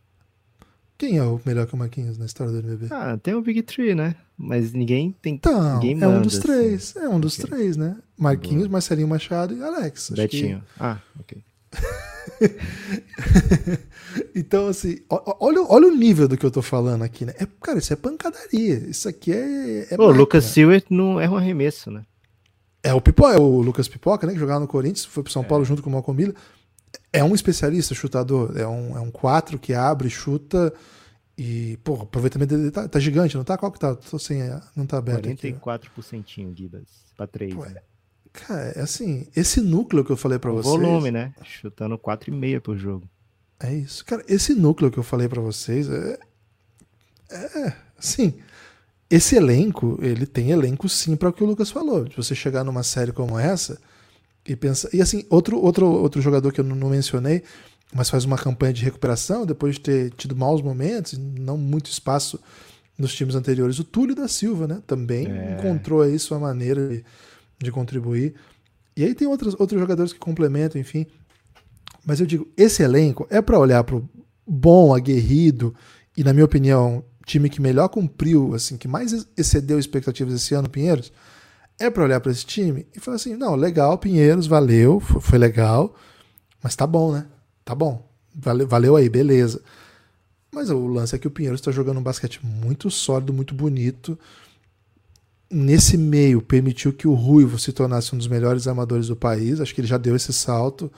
Quem 0.97 1.17
é 1.17 1.23
o 1.23 1.39
melhor 1.45 1.65
que 1.65 1.73
o 1.73 1.77
Marquinhos 1.77 2.17
na 2.17 2.25
história 2.25 2.51
do 2.51 2.59
NBB? 2.59 2.87
Ah, 2.91 3.17
tem 3.17 3.33
o 3.33 3.41
Big 3.41 3.61
Tree, 3.63 3.95
né? 3.95 4.15
Mas 4.37 4.73
ninguém 4.73 5.15
tem. 5.21 5.35
Então, 5.35 5.75
ninguém 5.75 5.95
manda, 5.95 6.05
é 6.05 6.09
um 6.17 6.21
dos 6.21 6.33
assim. 6.33 6.41
três. 6.41 6.95
É 6.95 7.09
um 7.09 7.19
dos 7.19 7.39
okay. 7.39 7.49
três, 7.49 7.77
né? 7.77 7.97
Marquinhos, 8.17 8.63
Boa. 8.63 8.73
Marcelinho 8.73 9.07
Machado 9.07 9.55
e 9.55 9.63
Alex. 9.63 10.09
Betinho. 10.09 10.59
Que... 10.59 10.65
Ah, 10.77 10.99
ok. 11.19 11.43
então, 14.35 14.67
assim, 14.67 14.99
olha, 15.09 15.61
olha 15.63 15.87
o 15.87 15.95
nível 15.95 16.27
do 16.27 16.37
que 16.37 16.45
eu 16.45 16.51
tô 16.51 16.61
falando 16.61 17.03
aqui, 17.03 17.25
né? 17.25 17.33
É, 17.37 17.47
cara, 17.61 17.79
isso 17.79 17.93
é 17.93 17.95
pancadaria. 17.95 18.75
Isso 18.89 19.07
aqui 19.07 19.31
é. 19.31 19.87
é 19.91 19.95
o 19.97 20.11
Lucas 20.11 20.45
Silver 20.45 20.83
não 20.89 21.19
é 21.19 21.29
um 21.29 21.35
arremesso, 21.35 21.91
né? 21.91 22.05
É 22.81 22.93
o 22.93 23.01
Pipoca, 23.01 23.35
é 23.35 23.39
o 23.39 23.61
Lucas 23.61 23.87
Pipoca, 23.87 24.25
né? 24.25 24.33
Que 24.33 24.39
jogava 24.39 24.61
no 24.61 24.67
Corinthians, 24.67 25.05
foi 25.05 25.23
pro 25.23 25.31
São 25.31 25.41
é. 25.41 25.45
Paulo 25.45 25.65
junto 25.65 25.83
com 25.83 25.89
o 25.89 25.93
Malcolm 25.93 26.17
Miller. 26.17 26.35
É 27.11 27.23
um 27.23 27.35
especialista 27.35 27.93
chutador. 27.93 28.57
É 28.57 28.67
um, 28.67 28.97
é 28.97 29.01
um 29.01 29.11
4 29.11 29.59
que 29.59 29.73
abre, 29.73 30.09
chuta. 30.09 30.73
E, 31.37 31.77
pô, 31.83 31.93
o 31.93 32.01
aproveitamento 32.01 32.57
dele 32.57 32.71
tá, 32.71 32.87
tá, 32.87 32.99
gigante, 32.99 33.37
não 33.37 33.43
tá? 33.43 33.57
Qual 33.57 33.71
que 33.71 33.79
tá? 33.79 33.95
Tô 33.95 34.19
sem, 34.19 34.41
não 34.75 34.85
tá 34.85 34.97
aberto 34.97 35.25
44% 35.25 36.19
aqui. 36.19 36.53
Gibas, 36.53 36.83
pra 37.15 37.27
3, 37.27 37.53
pô, 37.53 37.65
né? 37.65 37.81
Cara, 38.31 38.73
é 38.75 38.81
assim, 38.81 39.27
esse 39.35 39.59
núcleo 39.59 40.05
que 40.05 40.11
eu 40.11 40.17
falei 40.17 40.39
para 40.39 40.51
vocês. 40.51 40.73
Volume, 40.73 41.11
né? 41.11 41.33
Chutando 41.43 41.97
4,5 41.97 42.61
por 42.61 42.77
jogo. 42.77 43.09
É 43.59 43.73
isso. 43.73 44.05
Cara, 44.05 44.23
esse 44.27 44.53
núcleo 44.53 44.91
que 44.91 44.97
eu 44.97 45.03
falei 45.03 45.27
para 45.27 45.41
vocês 45.41 45.89
é. 45.89 46.19
É, 47.31 47.73
assim. 47.97 48.35
Esse 49.09 49.35
elenco, 49.35 49.97
ele 50.03 50.27
tem 50.27 50.51
elenco 50.51 50.87
sim 50.87 51.15
para 51.15 51.29
o 51.29 51.33
que 51.33 51.43
o 51.43 51.47
Lucas 51.47 51.71
falou. 51.71 52.05
De 52.05 52.15
você 52.15 52.35
chegar 52.35 52.63
numa 52.63 52.83
série 52.83 53.11
como 53.11 53.39
essa 53.39 53.79
e 54.45 54.55
pensar. 54.55 54.89
E 54.93 55.01
assim, 55.01 55.25
outro, 55.29 55.59
outro, 55.59 55.87
outro 55.87 56.21
jogador 56.21 56.53
que 56.53 56.59
eu 56.59 56.63
não 56.63 56.89
mencionei, 56.89 57.43
mas 57.91 58.09
faz 58.09 58.23
uma 58.23 58.37
campanha 58.37 58.71
de 58.71 58.83
recuperação 58.83 59.47
depois 59.47 59.75
de 59.75 59.81
ter 59.81 60.11
tido 60.11 60.35
maus 60.35 60.61
momentos, 60.61 61.17
não 61.17 61.57
muito 61.57 61.89
espaço 61.89 62.39
nos 62.97 63.15
times 63.15 63.33
anteriores. 63.33 63.79
O 63.79 63.83
Túlio 63.83 64.15
da 64.15 64.27
Silva, 64.27 64.67
né? 64.67 64.81
Também 64.85 65.25
é. 65.27 65.57
encontrou 65.57 66.01
aí 66.03 66.19
sua 66.19 66.37
maneira 66.37 66.87
de 66.87 67.03
de 67.59 67.71
contribuir. 67.71 68.35
E 68.95 69.03
aí 69.03 69.13
tem 69.13 69.27
outros, 69.27 69.55
outros 69.59 69.79
jogadores 69.79 70.13
que 70.13 70.19
complementam, 70.19 70.79
enfim. 70.79 71.05
Mas 72.05 72.19
eu 72.19 72.25
digo, 72.25 72.47
esse 72.57 72.81
elenco 72.81 73.27
é 73.29 73.41
para 73.41 73.59
olhar 73.59 73.83
para 73.83 73.97
o 73.97 74.09
bom, 74.47 74.95
aguerrido 74.95 75.75
e, 76.17 76.23
na 76.23 76.33
minha 76.33 76.45
opinião, 76.45 77.03
time 77.25 77.49
que 77.49 77.61
melhor 77.61 77.87
cumpriu, 77.89 78.55
assim, 78.55 78.77
que 78.77 78.87
mais 78.87 79.27
excedeu 79.37 79.77
expectativas 79.77 80.33
esse 80.33 80.55
ano, 80.55 80.69
Pinheiros, 80.69 81.11
é 81.77 81.89
para 81.89 82.03
olhar 82.03 82.19
para 82.19 82.31
esse 82.31 82.45
time 82.45 82.87
e 82.95 82.99
falar 82.99 83.15
assim: 83.15 83.35
não, 83.35 83.55
legal, 83.55 83.97
Pinheiros, 83.97 84.47
valeu, 84.47 84.99
foi, 84.99 85.21
foi, 85.21 85.37
legal, 85.37 85.95
mas 86.61 86.75
tá 86.75 86.87
bom, 86.87 87.13
né? 87.13 87.27
Tá 87.63 87.75
bom, 87.75 88.05
valeu, 88.35 88.67
valeu 88.67 88.95
aí, 88.95 89.07
beleza. 89.07 89.61
Mas 90.51 90.69
o 90.71 90.87
lance 90.87 91.15
é 91.15 91.19
que 91.19 91.27
o 91.27 91.31
Pinheiros 91.31 91.59
está 91.59 91.71
jogando 91.71 91.99
um 91.99 92.03
basquete 92.03 92.43
muito 92.43 92.89
sólido, 92.89 93.31
muito 93.31 93.53
bonito 93.53 94.17
nesse 95.49 95.97
meio 95.97 96.41
permitiu 96.41 96.93
que 96.93 97.07
o 97.07 97.13
Ruivo 97.13 97.57
se 97.57 97.73
tornasse 97.73 98.13
um 98.13 98.17
dos 98.17 98.27
melhores 98.27 98.67
armadores 98.67 99.07
do 99.07 99.15
país. 99.15 99.59
Acho 99.59 99.73
que 99.73 99.81
ele 99.81 99.87
já 99.87 99.97
deu 99.97 100.15
esse 100.15 100.31
salto. 100.31 100.91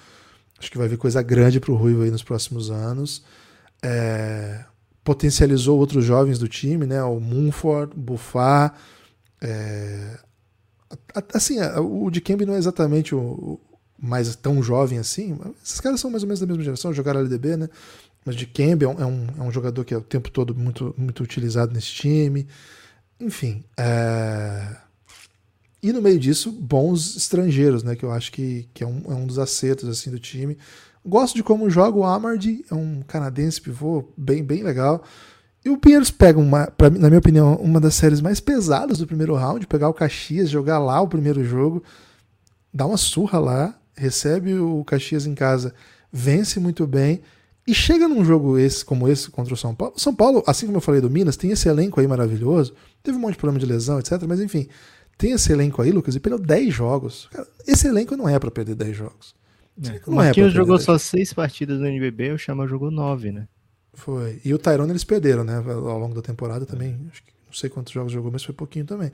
Acho 0.59 0.69
que 0.69 0.77
vai 0.77 0.87
vir 0.87 0.97
coisa 0.97 1.21
grande 1.21 1.59
para 1.59 1.71
o 1.71 1.75
Ruivo 1.75 2.03
aí 2.03 2.11
nos 2.11 2.23
próximos 2.23 2.69
anos. 2.69 3.23
É, 3.81 4.63
potencializou 5.03 5.79
outros 5.79 6.05
jovens 6.05 6.37
do 6.37 6.47
time, 6.47 6.85
né? 6.85 7.01
O 7.03 7.19
Munford, 7.19 7.93
Buffar. 7.95 8.75
É, 9.41 10.19
assim, 11.33 11.57
o 11.79 12.09
de 12.09 12.21
Kembe 12.21 12.45
não 12.45 12.53
é 12.53 12.57
exatamente 12.57 13.15
o, 13.15 13.59
mais 13.97 14.35
tão 14.35 14.61
jovem 14.61 14.99
assim. 14.99 15.37
Esses 15.63 15.79
caras 15.79 15.99
são 15.99 16.11
mais 16.11 16.23
ou 16.23 16.27
menos 16.27 16.39
da 16.39 16.47
mesma 16.47 16.63
geração, 16.63 16.93
jogaram 16.93 17.21
LDB, 17.21 17.57
né? 17.57 17.69
Mas 18.25 18.35
de 18.35 18.45
Kembe 18.45 18.85
é 18.85 18.87
um, 18.87 19.01
é 19.01 19.05
um, 19.05 19.27
é 19.39 19.41
um 19.41 19.51
jogador 19.51 19.83
que 19.83 19.93
é 19.93 19.97
o 19.97 20.01
tempo 20.01 20.29
todo 20.29 20.53
muito, 20.53 20.93
muito 20.97 21.23
utilizado 21.23 21.73
nesse 21.73 21.87
time. 21.87 22.47
Enfim. 23.21 23.63
É... 23.77 24.77
E 25.83 25.93
no 25.93 26.01
meio 26.01 26.19
disso, 26.19 26.51
bons 26.51 27.15
estrangeiros, 27.15 27.83
né? 27.83 27.95
Que 27.95 28.03
eu 28.03 28.11
acho 28.11 28.31
que, 28.31 28.67
que 28.73 28.83
é, 28.83 28.87
um, 28.87 29.01
é 29.07 29.13
um 29.13 29.25
dos 29.25 29.39
acertos 29.39 29.87
assim, 29.87 30.11
do 30.11 30.19
time. 30.19 30.57
Gosto 31.05 31.35
de 31.35 31.43
como 31.43 31.69
joga 31.69 31.97
o 31.97 32.03
Amard, 32.03 32.63
é 32.69 32.75
um 32.75 33.01
canadense 33.01 33.59
pivô 33.59 34.07
bem, 34.15 34.43
bem 34.43 34.61
legal. 34.61 35.03
E 35.63 35.69
o 35.69 35.77
Pinheiros 35.77 36.11
pega, 36.11 36.39
uma, 36.39 36.67
pra, 36.67 36.89
na 36.89 37.07
minha 37.07 37.19
opinião, 37.19 37.55
uma 37.55 37.79
das 37.79 37.95
séries 37.95 38.21
mais 38.21 38.39
pesadas 38.39 38.99
do 38.99 39.07
primeiro 39.07 39.35
round, 39.35 39.65
pegar 39.67 39.89
o 39.89 39.93
Caxias, 39.93 40.49
jogar 40.49 40.79
lá 40.79 41.01
o 41.01 41.07
primeiro 41.07 41.43
jogo, 41.43 41.83
dá 42.73 42.85
uma 42.85 42.97
surra 42.97 43.39
lá, 43.39 43.79
recebe 43.95 44.55
o 44.55 44.83
Caxias 44.83 45.25
em 45.25 45.35
casa, 45.35 45.73
vence 46.11 46.59
muito 46.59 46.85
bem 46.85 47.21
e 47.67 47.73
chega 47.73 48.07
num 48.07 48.25
jogo 48.25 48.57
esse 48.57 48.83
como 48.83 49.07
esse 49.07 49.29
contra 49.29 49.53
o 49.53 49.57
São 49.57 49.75
Paulo. 49.75 49.93
São 49.97 50.13
Paulo, 50.13 50.43
assim 50.47 50.65
como 50.65 50.77
eu 50.77 50.81
falei 50.81 50.99
do 50.99 51.09
Minas, 51.09 51.37
tem 51.37 51.51
esse 51.51 51.69
elenco 51.69 51.99
aí 51.99 52.07
maravilhoso. 52.07 52.73
Teve 53.03 53.17
um 53.17 53.21
monte 53.21 53.33
de 53.33 53.39
problema 53.39 53.59
de 53.59 53.65
lesão, 53.65 53.99
etc. 53.99 54.23
Mas 54.27 54.39
enfim, 54.39 54.67
tem 55.17 55.31
esse 55.31 55.51
elenco 55.51 55.81
aí, 55.81 55.91
Lucas, 55.91 56.15
e 56.15 56.19
perdeu 56.19 56.39
10 56.39 56.73
jogos. 56.73 57.29
Cara, 57.31 57.47
esse 57.67 57.87
elenco 57.87 58.17
não 58.17 58.27
é 58.27 58.39
para 58.39 58.49
perder 58.49 58.75
10 58.75 58.97
jogos. 58.97 59.35
É. 59.83 60.01
O 60.07 60.13
é 60.13 60.15
Marquinhos 60.15 60.53
é 60.53 60.55
jogou 60.55 60.79
só 60.79 60.97
6 60.97 61.33
partidas 61.33 61.79
no 61.79 61.87
NBB, 61.87 62.31
o 62.31 62.37
Chama 62.37 62.67
jogou 62.67 62.89
9, 62.89 63.31
né? 63.31 63.47
Foi. 63.93 64.41
E 64.43 64.53
o 64.53 64.57
Tyrone 64.57 64.91
eles 64.91 65.03
perderam, 65.03 65.43
né? 65.43 65.55
Ao 65.55 65.99
longo 65.99 66.15
da 66.15 66.21
temporada 66.21 66.65
também. 66.65 66.99
Acho 67.11 67.23
que 67.23 67.31
não 67.45 67.53
sei 67.53 67.69
quantos 67.69 67.93
jogos 67.93 68.11
jogou, 68.11 68.31
mas 68.31 68.43
foi 68.43 68.55
pouquinho 68.55 68.85
também. 68.85 69.11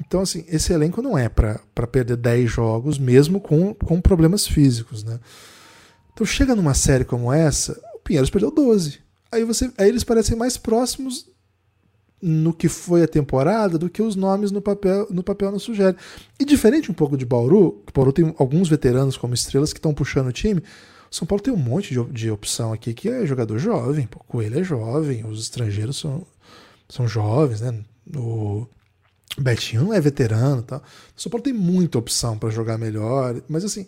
Então, 0.00 0.20
assim, 0.20 0.44
esse 0.48 0.72
elenco 0.72 1.02
não 1.02 1.16
é 1.16 1.28
para 1.28 1.86
perder 1.90 2.16
10 2.16 2.50
jogos, 2.50 2.98
mesmo 2.98 3.40
com, 3.40 3.74
com 3.74 4.00
problemas 4.00 4.46
físicos, 4.46 5.02
né? 5.02 5.18
Então 6.16 6.26
chega 6.26 6.56
numa 6.56 6.72
série 6.72 7.04
como 7.04 7.30
essa, 7.30 7.78
o 7.94 7.98
Pinheiros 7.98 8.30
perdeu 8.30 8.50
12. 8.50 9.00
Aí, 9.30 9.44
você, 9.44 9.70
aí 9.76 9.86
eles 9.86 10.02
parecem 10.02 10.34
mais 10.34 10.56
próximos 10.56 11.26
no 12.22 12.54
que 12.54 12.70
foi 12.70 13.02
a 13.02 13.06
temporada 13.06 13.76
do 13.76 13.90
que 13.90 14.00
os 14.00 14.16
nomes 14.16 14.50
no 14.50 14.62
papel 14.62 15.06
no 15.10 15.22
papel 15.22 15.52
não 15.52 15.58
sugere. 15.58 15.94
E 16.40 16.44
diferente 16.46 16.90
um 16.90 16.94
pouco 16.94 17.18
de 17.18 17.26
Bauru, 17.26 17.82
que 17.86 17.92
Bauru 17.92 18.14
tem 18.14 18.34
alguns 18.38 18.66
veteranos 18.66 19.18
como 19.18 19.34
estrelas 19.34 19.74
que 19.74 19.78
estão 19.78 19.92
puxando 19.92 20.28
o 20.28 20.32
time, 20.32 20.62
São 21.10 21.26
Paulo 21.26 21.42
tem 21.42 21.52
um 21.52 21.58
monte 21.58 21.92
de, 21.92 22.02
de 22.04 22.30
opção 22.30 22.72
aqui 22.72 22.94
que 22.94 23.10
é 23.10 23.26
jogador 23.26 23.58
jovem, 23.58 24.06
pô, 24.06 24.18
Coelho 24.20 24.58
é 24.58 24.64
jovem, 24.64 25.26
os 25.26 25.42
estrangeiros 25.42 25.98
são 25.98 26.26
são 26.88 27.06
jovens, 27.06 27.60
né? 27.60 27.78
O 28.16 28.66
Betinho 29.36 29.92
é 29.92 30.00
veterano. 30.00 30.64
O 30.66 31.20
São 31.20 31.28
Paulo 31.28 31.44
tem 31.44 31.52
muita 31.52 31.98
opção 31.98 32.38
para 32.38 32.48
jogar 32.48 32.78
melhor, 32.78 33.42
mas 33.50 33.66
assim, 33.66 33.86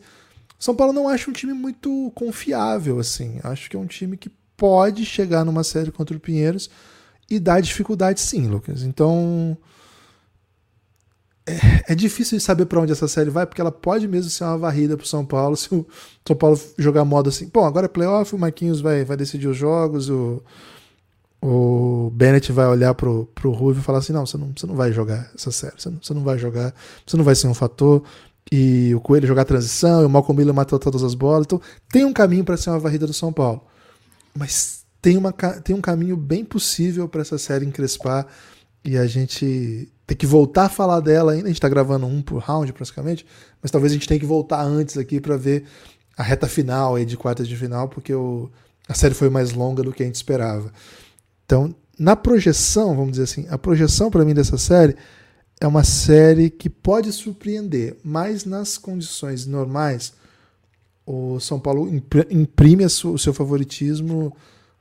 São 0.59 0.75
Paulo 0.75 0.93
não 0.93 1.09
acha 1.09 1.31
um 1.31 1.33
time 1.33 1.53
muito 1.53 2.11
confiável, 2.15 2.99
assim. 2.99 3.39
Acho 3.45 3.71
que 3.71 3.77
é 3.77 3.79
um 3.79 3.87
time 3.87 4.17
que 4.17 4.31
pode 4.57 5.05
chegar 5.07 5.45
numa 5.45 5.63
série 5.63 5.93
contra 5.93 6.17
o 6.17 6.21
Pinheiros 6.21 6.69
e 7.31 7.39
dar 7.39 7.61
dificuldade, 7.61 8.21
sim, 8.21 8.49
Lucas. 8.49 8.83
Então 8.83 9.57
é, 11.49 11.93
é 11.93 11.95
difícil 11.95 12.37
de 12.37 12.45
saber 12.45 12.67
para 12.67 12.79
onde 12.79 12.93
essa 12.93 13.09
série 13.09 13.31
vai, 13.31 13.47
porque 13.47 13.61
ela 13.61 13.73
pode 13.73 14.07
mesmo 14.07 14.31
ser 14.31 14.45
uma 14.45 14.59
varrida 14.59 14.97
pro 14.99 15.07
São 15.07 15.25
Paulo 15.25 15.57
se 15.57 15.75
o 15.75 15.87
São 16.27 16.37
Paulo 16.37 16.61
jogar 16.77 17.05
modo 17.07 17.31
assim. 17.31 17.49
Bom, 17.53 17.65
agora 17.65 17.87
é 17.87 17.89
playoff, 17.89 18.35
o 18.35 18.39
Marquinhos 18.39 18.81
vai, 18.83 19.05
vai 19.05 19.17
decidir 19.17 19.49
os 19.49 19.57
jogos, 19.57 20.11
o, 20.11 20.43
o 21.41 22.11
Bennett 22.13 22.53
vai 22.53 22.67
olhar 22.67 22.95
pro, 22.95 23.27
pro 23.35 23.51
Rubio 23.51 23.81
e 23.81 23.83
falar 23.83 23.99
assim: 23.99 24.13
não 24.13 24.27
você, 24.27 24.37
não, 24.37 24.53
você 24.55 24.67
não 24.67 24.75
vai 24.75 24.93
jogar 24.93 25.31
essa 25.35 25.51
série, 25.51 25.75
você 25.79 25.89
não, 25.89 25.99
você 26.03 26.15
não 26.15 26.23
vai 26.23 26.39
jogar, 26.39 26.75
você 27.07 27.17
não 27.17 27.25
vai 27.25 27.35
ser 27.35 27.49
um 27.49 27.55
fator. 27.55 28.03
E 28.51 28.95
o 28.95 29.01
Coelho 29.01 29.27
jogar 29.27 29.45
transição, 29.45 30.03
e 30.03 30.07
o 30.07 30.11
Malcolm 30.11 30.39
Miller 30.39 30.55
matou 30.55 30.79
todas 30.79 31.03
as 31.03 31.15
bolas. 31.15 31.45
Então 31.47 31.61
tem 31.91 32.05
um 32.05 32.13
caminho 32.13 32.45
para 32.45 32.57
ser 32.57 32.71
uma 32.71 32.79
varrida 32.79 33.07
do 33.07 33.13
São 33.13 33.33
Paulo. 33.33 33.63
Mas 34.35 34.85
tem, 35.03 35.17
uma, 35.17 35.33
tem 35.33 35.75
um 35.75 35.81
caminho 35.81 36.17
bem 36.17 36.45
possível 36.45 37.09
para 37.09 37.21
essa 37.21 37.39
série 37.39 37.67
encrespar 37.67 38.27
e 38.85 38.97
a 38.97 39.07
gente 39.07 39.91
ter 40.07 40.15
que 40.15 40.27
voltar 40.27 40.65
a 40.65 40.69
falar 40.69 41.01
dela 41.01 41.33
ainda. 41.33 41.45
A 41.45 41.49
gente 41.49 41.57
está 41.57 41.69
gravando 41.69 42.07
um 42.07 42.23
por 42.23 42.39
round 42.39 42.73
praticamente, 42.73 43.27
mas 43.61 43.71
talvez 43.71 43.93
a 43.93 43.95
gente 43.95 44.09
tenha 44.09 44.21
que 44.21 44.27
voltar 44.27 44.63
antes 44.63 44.97
aqui 44.97 45.21
para 45.21 45.37
ver 45.37 45.65
a 46.17 46.23
reta 46.23 46.49
final 46.49 46.97
aí 46.97 47.05
de 47.05 47.17
quartas 47.17 47.47
de 47.47 47.57
final, 47.57 47.89
porque 47.89 48.15
o, 48.15 48.51
a 48.89 48.95
série 48.95 49.15
foi 49.15 49.29
mais 49.29 49.53
longa 49.53 49.83
do 49.83 49.93
que 49.93 50.03
a 50.03 50.07
gente 50.07 50.17
esperava. 50.17 50.73
Então, 51.45 51.75
na 51.99 52.17
projeção, 52.17 52.97
vamos 52.97 53.13
dizer 53.13 53.25
assim, 53.25 53.47
a 53.51 53.59
projeção 53.59 54.11
para 54.11 54.25
mim 54.25 54.35
dessa 54.35 54.57
série 54.57 54.97
é 55.61 55.67
uma 55.67 55.85
série 55.85 56.51
que 56.51 56.71
pode 56.71 57.13
surpreender, 57.13 57.97
mas 58.05 58.45
nas 58.45 58.79
condições 58.79 59.47
normais, 59.47 60.13
o 61.05 61.41
São 61.41 61.59
Paulo 61.59 61.89
imprime 62.31 62.85
o 62.85 63.19
seu 63.19 63.35
favoritismo 63.35 64.37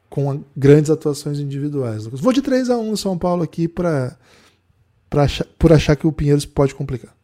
com 0.10 0.44
grandes 0.56 0.90
atuações 0.90 1.40
individuais. 1.40 2.06
Vou 2.06 2.32
de 2.32 2.42
3 2.42 2.70
a 2.70 2.78
1 2.78 2.92
no 2.92 2.98
São 2.98 3.18
Paulo 3.18 3.44
aqui 3.44 3.68
para 3.68 4.18
por 5.58 5.72
achar 5.72 5.96
que 5.96 6.06
o 6.06 6.12
Pinheiros 6.12 6.46
pode 6.46 6.76
complicar. 6.76 7.16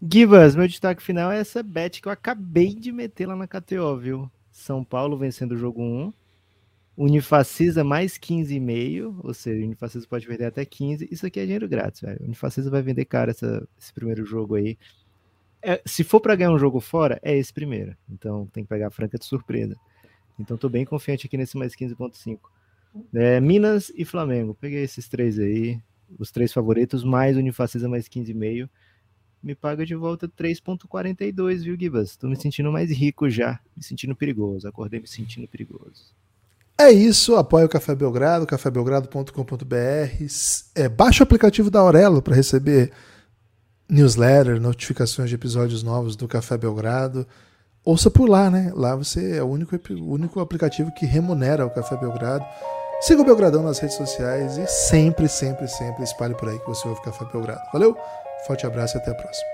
Givas, 0.00 0.54
meu 0.54 0.68
destaque 0.68 1.02
final 1.02 1.32
é 1.32 1.40
essa 1.40 1.62
bet 1.62 2.00
que 2.00 2.08
eu 2.08 2.12
acabei 2.12 2.74
de 2.74 2.92
meter 2.92 3.26
lá 3.26 3.34
na 3.34 3.48
KTO, 3.48 3.96
viu? 3.96 4.30
São 4.52 4.84
Paulo 4.84 5.16
vencendo 5.16 5.52
o 5.52 5.56
jogo 5.56 5.82
1. 5.82 6.12
Unifacisa 6.96 7.82
mais 7.82 8.16
15,5, 8.16 9.20
ou 9.24 9.34
seja, 9.34 9.60
o 9.60 9.66
Unifacisa 9.66 10.06
pode 10.06 10.26
vender 10.26 10.44
até 10.44 10.64
15. 10.64 11.08
Isso 11.10 11.26
aqui 11.26 11.40
é 11.40 11.44
dinheiro 11.44 11.68
grátis, 11.68 12.00
velho. 12.00 12.22
Unifacisa 12.22 12.70
vai 12.70 12.82
vender 12.82 13.04
caro 13.04 13.30
essa, 13.30 13.66
esse 13.78 13.92
primeiro 13.92 14.24
jogo 14.24 14.54
aí. 14.54 14.78
É, 15.60 15.82
se 15.84 16.04
for 16.04 16.20
para 16.20 16.36
ganhar 16.36 16.52
um 16.52 16.58
jogo 16.58 16.78
fora, 16.78 17.18
é 17.22 17.36
esse 17.36 17.52
primeiro. 17.52 17.96
Então 18.08 18.46
tem 18.52 18.62
que 18.62 18.68
pegar 18.68 18.88
a 18.88 18.90
franca 18.90 19.18
de 19.18 19.24
surpresa. 19.24 19.76
Então 20.38 20.56
tô 20.56 20.68
bem 20.68 20.84
confiante 20.84 21.26
aqui 21.26 21.36
nesse 21.36 21.56
mais 21.56 21.74
15.5. 21.74 22.38
É, 23.12 23.40
Minas 23.40 23.90
e 23.96 24.04
Flamengo. 24.04 24.54
Peguei 24.54 24.84
esses 24.84 25.08
três 25.08 25.38
aí, 25.38 25.80
os 26.16 26.30
três 26.30 26.52
favoritos, 26.52 27.02
mais 27.02 27.36
Unifacisa 27.36 27.88
mais 27.88 28.08
15,5. 28.08 28.68
Me 29.42 29.54
paga 29.54 29.84
de 29.84 29.94
volta 29.94 30.28
3.42, 30.28 31.64
viu, 31.64 31.76
Gibas? 31.78 32.16
Tô 32.16 32.28
me 32.28 32.36
sentindo 32.36 32.72
mais 32.72 32.90
rico 32.90 33.28
já, 33.28 33.60
me 33.76 33.82
sentindo 33.82 34.14
perigoso. 34.14 34.66
Acordei 34.68 35.00
me 35.00 35.06
sentindo 35.06 35.46
perigoso. 35.48 36.14
É 36.76 36.90
isso, 36.90 37.36
apoia 37.36 37.66
o 37.66 37.68
Café 37.68 37.94
Belgrado, 37.94 38.46
cafébelgrado.com.br. 38.46 40.24
É, 40.74 40.88
baixa 40.88 41.22
o 41.22 41.24
aplicativo 41.24 41.70
da 41.70 41.80
Aurelo 41.80 42.20
para 42.20 42.34
receber 42.34 42.90
newsletter, 43.88 44.60
notificações 44.60 45.28
de 45.28 45.36
episódios 45.36 45.82
novos 45.82 46.16
do 46.16 46.26
Café 46.26 46.58
Belgrado 46.58 47.26
ouça 47.84 48.10
por 48.10 48.28
lá, 48.28 48.50
né? 48.50 48.72
Lá 48.74 48.96
você 48.96 49.36
é 49.36 49.42
o 49.42 49.46
único, 49.46 49.76
o 49.76 50.12
único 50.12 50.40
aplicativo 50.40 50.90
que 50.92 51.04
remunera 51.04 51.66
o 51.66 51.70
Café 51.70 51.96
Belgrado. 51.96 52.44
Siga 53.00 53.20
o 53.20 53.24
Belgradão 53.24 53.62
nas 53.62 53.78
redes 53.78 53.96
sociais 53.96 54.56
e 54.56 54.66
sempre, 54.66 55.28
sempre, 55.28 55.68
sempre 55.68 56.04
espalhe 56.04 56.34
por 56.34 56.48
aí 56.48 56.58
que 56.58 56.66
você 56.66 56.88
ouve 56.88 57.02
Café 57.02 57.24
Belgrado. 57.30 57.60
Valeu, 57.72 57.96
forte 58.46 58.66
abraço 58.66 58.96
e 58.96 58.98
até 58.98 59.10
a 59.10 59.14
próxima. 59.14 59.53